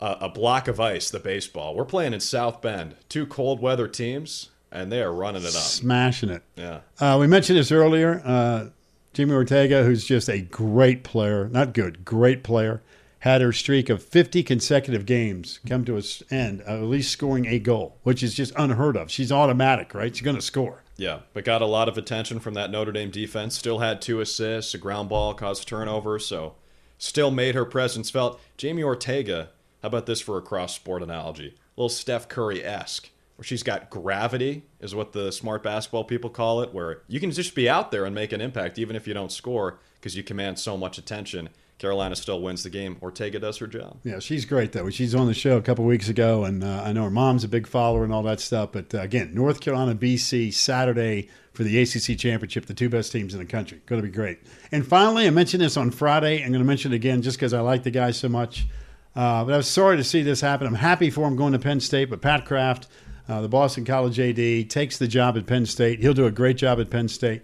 a, 0.00 0.16
a 0.22 0.28
block 0.28 0.68
of 0.68 0.78
ice. 0.80 1.10
The 1.10 1.18
baseball. 1.18 1.74
We're 1.74 1.84
playing 1.84 2.14
in 2.14 2.20
South 2.20 2.62
Bend. 2.62 2.94
Two 3.08 3.26
cold 3.26 3.60
weather 3.60 3.88
teams, 3.88 4.50
and 4.70 4.92
they 4.92 5.02
are 5.02 5.12
running 5.12 5.42
it 5.42 5.48
up. 5.48 5.52
Smashing 5.62 6.30
it. 6.30 6.42
Yeah. 6.54 6.80
Uh, 7.00 7.16
we 7.18 7.26
mentioned 7.26 7.58
this 7.58 7.72
earlier. 7.72 8.22
Uh, 8.24 8.68
Jamie 9.14 9.32
Ortega, 9.32 9.82
who's 9.82 10.04
just 10.04 10.28
a 10.28 10.42
great 10.42 11.02
player, 11.02 11.48
not 11.48 11.72
good, 11.72 12.04
great 12.04 12.44
player, 12.44 12.82
had 13.26 13.40
her 13.40 13.52
streak 13.52 13.88
of 13.88 14.04
50 14.04 14.44
consecutive 14.44 15.04
games 15.04 15.58
come 15.66 15.84
to 15.84 15.96
an 15.96 16.04
end, 16.30 16.62
uh, 16.64 16.74
at 16.74 16.82
least 16.82 17.10
scoring 17.10 17.44
a 17.46 17.58
goal, 17.58 17.98
which 18.04 18.22
is 18.22 18.34
just 18.34 18.52
unheard 18.56 18.96
of. 18.96 19.10
She's 19.10 19.32
automatic, 19.32 19.94
right? 19.94 20.14
She's 20.14 20.22
going 20.22 20.36
to 20.36 20.42
score. 20.42 20.84
Yeah, 20.96 21.22
but 21.32 21.44
got 21.44 21.60
a 21.60 21.66
lot 21.66 21.88
of 21.88 21.98
attention 21.98 22.38
from 22.38 22.54
that 22.54 22.70
Notre 22.70 22.92
Dame 22.92 23.10
defense. 23.10 23.58
Still 23.58 23.80
had 23.80 24.00
two 24.00 24.20
assists, 24.20 24.74
a 24.74 24.78
ground 24.78 25.08
ball, 25.08 25.34
caused 25.34 25.66
turnover, 25.66 26.20
so 26.20 26.54
still 26.98 27.32
made 27.32 27.56
her 27.56 27.64
presence 27.64 28.10
felt. 28.10 28.40
Jamie 28.56 28.84
Ortega, 28.84 29.48
how 29.82 29.88
about 29.88 30.06
this 30.06 30.20
for 30.20 30.38
a 30.38 30.42
cross 30.42 30.76
sport 30.76 31.02
analogy? 31.02 31.48
A 31.48 31.80
little 31.80 31.88
Steph 31.88 32.28
Curry 32.28 32.64
esque, 32.64 33.10
where 33.34 33.44
she's 33.44 33.64
got 33.64 33.90
gravity, 33.90 34.66
is 34.78 34.94
what 34.94 35.14
the 35.14 35.32
smart 35.32 35.64
basketball 35.64 36.04
people 36.04 36.30
call 36.30 36.60
it, 36.62 36.72
where 36.72 37.02
you 37.08 37.18
can 37.18 37.32
just 37.32 37.56
be 37.56 37.68
out 37.68 37.90
there 37.90 38.04
and 38.04 38.14
make 38.14 38.32
an 38.32 38.40
impact 38.40 38.78
even 38.78 38.94
if 38.94 39.08
you 39.08 39.14
don't 39.14 39.32
score 39.32 39.80
because 39.96 40.16
you 40.16 40.22
command 40.22 40.60
so 40.60 40.76
much 40.76 40.96
attention. 40.96 41.48
Carolina 41.78 42.16
still 42.16 42.40
wins 42.40 42.62
the 42.62 42.70
game. 42.70 42.96
Ortega 43.02 43.38
does 43.38 43.58
her 43.58 43.66
job. 43.66 43.98
Yeah, 44.02 44.18
she's 44.18 44.46
great 44.46 44.72
though. 44.72 44.88
She's 44.88 45.14
on 45.14 45.26
the 45.26 45.34
show 45.34 45.58
a 45.58 45.62
couple 45.62 45.84
weeks 45.84 46.08
ago, 46.08 46.44
and 46.44 46.64
uh, 46.64 46.82
I 46.84 46.92
know 46.92 47.04
her 47.04 47.10
mom's 47.10 47.44
a 47.44 47.48
big 47.48 47.66
follower 47.66 48.02
and 48.02 48.12
all 48.12 48.22
that 48.22 48.40
stuff. 48.40 48.72
But 48.72 48.94
uh, 48.94 49.00
again, 49.00 49.34
North 49.34 49.60
Carolina, 49.60 49.94
BC, 49.94 50.54
Saturday 50.54 51.28
for 51.52 51.64
the 51.64 51.78
ACC 51.78 52.18
championship, 52.18 52.66
the 52.66 52.74
two 52.74 52.88
best 52.88 53.12
teams 53.12 53.34
in 53.34 53.40
the 53.40 53.46
country. 53.46 53.82
Going 53.86 54.00
to 54.00 54.08
be 54.08 54.12
great. 54.12 54.38
And 54.72 54.86
finally, 54.86 55.26
I 55.26 55.30
mentioned 55.30 55.62
this 55.62 55.76
on 55.76 55.90
Friday. 55.90 56.42
I'm 56.42 56.50
going 56.50 56.62
to 56.62 56.66
mention 56.66 56.92
it 56.92 56.96
again 56.96 57.20
just 57.20 57.36
because 57.36 57.52
I 57.52 57.60
like 57.60 57.82
the 57.82 57.90
guy 57.90 58.10
so 58.10 58.28
much. 58.28 58.66
Uh, 59.14 59.44
but 59.44 59.52
I 59.52 59.56
was 59.56 59.68
sorry 59.68 59.96
to 59.98 60.04
see 60.04 60.22
this 60.22 60.40
happen. 60.40 60.66
I'm 60.66 60.74
happy 60.74 61.10
for 61.10 61.26
him 61.26 61.36
going 61.36 61.52
to 61.52 61.58
Penn 61.58 61.80
State, 61.80 62.10
but 62.10 62.20
Pat 62.20 62.44
Kraft, 62.44 62.86
uh, 63.28 63.40
the 63.40 63.48
Boston 63.48 63.84
College 63.84 64.20
AD, 64.20 64.70
takes 64.70 64.98
the 64.98 65.08
job 65.08 65.36
at 65.36 65.46
Penn 65.46 65.66
State. 65.66 66.00
He'll 66.00 66.14
do 66.14 66.26
a 66.26 66.30
great 66.30 66.56
job 66.56 66.80
at 66.80 66.90
Penn 66.90 67.08
State. 67.08 67.42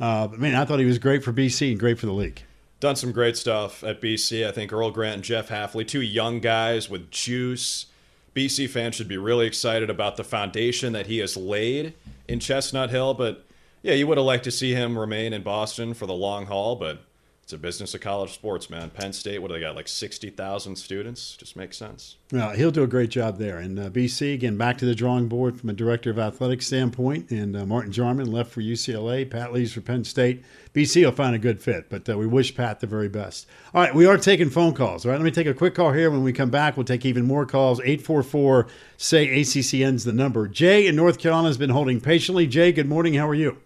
Uh, 0.00 0.26
but 0.26 0.40
man, 0.40 0.54
I 0.56 0.64
thought 0.64 0.80
he 0.80 0.84
was 0.84 0.98
great 0.98 1.22
for 1.22 1.32
BC 1.32 1.70
and 1.70 1.80
great 1.80 1.98
for 1.98 2.06
the 2.06 2.12
league. 2.12 2.42
Done 2.82 2.96
some 2.96 3.12
great 3.12 3.36
stuff 3.36 3.84
at 3.84 4.00
BC. 4.00 4.44
I 4.44 4.50
think 4.50 4.72
Earl 4.72 4.90
Grant 4.90 5.14
and 5.14 5.22
Jeff 5.22 5.50
Hafley, 5.50 5.86
two 5.86 6.00
young 6.00 6.40
guys 6.40 6.90
with 6.90 7.12
juice. 7.12 7.86
BC 8.34 8.68
fans 8.68 8.96
should 8.96 9.06
be 9.06 9.16
really 9.16 9.46
excited 9.46 9.88
about 9.88 10.16
the 10.16 10.24
foundation 10.24 10.92
that 10.92 11.06
he 11.06 11.18
has 11.18 11.36
laid 11.36 11.94
in 12.26 12.40
Chestnut 12.40 12.90
Hill. 12.90 13.14
But 13.14 13.46
yeah, 13.82 13.94
you 13.94 14.08
would 14.08 14.18
have 14.18 14.26
liked 14.26 14.42
to 14.42 14.50
see 14.50 14.72
him 14.72 14.98
remain 14.98 15.32
in 15.32 15.44
Boston 15.44 15.94
for 15.94 16.06
the 16.06 16.12
long 16.12 16.46
haul, 16.46 16.74
but 16.74 17.04
it's 17.42 17.52
a 17.52 17.58
business 17.58 17.92
of 17.92 18.00
college 18.00 18.32
sports, 18.32 18.70
man. 18.70 18.90
Penn 18.90 19.12
State, 19.12 19.40
what 19.40 19.48
do 19.48 19.54
they 19.54 19.60
got? 19.60 19.74
Like 19.74 19.88
sixty 19.88 20.30
thousand 20.30 20.76
students? 20.76 21.36
Just 21.36 21.56
makes 21.56 21.76
sense. 21.76 22.16
Well, 22.30 22.50
he'll 22.50 22.70
do 22.70 22.84
a 22.84 22.86
great 22.86 23.10
job 23.10 23.38
there. 23.38 23.58
And 23.58 23.78
uh, 23.78 23.90
BC 23.90 24.32
again 24.34 24.56
back 24.56 24.78
to 24.78 24.86
the 24.86 24.94
drawing 24.94 25.26
board 25.26 25.58
from 25.58 25.68
a 25.68 25.72
director 25.72 26.10
of 26.10 26.20
athletics 26.20 26.66
standpoint. 26.68 27.30
And 27.30 27.56
uh, 27.56 27.66
Martin 27.66 27.90
Jarmond 27.90 28.32
left 28.32 28.52
for 28.52 28.60
UCLA. 28.60 29.28
Pat 29.28 29.52
leaves 29.52 29.72
for 29.72 29.80
Penn 29.80 30.04
State. 30.04 30.44
BC 30.72 31.04
will 31.04 31.12
find 31.12 31.34
a 31.34 31.38
good 31.38 31.60
fit, 31.60 31.90
but 31.90 32.08
uh, 32.08 32.16
we 32.16 32.26
wish 32.26 32.54
Pat 32.54 32.80
the 32.80 32.86
very 32.86 33.08
best. 33.08 33.46
All 33.74 33.82
right, 33.82 33.94
we 33.94 34.06
are 34.06 34.16
taking 34.16 34.48
phone 34.48 34.72
calls. 34.72 35.04
All 35.04 35.10
right, 35.10 35.18
let 35.18 35.24
me 35.24 35.32
take 35.32 35.48
a 35.48 35.52
quick 35.52 35.74
call 35.74 35.92
here. 35.92 36.10
When 36.10 36.22
we 36.22 36.32
come 36.32 36.50
back, 36.50 36.76
we'll 36.76 36.84
take 36.84 37.04
even 37.04 37.26
more 37.26 37.44
calls. 37.44 37.80
Eight 37.84 38.02
four 38.02 38.22
four 38.22 38.68
say 38.96 39.26
ACCN's 39.26 40.04
the 40.04 40.12
number. 40.12 40.46
Jay 40.46 40.86
in 40.86 40.94
North 40.94 41.18
Carolina 41.18 41.48
has 41.48 41.58
been 41.58 41.70
holding 41.70 42.00
patiently. 42.00 42.46
Jay, 42.46 42.70
good 42.70 42.88
morning. 42.88 43.14
How 43.14 43.28
are 43.28 43.34
you? 43.34 43.58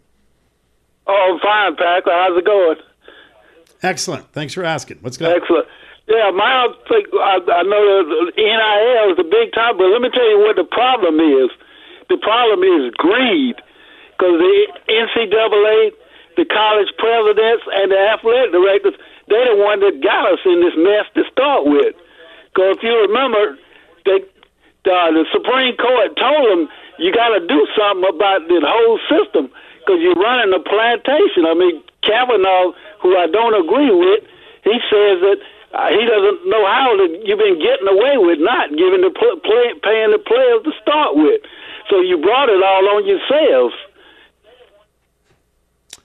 Oh, 1.07 1.35
I'm 1.35 1.41
fine, 1.41 1.77
Pat. 1.77 2.03
How's 2.07 2.39
it 2.39 2.45
going? 2.47 2.77
Excellent. 3.87 4.27
Thanks 4.33 4.53
for 4.53 4.65
asking. 4.65 4.99
What's 5.01 5.17
going? 5.17 5.31
on? 5.31 5.39
Excellent. 5.39 5.67
Yeah, 6.11 6.31
my 6.31 6.71
think 6.91 7.07
I, 7.15 7.39
I 7.39 7.63
know 7.67 7.83
the 8.07 8.31
NIL 8.35 9.11
is 9.11 9.19
the 9.19 9.27
big 9.27 9.55
topic, 9.55 9.79
but 9.79 9.91
let 9.91 10.03
me 10.03 10.11
tell 10.11 10.27
you 10.27 10.39
what 10.43 10.55
the 10.55 10.67
problem 10.67 11.19
is. 11.19 11.51
The 12.11 12.19
problem 12.19 12.63
is 12.63 12.95
greed, 12.95 13.59
because 14.15 14.39
the 14.39 14.59
NCAA, 14.87 15.91
the 16.39 16.47
college 16.47 16.91
presidents, 16.99 17.67
and 17.75 17.91
the 17.91 17.99
athletic 17.99 18.55
directors, 18.55 18.95
they're 19.27 19.51
the 19.51 19.59
one 19.59 19.83
that 19.83 19.99
got 19.99 20.31
us 20.31 20.39
in 20.47 20.63
this 20.63 20.79
mess 20.79 21.11
to 21.19 21.27
start 21.31 21.67
with. 21.67 21.99
Because 22.55 22.79
if 22.79 22.83
you 22.87 22.95
remember, 23.11 23.59
they, 24.07 24.23
uh, 24.87 25.11
the 25.11 25.27
Supreme 25.35 25.75
Court 25.75 26.15
told 26.15 26.47
them 26.47 26.71
you 27.03 27.11
got 27.11 27.35
to 27.35 27.43
do 27.43 27.67
something 27.75 28.07
about 28.07 28.47
the 28.47 28.63
whole 28.63 29.03
system 29.11 29.51
because 29.83 29.99
you're 29.99 30.15
running 30.15 30.55
a 30.55 30.63
plantation. 30.63 31.43
I 31.43 31.55
mean, 31.59 31.83
Kavanaugh, 32.03 32.73
who 33.03 33.17
I 33.17 33.27
don't 33.27 33.55
agree 33.55 33.91
with, 33.91 34.25
he 34.65 34.79
says 34.91 35.21
that 35.23 35.39
uh, 35.73 35.89
he 35.89 36.03
doesn't 36.07 36.49
know 36.49 36.65
how 36.67 36.97
to, 36.97 37.21
you've 37.25 37.39
been 37.39 37.59
getting 37.59 37.89
away 37.89 38.17
with 38.17 38.39
not 38.41 38.71
giving 38.71 39.03
the 39.03 39.11
play, 39.13 39.73
paying 39.83 40.11
the 40.11 40.23
players 40.25 40.63
to 40.65 40.73
start 40.81 41.17
with. 41.17 41.41
So 41.91 42.01
you 42.01 42.19
brought 42.19 42.49
it 42.49 42.63
all 42.63 42.89
on 42.97 43.07
yourselves. 43.07 43.75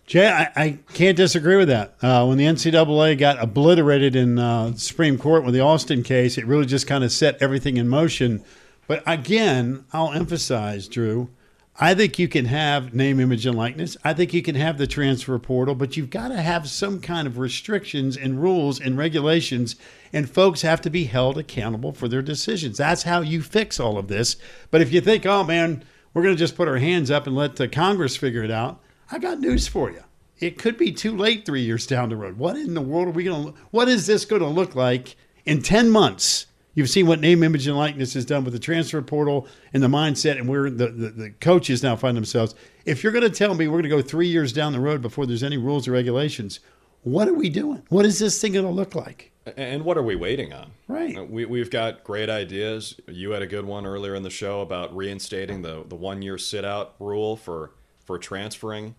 Jay, 0.05 0.27
I, 0.27 0.51
I 0.61 0.79
can't 0.93 1.15
disagree 1.15 1.55
with 1.55 1.69
that. 1.69 1.95
Uh, 2.01 2.25
when 2.25 2.37
the 2.37 2.43
NCAA 2.43 3.17
got 3.17 3.41
obliterated 3.41 4.13
in 4.13 4.37
uh, 4.37 4.73
Supreme 4.75 5.17
Court 5.17 5.45
with 5.45 5.53
the 5.53 5.61
Alston 5.61 6.03
case, 6.03 6.37
it 6.37 6.45
really 6.45 6.65
just 6.65 6.85
kind 6.85 7.05
of 7.05 7.13
set 7.13 7.41
everything 7.41 7.77
in 7.77 7.87
motion. 7.87 8.43
But 8.87 9.03
again, 9.07 9.85
I'll 9.93 10.11
emphasize, 10.11 10.89
Drew, 10.89 11.29
I 11.79 11.95
think 11.95 12.19
you 12.19 12.27
can 12.27 12.45
have 12.45 12.93
name, 12.93 13.19
image, 13.19 13.45
and 13.45 13.57
likeness. 13.57 13.97
I 14.03 14.13
think 14.13 14.33
you 14.33 14.43
can 14.43 14.55
have 14.55 14.77
the 14.77 14.85
transfer 14.85 15.39
portal, 15.39 15.73
but 15.73 15.95
you've 15.97 16.09
got 16.09 16.27
to 16.27 16.41
have 16.41 16.69
some 16.69 16.99
kind 16.99 17.27
of 17.27 17.37
restrictions 17.37 18.17
and 18.17 18.41
rules 18.41 18.79
and 18.79 18.97
regulations, 18.97 19.77
and 20.11 20.29
folks 20.29 20.61
have 20.61 20.81
to 20.81 20.89
be 20.89 21.05
held 21.05 21.37
accountable 21.37 21.93
for 21.93 22.07
their 22.07 22.21
decisions. 22.21 22.77
That's 22.77 23.03
how 23.03 23.21
you 23.21 23.41
fix 23.41 23.79
all 23.79 23.97
of 23.97 24.09
this. 24.09 24.35
But 24.69 24.81
if 24.81 24.91
you 24.91 25.01
think, 25.01 25.25
oh 25.25 25.43
man, 25.43 25.83
we're 26.13 26.23
going 26.23 26.35
to 26.35 26.39
just 26.39 26.57
put 26.57 26.67
our 26.67 26.77
hands 26.77 27.09
up 27.09 27.25
and 27.25 27.35
let 27.35 27.55
the 27.55 27.67
Congress 27.67 28.17
figure 28.17 28.43
it 28.43 28.51
out, 28.51 28.81
I 29.09 29.17
got 29.17 29.39
news 29.39 29.67
for 29.67 29.89
you. 29.89 30.03
It 30.39 30.57
could 30.57 30.77
be 30.77 30.91
too 30.91 31.15
late 31.15 31.45
three 31.45 31.61
years 31.61 31.87
down 31.87 32.09
the 32.09 32.15
road. 32.15 32.37
What 32.37 32.57
in 32.57 32.73
the 32.73 32.81
world 32.81 33.07
are 33.07 33.11
we 33.11 33.23
going 33.23 33.53
to? 33.53 33.59
What 33.71 33.87
is 33.87 34.07
this 34.07 34.25
going 34.25 34.41
to 34.41 34.47
look 34.47 34.75
like 34.75 35.15
in 35.45 35.61
ten 35.61 35.89
months? 35.89 36.47
You've 36.73 36.89
seen 36.89 37.05
what 37.05 37.19
name, 37.19 37.43
image, 37.43 37.67
and 37.67 37.75
likeness 37.75 38.13
has 38.13 38.25
done 38.25 38.45
with 38.45 38.53
the 38.53 38.59
transfer 38.59 39.01
portal 39.01 39.47
and 39.73 39.83
the 39.83 39.87
mindset, 39.87 40.37
and 40.37 40.47
where 40.47 40.69
the, 40.69 40.87
the, 40.87 41.09
the 41.09 41.29
coaches 41.31 41.83
now 41.83 41.95
find 41.95 42.15
themselves. 42.15 42.55
If 42.85 43.03
you're 43.03 43.11
going 43.11 43.23
to 43.23 43.29
tell 43.29 43.53
me 43.53 43.67
we're 43.67 43.81
going 43.81 43.83
to 43.83 43.89
go 43.89 44.01
three 44.01 44.27
years 44.27 44.53
down 44.53 44.71
the 44.71 44.79
road 44.79 45.01
before 45.01 45.25
there's 45.25 45.43
any 45.43 45.57
rules 45.57 45.87
or 45.87 45.91
regulations, 45.91 46.61
what 47.03 47.27
are 47.27 47.33
we 47.33 47.49
doing? 47.49 47.83
What 47.89 48.05
is 48.05 48.19
this 48.19 48.39
thing 48.39 48.53
going 48.53 48.65
to 48.65 48.71
look 48.71 48.95
like? 48.95 49.31
And 49.57 49.83
what 49.83 49.97
are 49.97 50.03
we 50.03 50.15
waiting 50.15 50.53
on? 50.53 50.71
Right. 50.87 51.17
Uh, 51.17 51.23
we, 51.23 51.45
we've 51.45 51.71
got 51.71 52.03
great 52.03 52.29
ideas. 52.29 52.95
You 53.07 53.31
had 53.31 53.41
a 53.41 53.47
good 53.47 53.65
one 53.65 53.85
earlier 53.85 54.13
in 54.13 54.23
the 54.23 54.29
show 54.29 54.61
about 54.61 54.95
reinstating 54.95 55.63
the, 55.63 55.83
the 55.87 55.95
one 55.95 56.21
year 56.21 56.37
sit 56.37 56.63
out 56.63 56.95
rule 56.99 57.35
for, 57.35 57.71
for 58.05 58.19
transferring. 58.19 58.95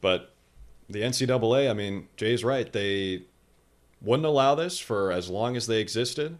But 0.00 0.34
the 0.90 1.02
NCAA, 1.02 1.70
I 1.70 1.74
mean, 1.74 2.08
Jay's 2.16 2.42
right. 2.42 2.70
They 2.70 3.22
wouldn't 4.00 4.26
allow 4.26 4.56
this 4.56 4.80
for 4.80 5.12
as 5.12 5.30
long 5.30 5.56
as 5.56 5.68
they 5.68 5.80
existed. 5.80 6.38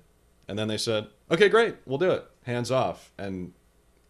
And 0.53 0.59
then 0.59 0.69
they 0.69 0.77
said, 0.77 1.07
okay, 1.31 1.49
great, 1.49 1.77
we'll 1.87 1.97
do 1.97 2.11
it. 2.11 2.27
Hands 2.43 2.71
off. 2.71 3.11
And 3.17 3.55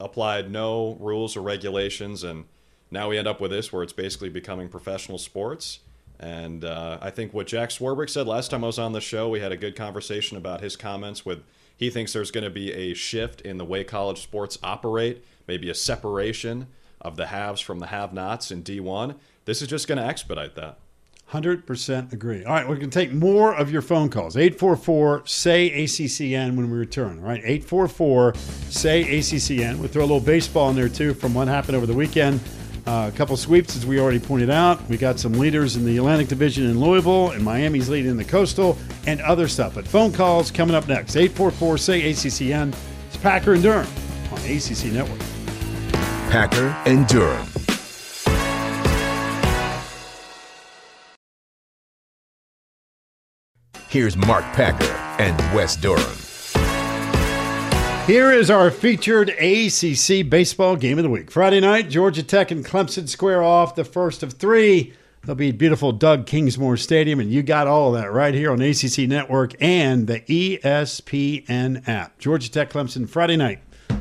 applied 0.00 0.50
no 0.50 0.96
rules 0.98 1.36
or 1.36 1.40
regulations. 1.40 2.24
And 2.24 2.46
now 2.90 3.10
we 3.10 3.16
end 3.16 3.28
up 3.28 3.40
with 3.40 3.52
this 3.52 3.72
where 3.72 3.84
it's 3.84 3.92
basically 3.92 4.28
becoming 4.28 4.68
professional 4.68 5.18
sports. 5.18 5.78
And 6.18 6.64
uh, 6.64 6.98
I 7.00 7.10
think 7.10 7.32
what 7.32 7.46
Jack 7.46 7.68
Swarbrick 7.68 8.10
said 8.10 8.26
last 8.26 8.50
time 8.50 8.64
I 8.64 8.66
was 8.66 8.80
on 8.80 8.90
the 8.90 9.00
show, 9.00 9.28
we 9.28 9.38
had 9.38 9.52
a 9.52 9.56
good 9.56 9.76
conversation 9.76 10.36
about 10.36 10.62
his 10.62 10.74
comments 10.74 11.24
with 11.24 11.44
he 11.76 11.90
thinks 11.90 12.12
there's 12.12 12.32
going 12.32 12.42
to 12.42 12.50
be 12.50 12.72
a 12.72 12.92
shift 12.92 13.40
in 13.42 13.58
the 13.58 13.64
way 13.64 13.84
college 13.84 14.20
sports 14.20 14.58
operate, 14.64 15.24
maybe 15.46 15.70
a 15.70 15.74
separation 15.74 16.66
of 17.00 17.14
the 17.14 17.26
haves 17.26 17.60
from 17.60 17.78
the 17.78 17.86
have 17.86 18.12
nots 18.12 18.50
in 18.50 18.64
D1. 18.64 19.14
This 19.44 19.62
is 19.62 19.68
just 19.68 19.86
going 19.86 19.98
to 19.98 20.04
expedite 20.04 20.56
that. 20.56 20.80
100% 21.32 22.12
agree. 22.12 22.44
All 22.44 22.52
right, 22.52 22.68
we're 22.68 22.76
going 22.76 22.90
to 22.90 22.98
take 22.98 23.12
more 23.12 23.54
of 23.54 23.70
your 23.70 23.80
phone 23.80 24.10
calls. 24.10 24.36
844 24.36 25.26
say 25.26 25.70
ACCN 25.70 26.56
when 26.56 26.70
we 26.70 26.76
return. 26.76 27.18
All 27.20 27.24
right, 27.24 27.40
844 27.42 28.34
say 28.34 29.04
ACCN. 29.04 29.78
We'll 29.78 29.88
throw 29.88 30.02
a 30.02 30.04
little 30.04 30.20
baseball 30.20 30.68
in 30.68 30.76
there 30.76 30.90
too 30.90 31.14
from 31.14 31.32
what 31.32 31.48
happened 31.48 31.76
over 31.76 31.86
the 31.86 31.94
weekend. 31.94 32.38
Uh, 32.84 33.10
a 33.12 33.16
couple 33.16 33.36
sweeps, 33.36 33.76
as 33.76 33.86
we 33.86 34.00
already 34.00 34.18
pointed 34.18 34.50
out. 34.50 34.86
We 34.88 34.98
got 34.98 35.18
some 35.18 35.34
leaders 35.34 35.76
in 35.76 35.84
the 35.84 35.96
Atlantic 35.98 36.26
Division 36.28 36.64
in 36.68 36.80
Louisville, 36.80 37.30
and 37.30 37.42
Miami's 37.42 37.88
leading 37.88 38.10
in 38.10 38.16
the 38.16 38.24
Coastal, 38.24 38.76
and 39.06 39.20
other 39.20 39.46
stuff. 39.46 39.76
But 39.76 39.86
phone 39.86 40.12
calls 40.12 40.50
coming 40.50 40.74
up 40.74 40.88
next. 40.88 41.14
844 41.16 41.78
say 41.78 42.10
ACCN. 42.10 42.74
It's 43.06 43.16
Packer 43.18 43.54
and 43.54 43.62
Durham 43.62 43.86
on 44.32 44.38
ACC 44.38 44.92
Network. 44.92 45.20
Packer 46.28 46.76
and 46.84 47.06
Durham. 47.06 47.46
Here's 53.92 54.16
Mark 54.16 54.44
Packer 54.54 54.90
and 55.20 55.36
Wes 55.54 55.76
Durham. 55.76 56.16
Here 58.06 58.32
is 58.32 58.50
our 58.50 58.70
featured 58.70 59.28
ACC 59.28 60.26
baseball 60.30 60.76
game 60.76 60.96
of 60.96 61.04
the 61.04 61.10
week. 61.10 61.30
Friday 61.30 61.60
night, 61.60 61.90
Georgia 61.90 62.22
Tech 62.22 62.50
and 62.50 62.64
Clemson 62.64 63.06
square 63.06 63.42
off 63.42 63.74
the 63.74 63.84
first 63.84 64.22
of 64.22 64.32
three. 64.32 64.94
They'll 65.26 65.34
be 65.34 65.50
at 65.50 65.58
beautiful 65.58 65.92
Doug 65.92 66.24
Kingsmore 66.24 66.78
Stadium, 66.78 67.20
and 67.20 67.30
you 67.30 67.42
got 67.42 67.66
all 67.66 67.94
of 67.94 68.00
that 68.00 68.10
right 68.10 68.32
here 68.32 68.50
on 68.50 68.62
ACC 68.62 69.00
Network 69.00 69.52
and 69.60 70.06
the 70.06 70.20
ESPN 70.20 71.86
app. 71.86 72.18
Georgia 72.18 72.50
Tech 72.50 72.70
Clemson 72.70 73.06
Friday 73.06 73.36
night, 73.36 73.58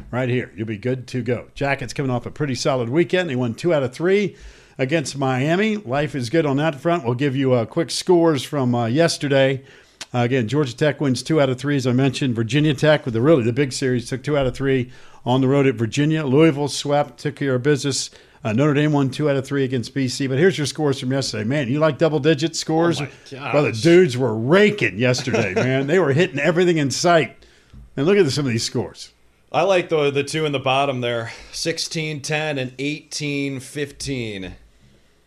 right 0.09 0.29
here. 0.29 0.53
You'll 0.55 0.67
be 0.67 0.77
good 0.77 1.05
to 1.07 1.21
go. 1.21 1.49
Jackets 1.53 1.91
coming 1.91 2.11
off 2.11 2.25
a 2.25 2.31
pretty 2.31 2.55
solid 2.55 2.87
weekend. 2.87 3.29
They 3.29 3.35
won 3.35 3.55
two 3.55 3.73
out 3.73 3.83
of 3.83 3.93
three 3.93 4.37
against 4.81 5.15
Miami. 5.15 5.77
Life 5.77 6.15
is 6.15 6.31
good 6.31 6.43
on 6.43 6.57
that 6.57 6.81
front. 6.81 7.05
We'll 7.05 7.13
give 7.13 7.35
you 7.35 7.53
uh, 7.53 7.65
quick 7.65 7.91
scores 7.91 8.43
from 8.43 8.73
uh, 8.73 8.87
yesterday. 8.87 9.63
Uh, 10.11 10.19
again, 10.19 10.47
Georgia 10.47 10.75
Tech 10.75 10.99
wins 10.99 11.21
two 11.21 11.39
out 11.39 11.49
of 11.49 11.59
three, 11.59 11.75
as 11.75 11.85
I 11.85 11.91
mentioned. 11.91 12.35
Virginia 12.35 12.73
Tech, 12.73 13.05
with 13.05 13.13
the 13.13 13.21
really 13.21 13.43
the 13.43 13.53
big 13.53 13.73
series, 13.73 14.09
took 14.09 14.23
two 14.23 14.35
out 14.35 14.47
of 14.47 14.55
three 14.55 14.91
on 15.23 15.39
the 15.39 15.47
road 15.47 15.67
at 15.67 15.75
Virginia. 15.75 16.25
Louisville 16.25 16.67
swept, 16.67 17.19
took 17.19 17.35
care 17.35 17.53
of 17.53 17.61
business. 17.61 18.09
Uh, 18.43 18.53
Notre 18.53 18.73
Dame 18.73 18.91
won 18.91 19.11
two 19.11 19.29
out 19.29 19.35
of 19.35 19.45
three 19.45 19.63
against 19.63 19.93
BC. 19.93 20.27
But 20.27 20.39
here's 20.39 20.57
your 20.57 20.65
scores 20.65 20.99
from 20.99 21.11
yesterday. 21.11 21.43
Man, 21.43 21.67
you 21.67 21.77
like 21.77 21.99
double 21.99 22.19
digit 22.19 22.55
scores? 22.55 22.99
Oh 22.99 23.07
well, 23.31 23.63
the 23.63 23.73
dudes 23.73 24.17
were 24.17 24.35
raking 24.35 24.97
yesterday, 24.97 25.53
man. 25.55 25.85
They 25.85 25.99
were 25.99 26.11
hitting 26.11 26.39
everything 26.39 26.77
in 26.77 26.89
sight. 26.89 27.37
And 27.95 28.07
look 28.07 28.17
at 28.17 28.27
some 28.31 28.47
of 28.47 28.51
these 28.51 28.63
scores. 28.63 29.11
I 29.51 29.61
like 29.61 29.89
the 29.89 30.09
the 30.09 30.23
two 30.23 30.45
in 30.45 30.53
the 30.53 30.59
bottom 30.59 31.01
there 31.01 31.33
16 31.51 32.21
10 32.21 32.57
and 32.57 32.73
18 32.79 33.59
15 33.59 34.55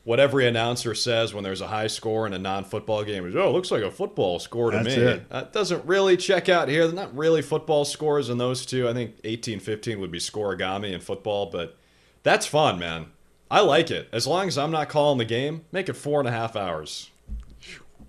what 0.04 0.20
every 0.20 0.46
announcer 0.46 0.94
says 0.94 1.34
when 1.34 1.42
there's 1.44 1.60
a 1.60 1.66
high 1.66 1.86
score 1.86 2.26
in 2.26 2.32
a 2.34 2.38
non-football 2.38 3.04
game 3.04 3.26
is, 3.26 3.34
"Oh, 3.34 3.48
it 3.48 3.52
looks 3.52 3.70
like 3.70 3.82
a 3.82 3.90
football 3.90 4.38
score 4.38 4.70
to 4.70 4.76
That's 4.76 4.96
me." 4.96 5.02
it. 5.02 5.30
That 5.30 5.52
doesn't 5.52 5.84
really 5.86 6.16
check 6.16 6.48
out 6.48 6.68
here. 6.68 6.86
They're 6.86 6.94
not 6.94 7.16
really 7.16 7.42
football 7.42 7.84
scores 7.84 8.28
in 8.28 8.38
those 8.38 8.64
two. 8.66 8.88
I 8.88 8.92
think 8.92 9.20
18-15 9.22 9.98
would 10.00 10.10
be 10.10 10.18
scorigami 10.18 10.92
in 10.92 11.00
football, 11.00 11.46
but 11.46 11.76
that's 12.22 12.46
fun, 12.46 12.78
man. 12.78 13.06
I 13.50 13.60
like 13.60 13.90
it. 13.90 14.08
As 14.12 14.26
long 14.26 14.48
as 14.48 14.58
I'm 14.58 14.70
not 14.70 14.88
calling 14.88 15.18
the 15.18 15.24
game, 15.24 15.64
make 15.72 15.88
it 15.88 15.94
four 15.94 16.20
and 16.20 16.28
a 16.28 16.32
half 16.32 16.56
hours. 16.56 17.10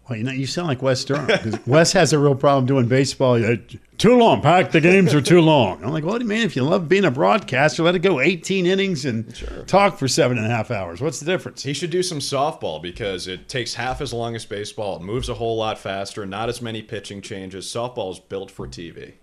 Well, 0.07 0.17
you 0.19 0.23
know, 0.23 0.31
you 0.31 0.45
sound 0.45 0.67
like 0.67 0.83
Wes 0.83 1.03
Durham. 1.03 1.59
Wes 1.65 1.93
has 1.93 2.13
a 2.13 2.19
real 2.19 2.35
problem 2.35 2.67
doing 2.67 2.87
baseball. 2.87 3.43
Uh, 3.43 3.55
Too 3.97 4.15
long. 4.17 4.41
Pack 4.41 4.71
the 4.71 4.81
games 4.81 5.13
are 5.15 5.21
too 5.21 5.41
long. 5.41 5.83
I'm 5.83 5.91
like, 5.91 6.03
well, 6.03 6.19
man, 6.19 6.45
if 6.45 6.55
you 6.55 6.63
love 6.63 6.87
being 6.87 7.05
a 7.05 7.11
broadcaster, 7.11 7.81
let 7.81 7.95
it 7.95 7.99
go 7.99 8.19
18 8.19 8.65
innings 8.65 9.05
and 9.05 9.33
talk 9.67 9.97
for 9.97 10.07
seven 10.07 10.37
and 10.37 10.45
a 10.45 10.49
half 10.49 10.69
hours. 10.69 11.01
What's 11.01 11.19
the 11.19 11.25
difference? 11.25 11.63
He 11.63 11.73
should 11.73 11.89
do 11.89 12.03
some 12.03 12.19
softball 12.19 12.81
because 12.81 13.27
it 13.27 13.47
takes 13.49 13.73
half 13.73 14.01
as 14.01 14.13
long 14.13 14.35
as 14.35 14.45
baseball. 14.45 14.97
It 14.97 15.01
moves 15.01 15.29
a 15.29 15.33
whole 15.35 15.57
lot 15.57 15.79
faster. 15.79 16.25
Not 16.25 16.49
as 16.49 16.61
many 16.61 16.81
pitching 16.83 17.21
changes. 17.21 17.65
Softball 17.65 18.11
is 18.11 18.19
built 18.19 18.51
for 18.51 18.67
TV. 18.67 19.13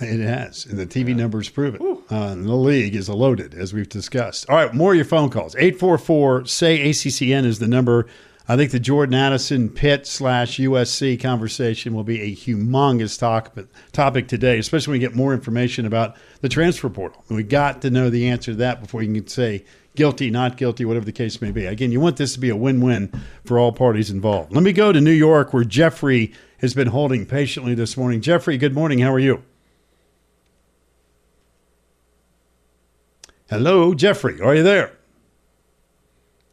It 0.00 0.20
has, 0.20 0.66
and 0.66 0.78
the 0.78 0.86
TV 0.86 1.16
numbers 1.16 1.48
prove 1.48 1.74
it. 1.74 1.80
Uh, 2.10 2.34
the 2.34 2.54
league 2.54 2.94
is 2.94 3.08
loaded, 3.08 3.54
as 3.54 3.72
we've 3.72 3.88
discussed. 3.88 4.48
All 4.48 4.56
right, 4.56 4.72
more 4.74 4.92
of 4.92 4.96
your 4.96 5.06
phone 5.06 5.30
calls. 5.30 5.56
844 5.56 6.44
say 6.44 6.90
ACCN 6.90 7.44
is 7.46 7.58
the 7.58 7.66
number. 7.66 8.06
I 8.48 8.56
think 8.56 8.70
the 8.70 8.78
Jordan 8.78 9.14
Addison 9.14 9.68
Pitt 9.68 10.06
slash 10.06 10.58
USC 10.58 11.20
conversation 11.20 11.94
will 11.94 12.04
be 12.04 12.20
a 12.20 12.34
humongous 12.34 13.18
talk, 13.18 13.56
topic 13.90 14.28
today, 14.28 14.58
especially 14.58 14.92
when 14.92 15.00
we 15.00 15.06
get 15.06 15.16
more 15.16 15.34
information 15.34 15.84
about 15.84 16.16
the 16.42 16.48
transfer 16.48 16.88
portal. 16.88 17.24
we 17.28 17.42
got 17.42 17.82
to 17.82 17.90
know 17.90 18.08
the 18.08 18.28
answer 18.28 18.52
to 18.52 18.56
that 18.58 18.80
before 18.80 19.02
you 19.02 19.12
can 19.12 19.26
say 19.26 19.64
guilty, 19.96 20.30
not 20.30 20.56
guilty, 20.56 20.84
whatever 20.84 21.04
the 21.04 21.12
case 21.12 21.40
may 21.40 21.50
be. 21.50 21.66
Again, 21.66 21.90
you 21.90 21.98
want 21.98 22.18
this 22.18 22.34
to 22.34 22.40
be 22.40 22.50
a 22.50 22.56
win 22.56 22.80
win 22.80 23.12
for 23.44 23.58
all 23.58 23.72
parties 23.72 24.10
involved. 24.10 24.52
Let 24.52 24.62
me 24.62 24.72
go 24.72 24.92
to 24.92 25.00
New 25.00 25.10
York, 25.10 25.52
where 25.52 25.64
Jeffrey 25.64 26.32
has 26.58 26.72
been 26.72 26.88
holding 26.88 27.26
patiently 27.26 27.74
this 27.74 27.96
morning. 27.96 28.20
Jeffrey, 28.20 28.58
good 28.58 28.74
morning. 28.74 29.00
How 29.00 29.12
are 29.12 29.18
you? 29.18 29.42
Hello, 33.48 33.92
Jeffrey. 33.94 34.40
Are 34.40 34.54
you 34.54 34.62
there? 34.62 34.92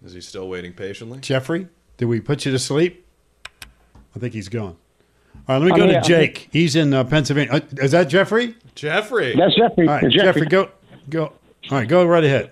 Is 0.03 0.13
he 0.13 0.21
still 0.21 0.49
waiting 0.49 0.73
patiently? 0.73 1.19
Jeffrey, 1.19 1.67
did 1.97 2.05
we 2.05 2.19
put 2.19 2.45
you 2.45 2.51
to 2.51 2.59
sleep? 2.59 3.05
I 4.15 4.19
think 4.19 4.33
he's 4.33 4.49
gone. 4.49 4.77
All 5.47 5.59
right, 5.59 5.65
let 5.65 5.73
me 5.73 5.77
go 5.77 5.87
to 5.87 6.01
Jake. 6.01 6.47
He's 6.51 6.75
in 6.75 6.93
uh, 6.93 7.03
Pennsylvania. 7.03 7.53
Uh, 7.53 7.59
is 7.77 7.91
that 7.91 8.05
Jeffrey? 8.05 8.55
Jeffrey. 8.75 9.35
That's 9.35 9.55
Jeffrey. 9.55 9.87
All 9.87 9.95
right, 9.95 10.03
Jeffrey. 10.03 10.11
Jeffrey, 10.11 10.45
go, 10.45 10.69
go. 11.09 11.25
All 11.25 11.79
right, 11.79 11.87
go 11.87 12.05
right 12.05 12.23
ahead. 12.23 12.51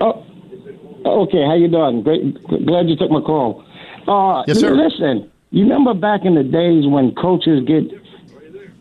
Oh, 0.00 0.24
okay. 1.04 1.44
How 1.44 1.54
you 1.54 1.68
doing? 1.68 2.02
Great. 2.02 2.42
Glad 2.66 2.88
you 2.88 2.96
took 2.96 3.10
my 3.10 3.20
call. 3.20 3.64
Uh, 4.08 4.42
yes, 4.46 4.58
sir. 4.58 4.74
Listen, 4.74 5.30
you 5.50 5.62
remember 5.62 5.94
back 5.94 6.24
in 6.24 6.34
the 6.34 6.42
days 6.42 6.86
when 6.86 7.14
coaches 7.14 7.62
get? 7.66 7.84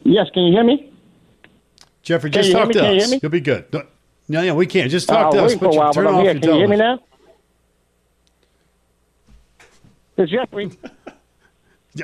Yes, 0.04 0.28
can 0.34 0.44
you 0.44 0.54
hear 0.54 0.64
me? 0.64 0.92
Jeffrey, 2.02 2.30
just 2.30 2.52
talk 2.52 2.72
to 2.72 2.88
us. 2.88 3.22
You'll 3.22 3.30
be 3.30 3.42
good. 3.42 3.66
No, 4.28 4.42
yeah, 4.42 4.54
we 4.54 4.66
can't. 4.66 4.90
Just 4.90 5.08
talk 5.08 5.28
uh, 5.34 5.38
to 5.38 5.44
us. 5.46 5.56
For 5.56 5.66
a 5.66 5.70
while, 5.70 5.94
turn 5.94 6.06
but 6.06 6.14
off 6.14 6.22
here. 6.22 6.32
your 6.34 6.42
Can 6.42 6.50
you 6.52 6.58
hear 6.58 6.68
me 6.68 6.78
now? 6.78 7.00
It's 10.20 10.32
Jeffrey. 10.32 10.70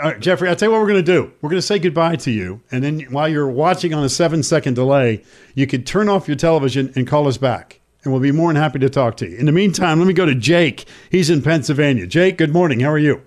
All 0.01 0.11
right, 0.11 0.19
Jeffrey, 0.21 0.47
I'll 0.47 0.55
tell 0.55 0.69
you 0.69 0.71
what 0.71 0.79
we're 0.79 0.87
going 0.87 1.03
to 1.03 1.11
do. 1.11 1.33
We're 1.41 1.49
going 1.49 1.59
to 1.59 1.65
say 1.65 1.79
goodbye 1.79 2.15
to 2.17 2.31
you. 2.31 2.61
And 2.71 2.81
then 2.81 3.01
while 3.11 3.27
you're 3.27 3.49
watching 3.49 3.93
on 3.93 4.05
a 4.05 4.09
seven 4.09 4.41
second 4.41 4.75
delay, 4.75 5.21
you 5.53 5.67
could 5.67 5.85
turn 5.85 6.07
off 6.07 6.27
your 6.27 6.37
television 6.37 6.93
and 6.95 7.05
call 7.05 7.27
us 7.27 7.37
back. 7.37 7.81
And 8.03 8.13
we'll 8.13 8.21
be 8.21 8.31
more 8.31 8.51
than 8.53 8.61
happy 8.61 8.79
to 8.79 8.89
talk 8.89 9.17
to 9.17 9.29
you. 9.29 9.35
In 9.37 9.45
the 9.45 9.51
meantime, 9.51 9.99
let 9.99 10.07
me 10.07 10.13
go 10.13 10.25
to 10.25 10.33
Jake. 10.33 10.85
He's 11.11 11.29
in 11.29 11.41
Pennsylvania. 11.41 12.07
Jake, 12.07 12.37
good 12.37 12.53
morning. 12.53 12.79
How 12.79 12.91
are 12.91 12.97
you? 12.97 13.21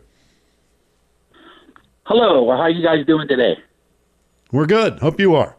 Hello. 2.05 2.51
How 2.51 2.63
are 2.63 2.71
you 2.71 2.83
guys 2.83 3.05
doing 3.07 3.29
today? 3.29 3.59
We're 4.53 4.67
good. 4.67 5.01
Hope 5.01 5.21
you 5.21 5.35
are. 5.35 5.55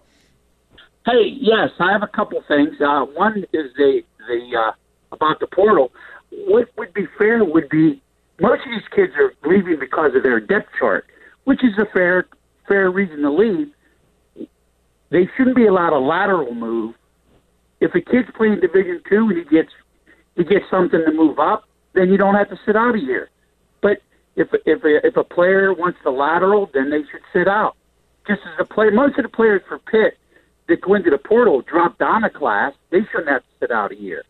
Hey, 1.05 1.38
yes, 1.39 1.69
I 1.80 1.91
have 1.91 2.01
a 2.01 2.07
couple 2.07 2.43
things. 2.47 2.75
Uh, 2.82 3.05
one 3.05 3.45
is 3.53 3.71
the 3.77 4.01
the 4.27 4.57
uh, 4.57 4.71
about 5.11 5.39
the 5.39 5.47
portal. 5.47 5.91
What 6.32 6.67
would 6.77 6.93
be 6.93 7.07
fair 7.17 7.43
would 7.43 7.69
be 7.69 8.01
most 8.40 8.62
of 8.66 8.72
these 8.72 8.88
kids 8.96 9.14
are 9.18 9.34
leaving 9.50 9.78
because 9.80 10.16
of 10.16 10.24
their 10.24 10.40
depth 10.40 10.70
chart, 10.78 11.06
which 11.44 11.64
is 11.64 11.78
a 11.78 11.86
fair 11.94 12.28
fair 12.68 12.92
reason 12.92 13.22
to 13.22 13.32
leave. 13.32 13.68
They 15.12 15.28
shouldn't 15.36 15.56
be 15.56 15.66
allowed 15.66 15.94
a 15.94 16.00
lateral 16.00 16.54
move. 16.54 16.96
If 17.82 17.96
a 17.96 18.02
kid's 18.02 18.30
playing 18.36 18.60
Division 18.60 19.02
two 19.10 19.30
and 19.30 19.38
he 19.38 19.44
gets 19.44 19.72
he 20.36 20.44
gets 20.44 20.66
something 20.70 21.04
to 21.06 21.12
move 21.12 21.40
up, 21.40 21.66
then 21.94 22.10
you 22.10 22.18
don't 22.18 22.36
have 22.36 22.50
to 22.50 22.60
sit 22.66 22.76
out 22.76 22.96
a 22.96 23.00
year. 23.00 23.30
But 23.82 23.98
if 24.36 24.48
if 24.66 24.84
a, 24.84 25.06
if 25.06 25.18
a 25.18 25.24
player 25.24 25.74
wants 25.74 26.00
the 26.04 26.12
lateral, 26.12 26.70
then 26.74 26.90
they 26.90 27.02
should 27.12 27.22
sit 27.34 27.48
out. 27.48 27.76
Just 28.28 28.42
as 28.46 28.54
a 28.60 28.66
player, 28.66 28.92
most 28.92 29.18
of 29.18 29.24
the 29.24 29.30
players 29.30 29.62
for 29.68 29.80
Pitt 29.80 30.18
that 30.68 30.82
go 30.82 30.94
into 30.94 31.10
the 31.10 31.18
portal 31.18 31.62
drop 31.62 31.98
down 31.98 32.24
a 32.24 32.30
class, 32.30 32.74
they 32.92 33.00
shouldn't 33.12 33.30
have 33.30 33.42
to 33.42 33.48
sit 33.60 33.72
out 33.72 33.92
a 33.92 33.96
year. 33.96 34.24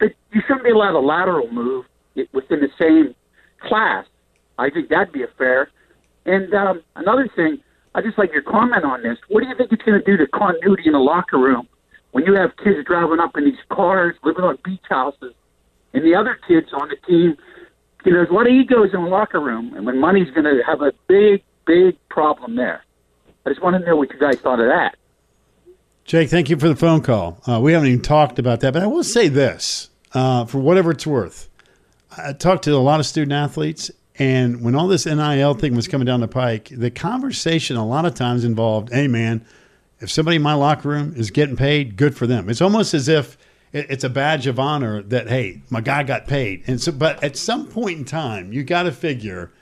But 0.00 0.12
you 0.32 0.40
shouldn't 0.46 0.64
be 0.64 0.70
allowed 0.70 0.96
a 0.96 1.00
lateral 1.00 1.50
move 1.50 1.84
within 2.32 2.60
the 2.60 2.68
same 2.78 3.14
class. 3.60 4.06
I 4.58 4.70
think 4.70 4.88
that'd 4.88 5.12
be 5.12 5.22
a 5.22 5.28
fair. 5.38 5.70
And 6.26 6.52
um, 6.54 6.82
another 6.96 7.28
thing, 7.34 7.58
I 7.94 8.02
just 8.02 8.18
like 8.18 8.32
your 8.32 8.42
comment 8.42 8.84
on 8.84 9.02
this. 9.02 9.18
What 9.28 9.42
do 9.42 9.48
you 9.48 9.54
think 9.56 9.72
it's 9.72 9.82
going 9.82 10.00
to 10.00 10.04
do 10.04 10.16
to 10.16 10.26
continuity 10.28 10.84
in 10.86 10.92
the 10.92 10.98
locker 10.98 11.38
room 11.38 11.68
when 12.12 12.24
you 12.24 12.34
have 12.34 12.56
kids 12.62 12.78
driving 12.86 13.20
up 13.20 13.36
in 13.36 13.44
these 13.44 13.58
cars, 13.70 14.14
living 14.22 14.44
on 14.44 14.58
beach 14.64 14.84
houses, 14.88 15.34
and 15.94 16.04
the 16.04 16.14
other 16.14 16.38
kids 16.46 16.68
on 16.72 16.88
the 16.88 16.96
team? 17.06 17.36
You 18.04 18.12
know, 18.12 18.18
there's 18.18 18.30
a 18.30 18.32
lot 18.32 18.46
of 18.46 18.52
egos 18.52 18.90
in 18.92 19.02
the 19.02 19.08
locker 19.08 19.40
room, 19.40 19.72
and 19.74 19.86
when 19.86 19.98
money's 20.00 20.30
going 20.30 20.44
to 20.44 20.62
have 20.66 20.82
a 20.82 20.92
big, 21.08 21.42
big 21.66 21.96
problem 22.08 22.56
there. 22.56 22.84
I 23.46 23.50
just 23.50 23.62
want 23.62 23.76
to 23.80 23.86
know 23.86 23.96
what 23.96 24.12
you 24.12 24.18
guys 24.18 24.36
thought 24.36 24.60
of 24.60 24.66
that. 24.66 24.96
Jake, 26.04 26.30
thank 26.30 26.48
you 26.48 26.56
for 26.58 26.68
the 26.68 26.76
phone 26.76 27.02
call. 27.02 27.40
Uh, 27.46 27.60
we 27.60 27.72
haven't 27.72 27.88
even 27.88 28.02
talked 28.02 28.38
about 28.38 28.60
that, 28.60 28.72
but 28.72 28.82
I 28.82 28.86
will 28.86 29.04
say 29.04 29.28
this 29.28 29.90
uh, 30.14 30.44
for 30.44 30.58
whatever 30.58 30.90
it's 30.90 31.06
worth. 31.06 31.47
I 32.16 32.32
talked 32.32 32.64
to 32.64 32.74
a 32.74 32.78
lot 32.78 33.00
of 33.00 33.06
student 33.06 33.32
athletes, 33.32 33.90
and 34.18 34.62
when 34.62 34.74
all 34.74 34.88
this 34.88 35.06
NIL 35.06 35.54
thing 35.54 35.76
was 35.76 35.88
coming 35.88 36.06
down 36.06 36.20
the 36.20 36.28
pike, 36.28 36.68
the 36.70 36.90
conversation 36.90 37.76
a 37.76 37.86
lot 37.86 38.04
of 38.04 38.14
times 38.14 38.44
involved, 38.44 38.92
hey, 38.92 39.06
man, 39.06 39.44
if 40.00 40.10
somebody 40.10 40.36
in 40.36 40.42
my 40.42 40.54
locker 40.54 40.88
room 40.88 41.14
is 41.16 41.30
getting 41.30 41.56
paid, 41.56 41.96
good 41.96 42.16
for 42.16 42.26
them. 42.26 42.48
It's 42.48 42.60
almost 42.60 42.94
as 42.94 43.08
if 43.08 43.36
it's 43.72 44.04
a 44.04 44.08
badge 44.08 44.46
of 44.46 44.58
honor 44.58 45.02
that, 45.02 45.28
hey, 45.28 45.60
my 45.70 45.80
guy 45.80 46.02
got 46.02 46.26
paid. 46.26 46.64
And 46.66 46.80
so, 46.80 46.92
but 46.92 47.22
at 47.22 47.36
some 47.36 47.66
point 47.66 47.98
in 47.98 48.04
time, 48.04 48.52
you 48.52 48.62
got 48.64 48.84
to 48.84 48.92
figure 48.92 49.52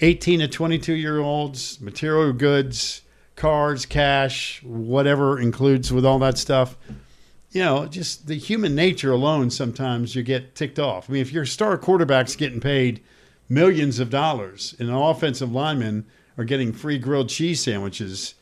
18 0.00 0.40
to 0.40 0.48
22 0.48 0.92
year 0.94 1.18
olds, 1.18 1.80
material 1.80 2.32
goods, 2.32 3.02
cars, 3.34 3.86
cash, 3.86 4.62
whatever 4.62 5.38
includes 5.40 5.92
with 5.92 6.04
all 6.04 6.18
that 6.20 6.38
stuff. 6.38 6.76
You 7.52 7.62
know, 7.62 7.86
just 7.86 8.26
the 8.26 8.34
human 8.34 8.74
nature 8.74 9.12
alone, 9.12 9.50
sometimes 9.50 10.14
you 10.14 10.22
get 10.22 10.54
ticked 10.54 10.78
off. 10.78 11.08
I 11.08 11.12
mean, 11.12 11.22
if 11.22 11.32
your 11.32 11.44
star 11.44 11.76
quarterback's 11.78 12.34
getting 12.34 12.60
paid 12.60 13.02
millions 13.48 13.98
of 13.98 14.08
dollars 14.10 14.74
and 14.78 14.88
an 14.88 14.94
offensive 14.94 15.52
lineman 15.52 16.06
are 16.38 16.44
getting 16.44 16.72
free 16.72 16.98
grilled 16.98 17.28
cheese 17.28 17.62
sandwiches, 17.62 18.34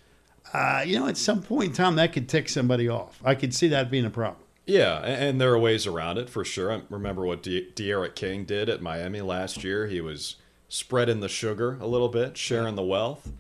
uh, 0.52 0.82
you 0.86 0.98
know, 0.98 1.08
at 1.08 1.16
some 1.16 1.42
point 1.42 1.70
in 1.70 1.72
time, 1.74 1.96
that 1.96 2.12
could 2.12 2.28
tick 2.28 2.48
somebody 2.48 2.88
off. 2.88 3.20
I 3.24 3.34
could 3.34 3.52
see 3.54 3.68
that 3.68 3.90
being 3.90 4.04
a 4.04 4.10
problem. 4.10 4.44
Yeah, 4.66 5.00
and 5.00 5.40
there 5.40 5.52
are 5.52 5.58
ways 5.58 5.86
around 5.86 6.18
it 6.18 6.30
for 6.30 6.44
sure. 6.44 6.72
I 6.72 6.82
remember 6.88 7.26
what 7.26 7.42
De- 7.42 7.70
D'Eriq 7.72 8.14
King 8.14 8.44
did 8.44 8.68
at 8.68 8.80
Miami 8.80 9.20
last 9.20 9.64
year. 9.64 9.88
He 9.88 10.00
was 10.00 10.36
spreading 10.68 11.18
the 11.18 11.28
sugar 11.28 11.76
a 11.80 11.86
little 11.88 12.08
bit, 12.08 12.36
sharing 12.36 12.76
the 12.76 12.84
wealth. 12.84 13.32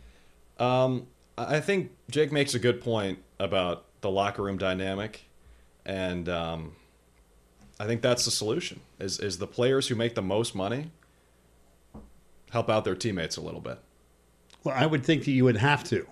Um, 0.58 1.06
I 1.38 1.60
think 1.60 1.92
Jake 2.10 2.32
makes 2.32 2.54
a 2.54 2.58
good 2.58 2.80
point 2.80 3.20
about 3.38 3.84
the 4.00 4.10
locker 4.10 4.42
room 4.42 4.58
dynamic, 4.58 5.29
and 5.84 6.28
um, 6.28 6.72
I 7.78 7.86
think 7.86 8.02
that's 8.02 8.24
the 8.24 8.30
solution: 8.30 8.80
is 8.98 9.18
is 9.18 9.38
the 9.38 9.46
players 9.46 9.88
who 9.88 9.94
make 9.94 10.14
the 10.14 10.22
most 10.22 10.54
money 10.54 10.90
help 12.50 12.68
out 12.68 12.84
their 12.84 12.94
teammates 12.94 13.36
a 13.36 13.40
little 13.40 13.60
bit. 13.60 13.78
Well, 14.64 14.74
I 14.76 14.86
would 14.86 15.04
think 15.04 15.24
that 15.24 15.30
you 15.30 15.44
would 15.44 15.56
have 15.56 15.84
to, 15.84 16.06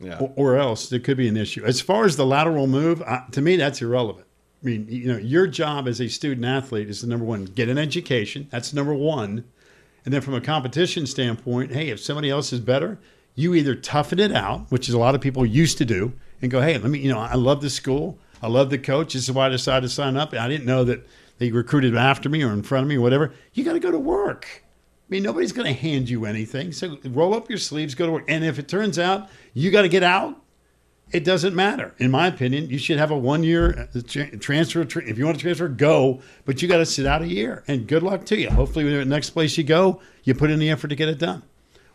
yeah, 0.00 0.18
or, 0.18 0.32
or 0.36 0.56
else 0.56 0.88
there 0.88 1.00
could 1.00 1.16
be 1.16 1.28
an 1.28 1.36
issue. 1.36 1.64
As 1.64 1.80
far 1.80 2.04
as 2.04 2.16
the 2.16 2.26
lateral 2.26 2.66
move, 2.66 3.02
uh, 3.02 3.20
to 3.32 3.40
me, 3.40 3.56
that's 3.56 3.80
irrelevant. 3.80 4.26
I 4.62 4.66
mean, 4.66 4.86
you 4.88 5.12
know, 5.12 5.18
your 5.18 5.46
job 5.46 5.86
as 5.86 6.00
a 6.00 6.08
student 6.08 6.44
athlete 6.44 6.88
is 6.88 7.00
the 7.00 7.06
number 7.06 7.24
one: 7.24 7.44
get 7.44 7.68
an 7.68 7.78
education. 7.78 8.48
That's 8.50 8.72
number 8.72 8.94
one. 8.94 9.44
And 10.04 10.14
then 10.14 10.20
from 10.20 10.34
a 10.34 10.40
competition 10.40 11.04
standpoint, 11.04 11.72
hey, 11.72 11.88
if 11.88 11.98
somebody 11.98 12.30
else 12.30 12.52
is 12.52 12.60
better, 12.60 12.96
you 13.34 13.54
either 13.54 13.74
toughen 13.74 14.20
it 14.20 14.30
out, 14.30 14.70
which 14.70 14.88
is 14.88 14.94
a 14.94 14.98
lot 14.98 15.16
of 15.16 15.20
people 15.20 15.44
used 15.44 15.78
to 15.78 15.84
do, 15.84 16.12
and 16.40 16.48
go, 16.48 16.60
hey, 16.60 16.78
let 16.78 16.90
me, 16.90 17.00
you 17.00 17.12
know, 17.12 17.18
I 17.18 17.34
love 17.34 17.60
this 17.60 17.74
school. 17.74 18.16
I 18.42 18.48
love 18.48 18.70
the 18.70 18.78
coach. 18.78 19.14
This 19.14 19.24
is 19.24 19.32
why 19.32 19.46
I 19.46 19.48
decided 19.48 19.88
to 19.88 19.94
sign 19.94 20.16
up. 20.16 20.34
I 20.34 20.48
didn't 20.48 20.66
know 20.66 20.84
that 20.84 21.06
they 21.38 21.50
recruited 21.50 21.96
after 21.96 22.28
me 22.28 22.42
or 22.42 22.52
in 22.52 22.62
front 22.62 22.84
of 22.84 22.88
me 22.88 22.96
or 22.96 23.00
whatever. 23.00 23.32
You 23.52 23.64
got 23.64 23.74
to 23.74 23.80
go 23.80 23.90
to 23.90 23.98
work. 23.98 24.62
I 24.62 25.08
mean, 25.08 25.22
nobody's 25.22 25.52
going 25.52 25.66
to 25.66 25.80
hand 25.80 26.08
you 26.08 26.24
anything. 26.24 26.72
So 26.72 26.98
roll 27.04 27.34
up 27.34 27.48
your 27.48 27.58
sleeves, 27.58 27.94
go 27.94 28.06
to 28.06 28.12
work. 28.12 28.24
And 28.28 28.44
if 28.44 28.58
it 28.58 28.68
turns 28.68 28.98
out 28.98 29.28
you 29.54 29.70
got 29.70 29.82
to 29.82 29.88
get 29.88 30.02
out, 30.02 30.42
it 31.12 31.22
doesn't 31.22 31.54
matter. 31.54 31.94
In 31.98 32.10
my 32.10 32.26
opinion, 32.26 32.68
you 32.68 32.78
should 32.78 32.98
have 32.98 33.12
a 33.12 33.16
one 33.16 33.44
year 33.44 33.88
uh, 33.94 34.00
transfer. 34.40 34.80
If 34.80 35.18
you 35.18 35.24
want 35.24 35.38
to 35.38 35.42
transfer, 35.42 35.68
go, 35.68 36.20
but 36.44 36.60
you 36.60 36.68
got 36.68 36.78
to 36.78 36.86
sit 36.86 37.06
out 37.06 37.22
a 37.22 37.28
year. 37.28 37.62
And 37.68 37.86
good 37.86 38.02
luck 38.02 38.26
to 38.26 38.36
you. 38.36 38.50
Hopefully, 38.50 38.84
the 38.92 39.04
next 39.04 39.30
place 39.30 39.56
you 39.56 39.62
go, 39.62 40.00
you 40.24 40.34
put 40.34 40.50
in 40.50 40.58
the 40.58 40.68
effort 40.68 40.88
to 40.88 40.96
get 40.96 41.08
it 41.08 41.18
done. 41.18 41.44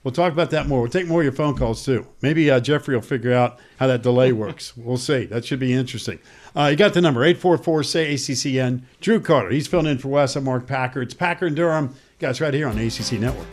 We'll 0.03 0.11
talk 0.11 0.33
about 0.33 0.49
that 0.49 0.67
more. 0.67 0.81
We'll 0.81 0.89
take 0.89 1.07
more 1.07 1.21
of 1.21 1.25
your 1.25 1.31
phone 1.33 1.55
calls 1.55 1.85
too. 1.85 2.07
Maybe 2.21 2.49
uh, 2.49 2.59
Jeffrey 2.59 2.95
will 2.95 3.03
figure 3.03 3.33
out 3.33 3.59
how 3.77 3.87
that 3.87 4.01
delay 4.01 4.31
works. 4.33 4.75
We'll 4.75 4.97
see. 4.97 5.25
That 5.25 5.45
should 5.45 5.59
be 5.59 5.73
interesting. 5.73 6.19
Uh, 6.55 6.65
you 6.71 6.75
got 6.75 6.93
the 6.93 7.01
number 7.01 7.23
844 7.23 7.83
say 7.83 8.13
ACCN. 8.15 8.81
Drew 8.99 9.19
Carter. 9.19 9.51
He's 9.51 9.67
filling 9.67 9.85
in 9.85 9.97
for 9.99 10.07
Wes. 10.07 10.35
I'm 10.35 10.43
Mark 10.45 10.65
Packer. 10.65 11.01
It's 11.01 11.13
Packer 11.13 11.45
and 11.45 11.55
Durham. 11.55 11.95
Guys, 12.19 12.41
right 12.41 12.53
here 12.53 12.67
on 12.67 12.77
the 12.77 12.87
ACC 12.87 13.19
Network. 13.19 13.47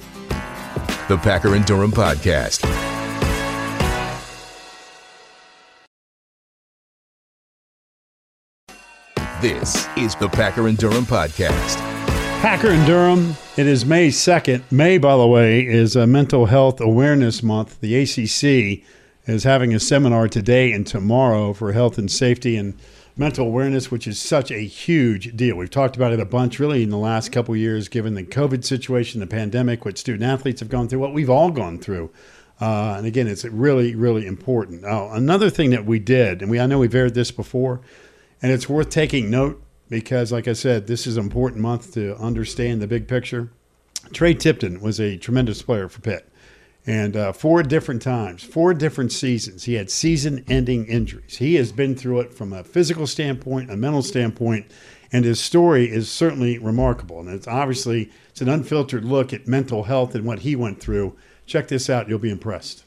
The 1.08 1.18
Packer 1.18 1.54
and 1.54 1.64
Durham 1.64 1.92
Podcast. 1.92 2.64
This 9.40 9.86
is 9.96 10.16
the 10.16 10.28
Packer 10.28 10.66
and 10.66 10.76
Durham 10.76 11.04
Podcast. 11.04 11.97
Packer 12.40 12.68
and 12.68 12.86
Durham. 12.86 13.34
It 13.56 13.66
is 13.66 13.84
May 13.84 14.08
2nd. 14.10 14.62
May, 14.70 14.96
by 14.96 15.16
the 15.16 15.26
way, 15.26 15.66
is 15.66 15.96
a 15.96 16.06
Mental 16.06 16.46
Health 16.46 16.80
Awareness 16.80 17.42
Month. 17.42 17.80
The 17.80 17.96
ACC 17.96 18.84
is 19.26 19.42
having 19.42 19.74
a 19.74 19.80
seminar 19.80 20.28
today 20.28 20.70
and 20.70 20.86
tomorrow 20.86 21.52
for 21.52 21.72
health 21.72 21.98
and 21.98 22.08
safety 22.08 22.56
and 22.56 22.78
mental 23.16 23.44
awareness, 23.44 23.90
which 23.90 24.06
is 24.06 24.20
such 24.20 24.52
a 24.52 24.60
huge 24.60 25.36
deal. 25.36 25.56
We've 25.56 25.68
talked 25.68 25.96
about 25.96 26.12
it 26.12 26.20
a 26.20 26.24
bunch 26.24 26.60
really 26.60 26.84
in 26.84 26.90
the 26.90 26.96
last 26.96 27.32
couple 27.32 27.56
years, 27.56 27.88
given 27.88 28.14
the 28.14 28.22
COVID 28.22 28.64
situation, 28.64 29.18
the 29.18 29.26
pandemic, 29.26 29.84
what 29.84 29.98
student 29.98 30.22
athletes 30.22 30.60
have 30.60 30.68
gone 30.68 30.86
through, 30.86 31.00
what 31.00 31.12
we've 31.12 31.28
all 31.28 31.50
gone 31.50 31.80
through. 31.80 32.08
Uh, 32.60 32.94
and 32.98 33.06
again, 33.06 33.26
it's 33.26 33.44
really, 33.46 33.96
really 33.96 34.28
important. 34.28 34.82
Now, 34.82 35.10
another 35.10 35.50
thing 35.50 35.70
that 35.70 35.86
we 35.86 35.98
did, 35.98 36.40
and 36.40 36.52
we 36.52 36.60
I 36.60 36.66
know 36.66 36.78
we've 36.78 36.94
aired 36.94 37.14
this 37.14 37.32
before, 37.32 37.80
and 38.40 38.52
it's 38.52 38.68
worth 38.68 38.90
taking 38.90 39.28
note 39.28 39.60
because, 39.88 40.32
like 40.32 40.48
I 40.48 40.52
said, 40.52 40.86
this 40.86 41.06
is 41.06 41.16
an 41.16 41.24
important 41.24 41.62
month 41.62 41.94
to 41.94 42.16
understand 42.16 42.80
the 42.80 42.86
big 42.86 43.08
picture. 43.08 43.50
Tre 44.12 44.34
Tipton 44.34 44.80
was 44.80 45.00
a 45.00 45.16
tremendous 45.16 45.62
player 45.62 45.88
for 45.88 46.00
Pitt. 46.00 46.28
And 46.86 47.16
uh, 47.16 47.32
four 47.32 47.62
different 47.62 48.00
times, 48.00 48.42
four 48.42 48.72
different 48.72 49.12
seasons, 49.12 49.64
he 49.64 49.74
had 49.74 49.90
season 49.90 50.42
ending 50.48 50.86
injuries. 50.86 51.36
He 51.36 51.56
has 51.56 51.70
been 51.70 51.94
through 51.94 52.20
it 52.20 52.32
from 52.32 52.52
a 52.52 52.64
physical 52.64 53.06
standpoint, 53.06 53.70
a 53.70 53.76
mental 53.76 54.02
standpoint, 54.02 54.70
and 55.12 55.24
his 55.24 55.38
story 55.38 55.90
is 55.90 56.10
certainly 56.10 56.58
remarkable. 56.58 57.20
And 57.20 57.28
it's 57.28 57.46
obviously 57.46 58.10
it's 58.30 58.40
an 58.40 58.48
unfiltered 58.48 59.04
look 59.04 59.34
at 59.34 59.46
mental 59.46 59.84
health 59.84 60.14
and 60.14 60.24
what 60.24 60.40
he 60.40 60.56
went 60.56 60.80
through. 60.80 61.14
Check 61.44 61.68
this 61.68 61.90
out, 61.90 62.08
you'll 62.08 62.18
be 62.18 62.30
impressed. 62.30 62.84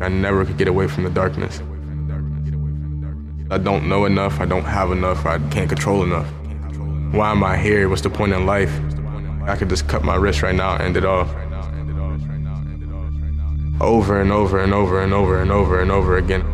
I 0.00 0.08
never 0.08 0.44
could 0.44 0.56
get 0.56 0.68
away 0.68 0.86
from 0.86 1.04
the 1.04 1.10
darkness. 1.10 1.60
I 3.50 3.58
don't 3.58 3.88
know 3.88 4.04
enough, 4.04 4.40
I 4.40 4.44
don't 4.44 4.64
have 4.64 4.92
enough, 4.92 5.26
I 5.26 5.38
can't 5.48 5.68
control 5.68 6.04
enough. 6.04 6.28
Why 7.12 7.30
am 7.32 7.42
I 7.42 7.56
here? 7.56 7.88
What's 7.88 8.02
the 8.02 8.10
point 8.10 8.32
in 8.32 8.46
life? 8.46 8.72
I 9.42 9.56
could 9.56 9.68
just 9.68 9.88
cut 9.88 10.04
my 10.04 10.14
wrist 10.14 10.42
right 10.42 10.54
now 10.54 10.74
and 10.74 10.82
end 10.82 10.96
it 10.96 11.04
all. 11.04 11.26
Over 13.80 14.20
and 14.20 14.30
over 14.30 14.62
and 14.62 14.72
over 14.72 15.02
and 15.02 15.12
over 15.12 15.40
and 15.40 15.50
over 15.50 15.80
and 15.80 15.90
over 15.90 16.18
again. 16.18 16.44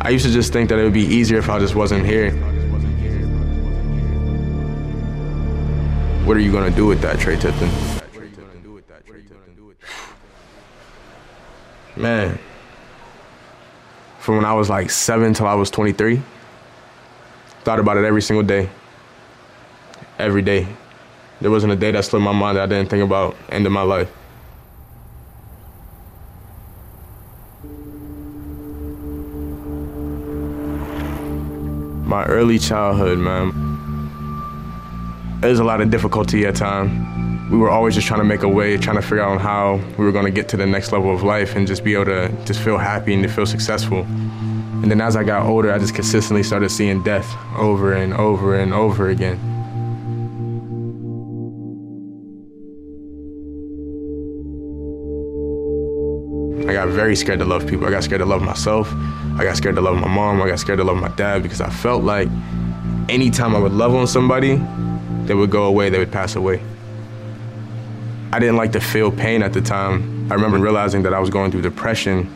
I 0.00 0.10
used 0.10 0.24
to 0.24 0.32
just 0.32 0.52
think 0.52 0.68
that 0.70 0.78
it 0.78 0.84
would 0.84 0.92
be 0.92 1.04
easier 1.04 1.38
if 1.38 1.50
I 1.50 1.58
just 1.58 1.74
wasn't 1.74 2.06
here. 2.06 2.30
What 6.24 6.36
are 6.36 6.40
you 6.40 6.52
gonna 6.52 6.70
do 6.70 6.86
with 6.86 7.02
that, 7.02 7.18
Tre 7.18 7.36
Tipton? 7.36 8.01
Man, 11.96 12.38
from 14.18 14.36
when 14.36 14.44
I 14.46 14.54
was 14.54 14.70
like 14.70 14.88
seven 14.88 15.34
till 15.34 15.46
I 15.46 15.54
was 15.54 15.70
23, 15.70 16.22
thought 17.64 17.78
about 17.78 17.98
it 17.98 18.04
every 18.04 18.22
single 18.22 18.42
day. 18.42 18.70
Every 20.18 20.40
day. 20.40 20.66
There 21.42 21.50
wasn't 21.50 21.74
a 21.74 21.76
day 21.76 21.90
that 21.90 22.04
slipped 22.04 22.22
my 22.22 22.32
mind 22.32 22.56
that 22.56 22.62
I 22.62 22.66
didn't 22.66 22.88
think 22.88 23.02
about 23.02 23.36
ending 23.50 23.72
my 23.72 23.82
life. 23.82 24.10
My 32.06 32.24
early 32.24 32.58
childhood, 32.58 33.18
man. 33.18 33.52
There's 35.40 35.58
a 35.58 35.64
lot 35.64 35.80
of 35.82 35.90
difficulty 35.90 36.46
at 36.46 36.56
times. 36.56 37.11
We 37.50 37.58
were 37.58 37.68
always 37.68 37.94
just 37.94 38.06
trying 38.06 38.20
to 38.20 38.24
make 38.24 38.42
a 38.42 38.48
way, 38.48 38.76
trying 38.78 38.96
to 38.96 39.02
figure 39.02 39.22
out 39.22 39.40
how 39.40 39.80
we 39.98 40.04
were 40.04 40.12
going 40.12 40.24
to 40.24 40.30
get 40.30 40.48
to 40.50 40.56
the 40.56 40.66
next 40.66 40.92
level 40.92 41.14
of 41.14 41.22
life 41.22 41.54
and 41.54 41.66
just 41.66 41.84
be 41.84 41.94
able 41.94 42.06
to 42.06 42.28
just 42.44 42.60
feel 42.60 42.78
happy 42.78 43.12
and 43.12 43.22
to 43.22 43.28
feel 43.28 43.46
successful. 43.46 44.06
And 44.82 44.90
then 44.90 45.00
as 45.00 45.16
I 45.16 45.22
got 45.22 45.46
older, 45.46 45.72
I 45.72 45.78
just 45.78 45.94
consistently 45.94 46.42
started 46.42 46.70
seeing 46.70 47.02
death 47.02 47.30
over 47.56 47.92
and 47.92 48.12
over 48.14 48.58
and 48.58 48.72
over 48.72 49.10
again. 49.10 49.38
I 56.68 56.72
got 56.72 56.88
very 56.88 57.14
scared 57.14 57.38
to 57.40 57.44
love 57.44 57.66
people. 57.66 57.86
I 57.86 57.90
got 57.90 58.02
scared 58.02 58.20
to 58.20 58.26
love 58.26 58.40
myself. 58.40 58.90
I 59.38 59.44
got 59.44 59.56
scared 59.56 59.74
to 59.74 59.82
love 59.82 59.96
my 59.96 60.08
mom. 60.08 60.40
I 60.40 60.48
got 60.48 60.58
scared 60.58 60.78
to 60.78 60.84
love 60.84 60.96
my 60.96 61.08
dad 61.10 61.42
because 61.42 61.60
I 61.60 61.68
felt 61.68 62.02
like 62.02 62.28
anytime 63.08 63.54
I 63.54 63.58
would 63.58 63.72
love 63.72 63.94
on 63.94 64.06
somebody, 64.06 64.60
they 65.26 65.34
would 65.34 65.50
go 65.50 65.64
away, 65.64 65.90
they 65.90 65.98
would 65.98 66.12
pass 66.12 66.34
away. 66.34 66.62
I 68.34 68.38
didn't 68.38 68.56
like 68.56 68.72
to 68.72 68.80
feel 68.80 69.12
pain 69.12 69.42
at 69.42 69.52
the 69.52 69.60
time. 69.60 70.30
I 70.32 70.34
remember 70.34 70.58
realizing 70.58 71.02
that 71.02 71.12
I 71.12 71.18
was 71.18 71.28
going 71.28 71.50
through 71.50 71.60
depression 71.60 72.32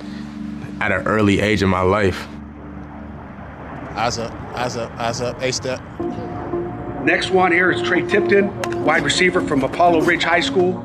at 0.82 0.92
an 0.92 1.06
early 1.06 1.40
age 1.40 1.62
in 1.62 1.70
my 1.70 1.80
life. 1.80 2.28
Eyes 3.92 4.18
up, 4.18 4.32
eyes 4.54 4.76
up, 4.76 4.92
eyes 4.98 5.22
up, 5.22 5.40
A 5.40 5.50
step. 5.50 5.80
Next 7.02 7.30
one 7.30 7.50
here 7.50 7.70
is 7.70 7.80
Tre 7.80 8.02
Tipton, 8.02 8.84
wide 8.84 9.04
receiver 9.04 9.40
from 9.40 9.64
Apollo 9.64 10.02
Ridge 10.02 10.22
High 10.22 10.40
School. 10.40 10.84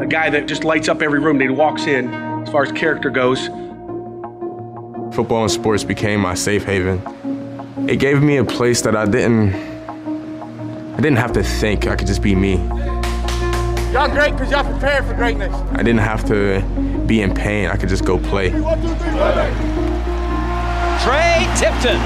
A 0.00 0.06
guy 0.06 0.30
that 0.30 0.46
just 0.46 0.64
lights 0.64 0.88
up 0.88 1.02
every 1.02 1.20
room 1.20 1.36
that 1.36 1.44
he 1.44 1.50
walks 1.50 1.86
in 1.86 2.08
as 2.14 2.48
far 2.48 2.62
as 2.62 2.72
character 2.72 3.10
goes. 3.10 3.48
Football 5.14 5.42
and 5.42 5.50
sports 5.50 5.84
became 5.84 6.20
my 6.20 6.32
safe 6.32 6.64
haven. 6.64 7.02
It 7.86 7.96
gave 7.96 8.22
me 8.22 8.38
a 8.38 8.44
place 8.44 8.80
that 8.80 8.96
I 8.96 9.04
didn't 9.04 9.54
I 10.94 10.96
didn't 10.96 11.18
have 11.18 11.32
to 11.32 11.42
think. 11.42 11.86
I 11.86 11.96
could 11.96 12.06
just 12.06 12.22
be 12.22 12.34
me. 12.34 12.56
Y'all 13.92 14.08
great 14.08 14.32
because 14.32 14.50
y'all 14.50 14.64
prepared 14.64 15.04
for 15.04 15.12
greatness. 15.12 15.52
I 15.72 15.82
didn't 15.82 15.98
have 15.98 16.24
to 16.28 16.62
be 17.06 17.20
in 17.20 17.34
pain. 17.34 17.66
I 17.68 17.76
could 17.76 17.90
just 17.90 18.06
go 18.06 18.16
play. 18.18 18.48
Tre 18.48 18.58
Tipton. 21.58 22.00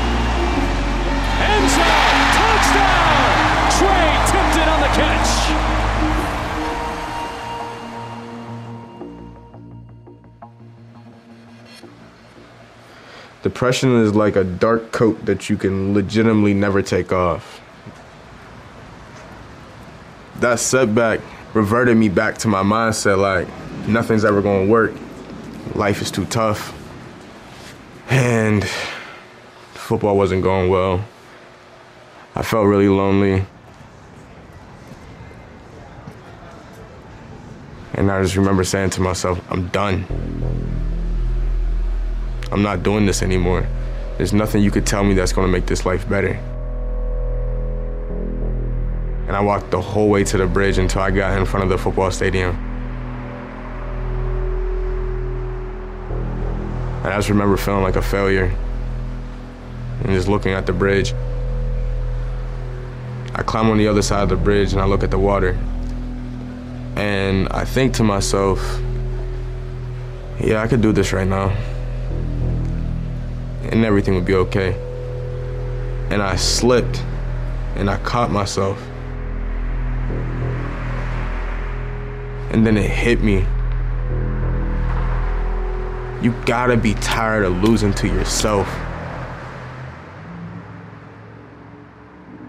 End 1.39 1.71
zone. 1.71 2.27
Touchdown. 2.35 3.71
Tre 3.79 4.19
Tipton 4.27 4.69
on 4.69 4.81
the 4.81 4.89
catch. 4.97 5.31
Depression 13.45 13.95
is 14.01 14.13
like 14.13 14.35
a 14.35 14.43
dark 14.43 14.91
coat 14.91 15.25
that 15.25 15.49
you 15.49 15.57
can 15.57 15.95
legitimately 15.95 16.53
never 16.53 16.83
take 16.83 17.13
off. 17.13 17.61
That 20.41 20.59
setback 20.59 21.21
reverted 21.57 21.97
me 21.97 22.11
back 22.11 22.37
to 22.37 22.49
my 22.49 22.63
mindset 22.63 23.19
like 23.19 23.49
nothing's 23.89 24.27
ever 24.27 24.43
gonna 24.43 24.67
work. 24.67 24.93
Life 25.75 26.03
is 26.03 26.11
too 26.11 26.27
tough. 26.27 26.75
And 28.11 28.63
football 29.73 30.19
wasn't 30.19 30.43
going 30.43 30.69
well. 30.69 31.03
I 32.35 32.43
felt 32.43 32.67
really 32.67 32.91
lonely. 32.91 33.47
And 37.95 38.13
I 38.13 38.23
just 38.23 38.37
remember 38.37 38.63
saying 38.63 38.91
to 38.91 39.01
myself, 39.01 39.41
I'm 39.51 39.69
done. 39.69 40.05
I'm 42.53 42.63
not 42.63 42.83
doing 42.83 43.07
this 43.07 43.23
anymore. 43.23 43.67
There's 44.19 44.35
nothing 44.35 44.63
you 44.63 44.71
could 44.71 44.87
tell 44.87 45.03
me 45.03 45.15
that's 45.15 45.33
gonna 45.33 45.49
make 45.49 45.65
this 45.65 45.87
life 45.87 46.07
better. 46.07 46.39
And 49.27 49.37
I 49.37 49.41
walked 49.41 49.71
the 49.71 49.81
whole 49.81 50.09
way 50.09 50.23
to 50.25 50.37
the 50.37 50.47
bridge 50.47 50.79
until 50.79 51.03
I 51.03 51.11
got 51.11 51.37
in 51.39 51.45
front 51.47 51.65
of 51.65 51.71
the 51.71 51.79
football 51.79 52.11
stadium. 52.11 52.55
And 57.05 57.13
I 57.13 57.17
just 57.17 57.29
remember 57.29 57.57
feeling 57.57 57.83
like 57.83 57.97
a 57.97 58.03
failure 58.03 58.53
and 60.03 60.09
just 60.09 60.29
looking 60.29 60.53
at 60.53 60.67
the 60.67 60.73
bridge. 60.73 61.13
I 63.35 63.43
climb 63.43 63.69
on 63.69 63.79
the 63.79 63.89
other 63.89 64.03
side 64.03 64.23
of 64.23 64.29
the 64.29 64.37
bridge 64.37 64.73
and 64.73 64.81
I 64.81 64.87
look 64.87 65.03
at 65.03 65.11
the 65.11 65.19
water. 65.19 65.59
And 66.97 67.49
I 67.51 67.65
think 67.65 67.95
to 67.95 68.03
myself, 68.03 68.61
yeah, 70.41 70.63
I 70.63 70.69
could 70.69 70.81
do 70.81 70.93
this 70.93 71.13
right 71.13 71.27
now. 71.27 71.49
And 73.71 73.85
everything 73.85 74.15
would 74.15 74.25
be 74.25 74.35
okay. 74.35 74.73
And 76.11 76.23
I 76.23 76.37
slipped 76.37 77.03
and 77.75 77.91
I 77.91 77.99
caught 77.99 78.31
myself. 78.31 78.81
And 82.57 82.67
then 82.67 82.79
it 82.79 82.91
hit 82.91 83.23
me. 83.23 83.45
You 86.25 86.35
gotta 86.47 86.75
be 86.75 86.95
tired 86.95 87.45
of 87.45 87.63
losing 87.63 87.93
to 87.93 88.07
yourself. 88.07 88.67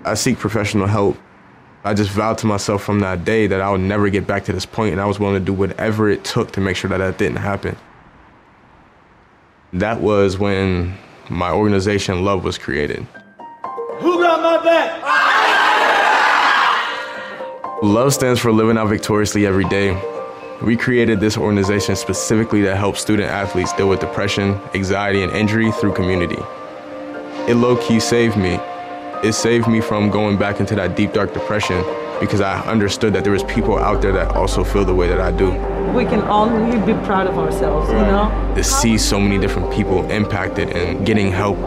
I 0.06 0.14
seek 0.14 0.40
professional 0.40 0.88
help. 0.88 1.18
I 1.84 1.94
just 1.94 2.10
vowed 2.12 2.38
to 2.38 2.48
myself 2.48 2.84
from 2.84 3.02
that 3.02 3.26
day 3.26 3.48
that 3.48 3.60
I 3.60 3.70
would 3.70 3.82
never 3.82 4.10
get 4.10 4.26
back 4.26 4.46
to 4.46 4.54
this 4.54 4.66
point, 4.66 4.94
and 4.94 5.02
I 5.02 5.06
was 5.06 5.20
willing 5.20 5.42
to 5.42 5.46
do 5.46 5.52
whatever 5.52 6.10
it 6.10 6.24
took 6.24 6.54
to 6.54 6.62
make 6.62 6.78
sure 6.78 6.90
that 6.90 7.00
that 7.00 7.18
didn't 7.18 7.40
happen. 7.40 7.76
That 9.74 10.00
was 10.00 10.38
when 10.38 10.98
my 11.30 11.52
organization, 11.52 12.24
Love, 12.24 12.46
was 12.46 12.58
created. 12.58 13.06
Who 14.00 14.22
got 14.22 14.42
my 14.42 14.64
back? 14.64 15.27
Love 17.88 18.14
stands 18.14 18.38
for 18.38 18.52
living 18.52 18.78
out 18.78 18.90
victoriously 18.90 19.46
every 19.46 19.64
day. 19.64 19.98
We 20.62 20.76
created 20.76 21.22
this 21.22 21.38
organization 21.38 21.96
specifically 21.96 22.62
to 22.64 22.76
help 22.76 22.98
student 22.98 23.30
athletes 23.30 23.72
deal 23.72 23.88
with 23.88 24.02
depression, 24.02 24.60
anxiety, 24.76 25.24
and 25.24 25.32
injury 25.32 25.72
through 25.72 25.94
community. 25.94 26.38
It 27.48 27.56
low 27.56 27.78
key 27.78 28.02
saved 28.02 28.36
me 28.36 28.60
It 29.24 29.32
saved 29.32 29.70
me 29.70 29.80
from 29.80 30.10
going 30.10 30.38
back 30.38 30.60
into 30.60 30.76
that 30.76 30.98
deep, 30.98 31.14
dark 31.14 31.34
depression 31.34 31.82
because 32.20 32.42
I 32.42 32.60
understood 32.66 33.14
that 33.14 33.24
there 33.24 33.32
was 33.32 33.44
people 33.46 33.80
out 33.80 34.02
there 34.02 34.12
that 34.12 34.36
also 34.36 34.66
feel 34.66 34.84
the 34.84 34.94
way 34.94 35.08
that 35.08 35.22
I 35.22 35.32
do. 35.32 35.52
We 35.94 36.04
can 36.04 36.24
only 36.24 36.78
be 36.80 36.94
proud 37.06 37.28
of 37.28 37.38
ourselves, 37.38 37.88
you 37.90 37.96
know? 37.96 38.54
To 38.54 38.64
see 38.66 38.98
so 38.98 39.18
many 39.18 39.40
different 39.40 39.72
people 39.72 40.04
impacted 40.12 40.72
and 40.72 41.06
getting 41.06 41.32
help, 41.32 41.58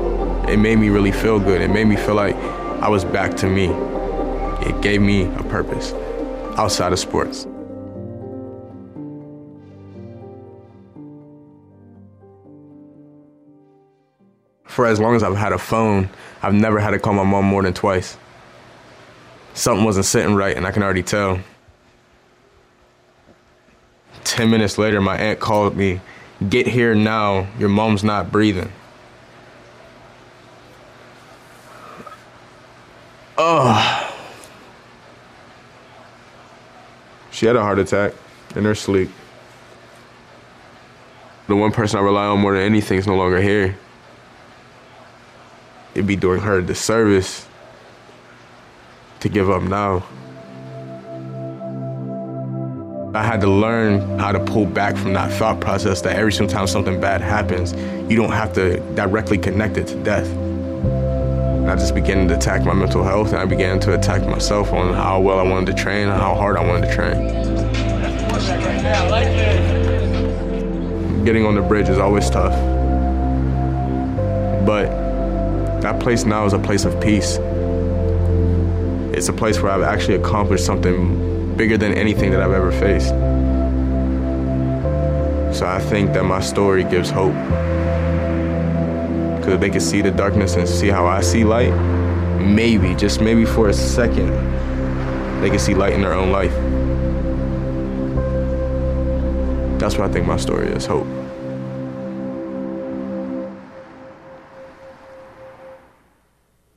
it 0.50 0.58
made 0.58 0.76
me 0.76 0.90
really 0.90 1.12
feel 1.12 1.40
good. 1.40 1.62
It 1.62 1.70
made 1.70 1.86
me 1.86 1.96
feel 1.96 2.14
like 2.14 2.36
I 2.82 2.90
was 2.90 3.06
back 3.06 3.38
to 3.38 3.48
me. 3.48 3.70
It 4.68 4.82
gave 4.82 5.00
me 5.00 5.22
a 5.22 5.42
purpose 5.44 5.94
outside 6.60 6.92
of 6.92 6.98
sports. 6.98 7.46
For 14.66 14.86
as 14.86 15.00
long 15.00 15.16
as 15.16 15.22
I've 15.22 15.36
had 15.36 15.52
a 15.52 15.58
phone, 15.58 16.10
I've 16.42 16.52
never 16.52 16.78
had 16.78 16.90
to 16.90 16.98
call 16.98 17.14
my 17.14 17.24
mom 17.24 17.46
more 17.46 17.62
than 17.62 17.72
twice. 17.72 18.18
Something 19.54 19.84
wasn't 19.84 20.04
sitting 20.04 20.34
right, 20.34 20.54
and 20.54 20.66
I 20.66 20.70
can 20.70 20.82
already 20.82 21.02
tell. 21.02 21.40
Ten 24.24 24.50
minutes 24.50 24.76
later, 24.76 25.00
my 25.00 25.16
aunt 25.16 25.40
called 25.40 25.76
me, 25.76 26.00
Get 26.48 26.66
here 26.66 26.94
now, 26.94 27.48
your 27.58 27.68
mom's 27.70 28.04
not 28.04 28.30
breathing. 28.30 28.70
Oh. 33.36 34.09
She 37.40 37.46
had 37.46 37.56
a 37.56 37.62
heart 37.62 37.78
attack 37.78 38.12
in 38.54 38.66
her 38.66 38.74
sleep. 38.74 39.08
The 41.48 41.56
one 41.56 41.72
person 41.72 41.98
I 41.98 42.02
rely 42.02 42.26
on 42.26 42.38
more 42.38 42.52
than 42.52 42.60
anything 42.60 42.98
is 42.98 43.06
no 43.06 43.16
longer 43.16 43.40
here. 43.40 43.78
It'd 45.94 46.06
be 46.06 46.16
doing 46.16 46.42
her 46.42 46.58
a 46.58 46.62
disservice 46.62 47.48
to 49.20 49.30
give 49.30 49.48
up 49.48 49.62
now. 49.62 50.04
I 53.18 53.24
had 53.24 53.40
to 53.40 53.48
learn 53.48 54.18
how 54.18 54.32
to 54.32 54.40
pull 54.40 54.66
back 54.66 54.98
from 54.98 55.14
that 55.14 55.32
thought 55.32 55.62
process 55.62 56.02
that 56.02 56.16
every 56.16 56.32
single 56.32 56.52
time 56.52 56.66
something 56.66 57.00
bad 57.00 57.22
happens, 57.22 57.72
you 58.12 58.18
don't 58.18 58.32
have 58.32 58.52
to 58.52 58.80
directly 58.94 59.38
connect 59.38 59.78
it 59.78 59.86
to 59.86 60.02
death. 60.02 60.49
I 61.70 61.76
just 61.76 61.94
began 61.94 62.26
to 62.26 62.34
attack 62.34 62.64
my 62.64 62.74
mental 62.74 63.04
health 63.04 63.28
and 63.28 63.36
I 63.36 63.44
began 63.44 63.78
to 63.80 63.94
attack 63.94 64.26
myself 64.26 64.72
on 64.72 64.92
how 64.92 65.20
well 65.20 65.38
I 65.38 65.44
wanted 65.44 65.76
to 65.76 65.80
train 65.80 66.08
and 66.08 66.20
how 66.20 66.34
hard 66.34 66.56
I 66.56 66.66
wanted 66.66 66.88
to 66.88 66.94
train. 66.96 67.28
Getting 71.24 71.46
on 71.46 71.54
the 71.54 71.62
bridge 71.62 71.88
is 71.88 71.98
always 71.98 72.28
tough. 72.28 72.54
But 74.66 74.88
that 75.82 76.00
place 76.00 76.24
now 76.24 76.44
is 76.44 76.54
a 76.54 76.58
place 76.58 76.84
of 76.84 77.00
peace. 77.00 77.38
It's 79.16 79.28
a 79.28 79.32
place 79.32 79.60
where 79.60 79.70
I've 79.70 79.82
actually 79.82 80.16
accomplished 80.16 80.66
something 80.66 81.54
bigger 81.56 81.78
than 81.78 81.94
anything 81.94 82.32
that 82.32 82.42
I've 82.42 82.50
ever 82.50 82.72
faced. 82.72 83.10
So 85.56 85.66
I 85.68 85.78
think 85.78 86.14
that 86.14 86.24
my 86.24 86.40
story 86.40 86.82
gives 86.82 87.10
hope. 87.10 87.69
Because 89.40 89.58
they 89.58 89.70
can 89.70 89.80
see 89.80 90.02
the 90.02 90.10
darkness 90.10 90.54
and 90.56 90.68
see 90.68 90.88
how 90.88 91.06
I 91.06 91.22
see 91.22 91.44
light, 91.44 91.74
maybe, 92.38 92.94
just 92.94 93.20
maybe 93.20 93.44
for 93.44 93.68
a 93.68 93.72
second, 93.72 94.30
they 95.40 95.48
can 95.48 95.58
see 95.58 95.74
light 95.74 95.94
in 95.94 96.02
their 96.02 96.12
own 96.12 96.30
life. 96.30 96.52
That's 99.80 99.96
what 99.96 100.10
I 100.10 100.12
think 100.12 100.26
my 100.26 100.36
story 100.36 100.68
is 100.68 100.84
hope. 100.84 101.06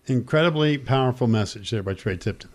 Incredibly 0.06 0.78
powerful 0.78 1.28
message 1.28 1.70
there 1.70 1.84
by 1.84 1.94
Tre 1.94 2.16
Tipton. 2.16 2.50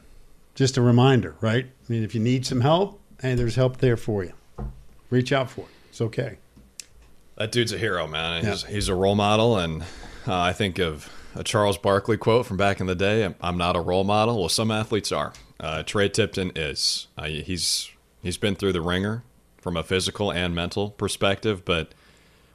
Just 0.55 0.77
a 0.79 0.83
reminder, 0.83 1.35
right? 1.41 1.67
I 1.67 1.93
mean, 1.93 2.03
if 2.03 2.15
you 2.15 2.21
need 2.21 2.47
some 2.47 2.63
help, 2.63 3.01
hey, 3.21 3.35
there's 3.35 3.57
help 3.57 3.77
there 3.77 3.97
for 3.97 4.25
you. 4.25 4.33
Reach 5.11 5.33
out 5.33 5.51
for 5.51 5.63
it. 5.63 5.69
It's 5.91 6.01
okay. 6.01 6.39
That 7.39 7.53
dude's 7.53 7.73
a 7.73 7.79
hero, 7.79 8.09
man. 8.09 8.45
He's, 8.45 8.65
yeah. 8.65 8.69
he's 8.69 8.89
a 8.89 8.95
role 8.97 9.15
model, 9.15 9.57
and 9.57 9.83
uh, 10.27 10.41
I 10.41 10.53
think 10.53 10.81
of 10.81 11.09
a 11.37 11.45
Charles 11.45 11.79
Barkley 11.79 12.17
quote 12.17 12.47
from 12.47 12.57
back 12.57 12.81
in 12.81 12.87
the 12.87 12.97
day: 12.97 13.33
"I'm 13.41 13.57
not 13.57 13.77
a 13.77 13.81
role 13.81 14.03
model." 14.03 14.41
Well, 14.41 14.49
some 14.49 14.73
athletes 14.73 15.13
are. 15.13 15.33
Uh, 15.61 15.85
Tre 15.85 16.09
Tipton 16.09 16.51
is. 16.57 17.07
Uh, 17.17 17.27
he's 17.29 17.91
he's 18.23 18.37
been 18.37 18.57
through 18.57 18.73
the 18.73 18.81
ringer 18.81 19.23
from 19.61 19.77
a 19.77 19.85
physical 19.85 20.33
and 20.33 20.53
mental 20.53 20.91
perspective, 20.91 21.65
but 21.65 21.95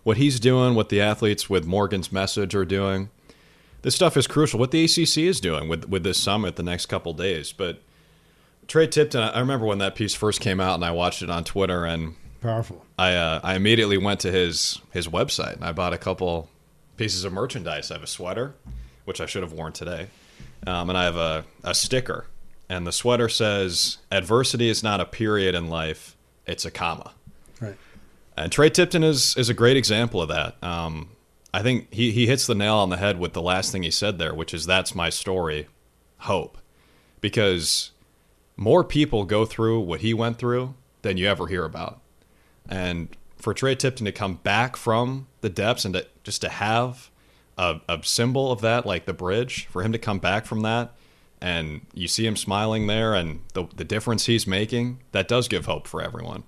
what 0.04 0.18
he's 0.18 0.38
doing, 0.38 0.76
what 0.76 0.90
the 0.90 1.00
athletes 1.00 1.50
with 1.50 1.66
Morgan's 1.66 2.12
message 2.12 2.54
are 2.54 2.66
doing, 2.66 3.10
this 3.84 3.96
stuff 3.96 4.18
is 4.18 4.28
crucial. 4.28 4.60
What 4.60 4.72
the 4.72 4.84
ACC 4.84 5.20
is 5.20 5.40
doing 5.40 5.70
with 5.70 5.88
with 5.88 6.04
this 6.04 6.18
summit 6.18 6.58
the 6.58 6.64
next 6.64 6.88
couple 6.88 7.14
days, 7.14 7.54
but 7.54 7.82
Tre 8.68 8.86
Tipton, 8.88 9.22
I 9.22 9.40
remember 9.40 9.66
when 9.66 9.78
that 9.78 9.96
piece 9.96 10.14
first 10.14 10.42
came 10.42 10.60
out, 10.60 10.76
and 10.76 10.84
I 10.84 10.92
watched 10.92 11.22
it 11.22 11.30
on 11.30 11.46
Twitter, 11.46 11.86
and 11.86 12.16
powerful. 12.44 12.86
I 13.00 13.16
uh, 13.16 13.40
I 13.44 13.56
immediately 13.56 13.98
went 13.98 14.20
to 14.22 14.32
his 14.32 14.80
his 14.92 15.08
website 15.08 15.56
and 15.56 15.64
I 15.66 15.72
bought 15.72 15.94
a 15.94 15.98
couple 15.98 16.50
pieces 16.98 17.24
of 17.24 17.34
merchandise. 17.34 17.90
I 17.90 17.96
have 17.96 18.04
a 18.04 18.08
sweater, 18.08 18.54
which 19.06 19.20
I 19.20 19.26
should 19.26 19.42
have 19.42 19.54
worn 19.54 19.74
today, 19.74 20.10
um, 20.68 20.90
and 20.90 20.98
I 20.98 21.06
have 21.06 21.18
a 21.18 21.46
a 21.64 21.74
sticker, 21.74 22.28
and 22.70 22.86
the 22.86 22.92
sweater 22.92 23.30
says, 23.30 23.98
"Adversity 24.12 24.70
is 24.70 24.84
not 24.84 25.00
a 25.00 25.06
period 25.06 25.56
in 25.56 25.68
life; 25.68 26.16
it's 26.46 26.66
a 26.66 26.72
comma." 26.72 27.14
Right. 27.60 27.78
And 28.38 28.52
Tre 28.52 28.70
Tipton 28.70 29.04
is 29.04 29.36
is 29.38 29.50
a 29.50 29.54
great 29.54 29.78
example 29.78 30.22
of 30.22 30.30
that. 30.30 30.62
Um, 30.62 31.10
I 31.54 31.64
think 31.64 31.94
he 31.94 32.12
he 32.12 32.28
hits 32.28 32.46
the 32.46 32.56
nail 32.56 32.76
on 32.76 32.90
the 32.90 32.98
head 32.98 33.20
with 33.20 33.34
the 33.34 33.42
last 33.42 33.72
thing 33.72 33.84
he 33.84 33.92
said 33.92 34.20
there, 34.20 34.34
which 34.34 34.54
is, 34.54 34.66
"That's 34.66 34.94
my 34.94 35.10
story, 35.10 35.68
hope," 36.20 36.58
because 37.22 37.92
more 38.56 38.84
people 38.84 39.24
go 39.24 39.46
through 39.46 39.80
what 39.80 40.02
he 40.02 40.14
went 40.14 40.38
through 40.38 40.76
than 41.02 41.18
you 41.18 41.28
ever 41.28 41.48
hear 41.48 41.66
about. 41.66 42.00
And 42.70 43.16
for 43.38 43.54
Tre 43.54 43.76
Tipton 43.76 44.06
to 44.06 44.12
come 44.12 44.36
back 44.36 44.76
from 44.78 45.28
the 45.42 45.50
depths 45.50 45.86
and 45.86 45.94
to, 45.94 46.08
just 46.24 46.42
to 46.42 46.50
have 46.50 47.12
a, 47.58 47.82
a 47.90 48.00
symbol 48.04 48.52
of 48.52 48.62
that, 48.62 48.86
like 48.86 49.06
the 49.06 49.14
bridge, 49.14 49.68
for 49.68 49.84
him 49.84 49.92
to 49.92 50.00
come 50.00 50.20
back 50.20 50.46
from 50.46 50.62
that, 50.62 50.94
and 51.42 51.82
you 51.94 52.08
see 52.08 52.26
him 52.26 52.38
smiling 52.38 52.88
there 52.88 53.14
and 53.14 53.42
the, 53.54 53.66
the 53.76 53.84
difference 53.84 54.28
he's 54.28 54.48
making, 54.48 55.00
that 55.12 55.28
does 55.28 55.50
give 55.50 55.66
hope 55.66 55.88
for 55.88 56.02
everyone. 56.02 56.44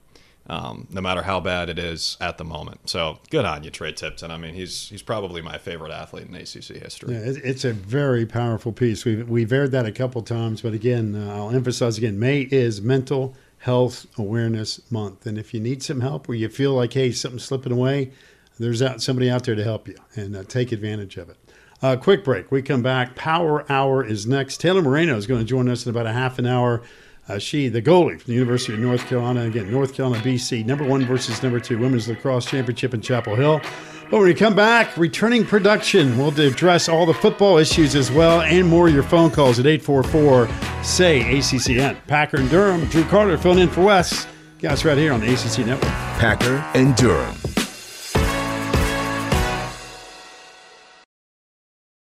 Um, 0.47 0.87
no 0.91 1.01
matter 1.01 1.23
how 1.23 1.39
bad 1.39 1.69
it 1.69 1.79
is 1.79 2.17
at 2.21 2.37
the 2.37 2.43
moment. 2.43 2.87
So 2.87 3.17
good 3.31 3.45
on 3.45 3.63
you, 3.63 3.71
Tre 3.71 3.91
Tipton. 3.91 4.29
I 4.29 4.37
mean, 4.37 4.53
he's 4.53 4.89
he's 4.89 5.01
probably 5.01 5.41
my 5.41 5.57
favorite 5.57 5.91
athlete 5.91 6.27
in 6.27 6.35
ACC 6.35 6.83
history. 6.83 7.15
Yeah, 7.15 7.21
it's 7.23 7.65
a 7.65 7.73
very 7.73 8.27
powerful 8.27 8.71
piece. 8.71 9.05
We've 9.05 9.27
we've 9.27 9.51
aired 9.51 9.71
that 9.71 9.87
a 9.87 9.91
couple 9.91 10.21
times, 10.21 10.61
but 10.61 10.73
again, 10.73 11.15
uh, 11.15 11.35
I'll 11.35 11.49
emphasize 11.49 11.97
again: 11.97 12.19
May 12.19 12.41
is 12.41 12.79
Mental 12.79 13.35
Health 13.65 14.05
Awareness 14.19 14.79
Month, 14.91 15.25
and 15.25 15.39
if 15.39 15.51
you 15.51 15.59
need 15.59 15.81
some 15.81 16.01
help 16.01 16.29
or 16.29 16.35
you 16.35 16.47
feel 16.49 16.73
like 16.73 16.93
hey 16.93 17.11
something's 17.11 17.45
slipping 17.45 17.71
away, 17.71 18.11
there's 18.59 18.79
out, 18.79 19.01
somebody 19.01 19.27
out 19.27 19.43
there 19.45 19.55
to 19.55 19.63
help 19.63 19.87
you 19.87 19.95
and 20.15 20.35
uh, 20.37 20.43
take 20.43 20.71
advantage 20.71 21.17
of 21.17 21.31
it. 21.31 21.37
Uh, 21.81 21.95
quick 21.95 22.23
break. 22.23 22.51
We 22.51 22.61
come 22.61 22.83
back. 22.83 23.15
Power 23.15 23.65
Hour 23.67 24.05
is 24.05 24.27
next. 24.27 24.61
Taylor 24.61 24.83
Moreno 24.83 25.17
is 25.17 25.25
going 25.25 25.39
to 25.39 25.45
join 25.47 25.67
us 25.67 25.83
in 25.83 25.89
about 25.89 26.05
a 26.05 26.13
half 26.13 26.37
an 26.37 26.45
hour. 26.45 26.83
Uh, 27.27 27.39
she, 27.39 27.67
the 27.67 27.81
goalie 27.81 28.21
from 28.21 28.31
the 28.31 28.37
University 28.37 28.71
of 28.71 28.79
North 28.79 29.07
Carolina, 29.07 29.41
again, 29.45 29.71
North 29.71 29.95
Carolina, 29.95 30.23
BC, 30.23 30.63
number 30.63 30.83
one 30.83 31.03
versus 31.03 31.41
number 31.41 31.59
two 31.59 31.79
women's 31.79 32.07
lacrosse 32.07 32.45
championship 32.45 32.93
in 32.93 33.01
Chapel 33.01 33.35
Hill. 33.35 33.61
But 34.09 34.19
when 34.19 34.27
we 34.27 34.33
come 34.35 34.55
back, 34.55 34.95
returning 34.97 35.45
production, 35.45 36.17
we'll 36.17 36.39
address 36.39 36.87
all 36.87 37.05
the 37.05 37.13
football 37.13 37.57
issues 37.57 37.95
as 37.95 38.11
well 38.11 38.41
and 38.41 38.67
more. 38.67 38.87
Your 38.87 39.03
phone 39.03 39.31
calls 39.31 39.59
at 39.59 39.65
844 39.65 40.47
say 40.83 41.21
ACCN. 41.21 41.97
Packer 42.07 42.37
and 42.37 42.49
Durham, 42.49 42.85
Drew 42.89 43.03
Carter 43.05 43.37
filling 43.37 43.59
in 43.59 43.69
for 43.69 43.83
Wes. 43.83 44.27
Guys, 44.59 44.85
right 44.85 44.97
here 44.97 45.11
on 45.11 45.21
the 45.21 45.33
ACC 45.33 45.65
Network. 45.65 45.91
Packer 45.91 46.63
and 46.75 46.95
Durham. 46.95 47.35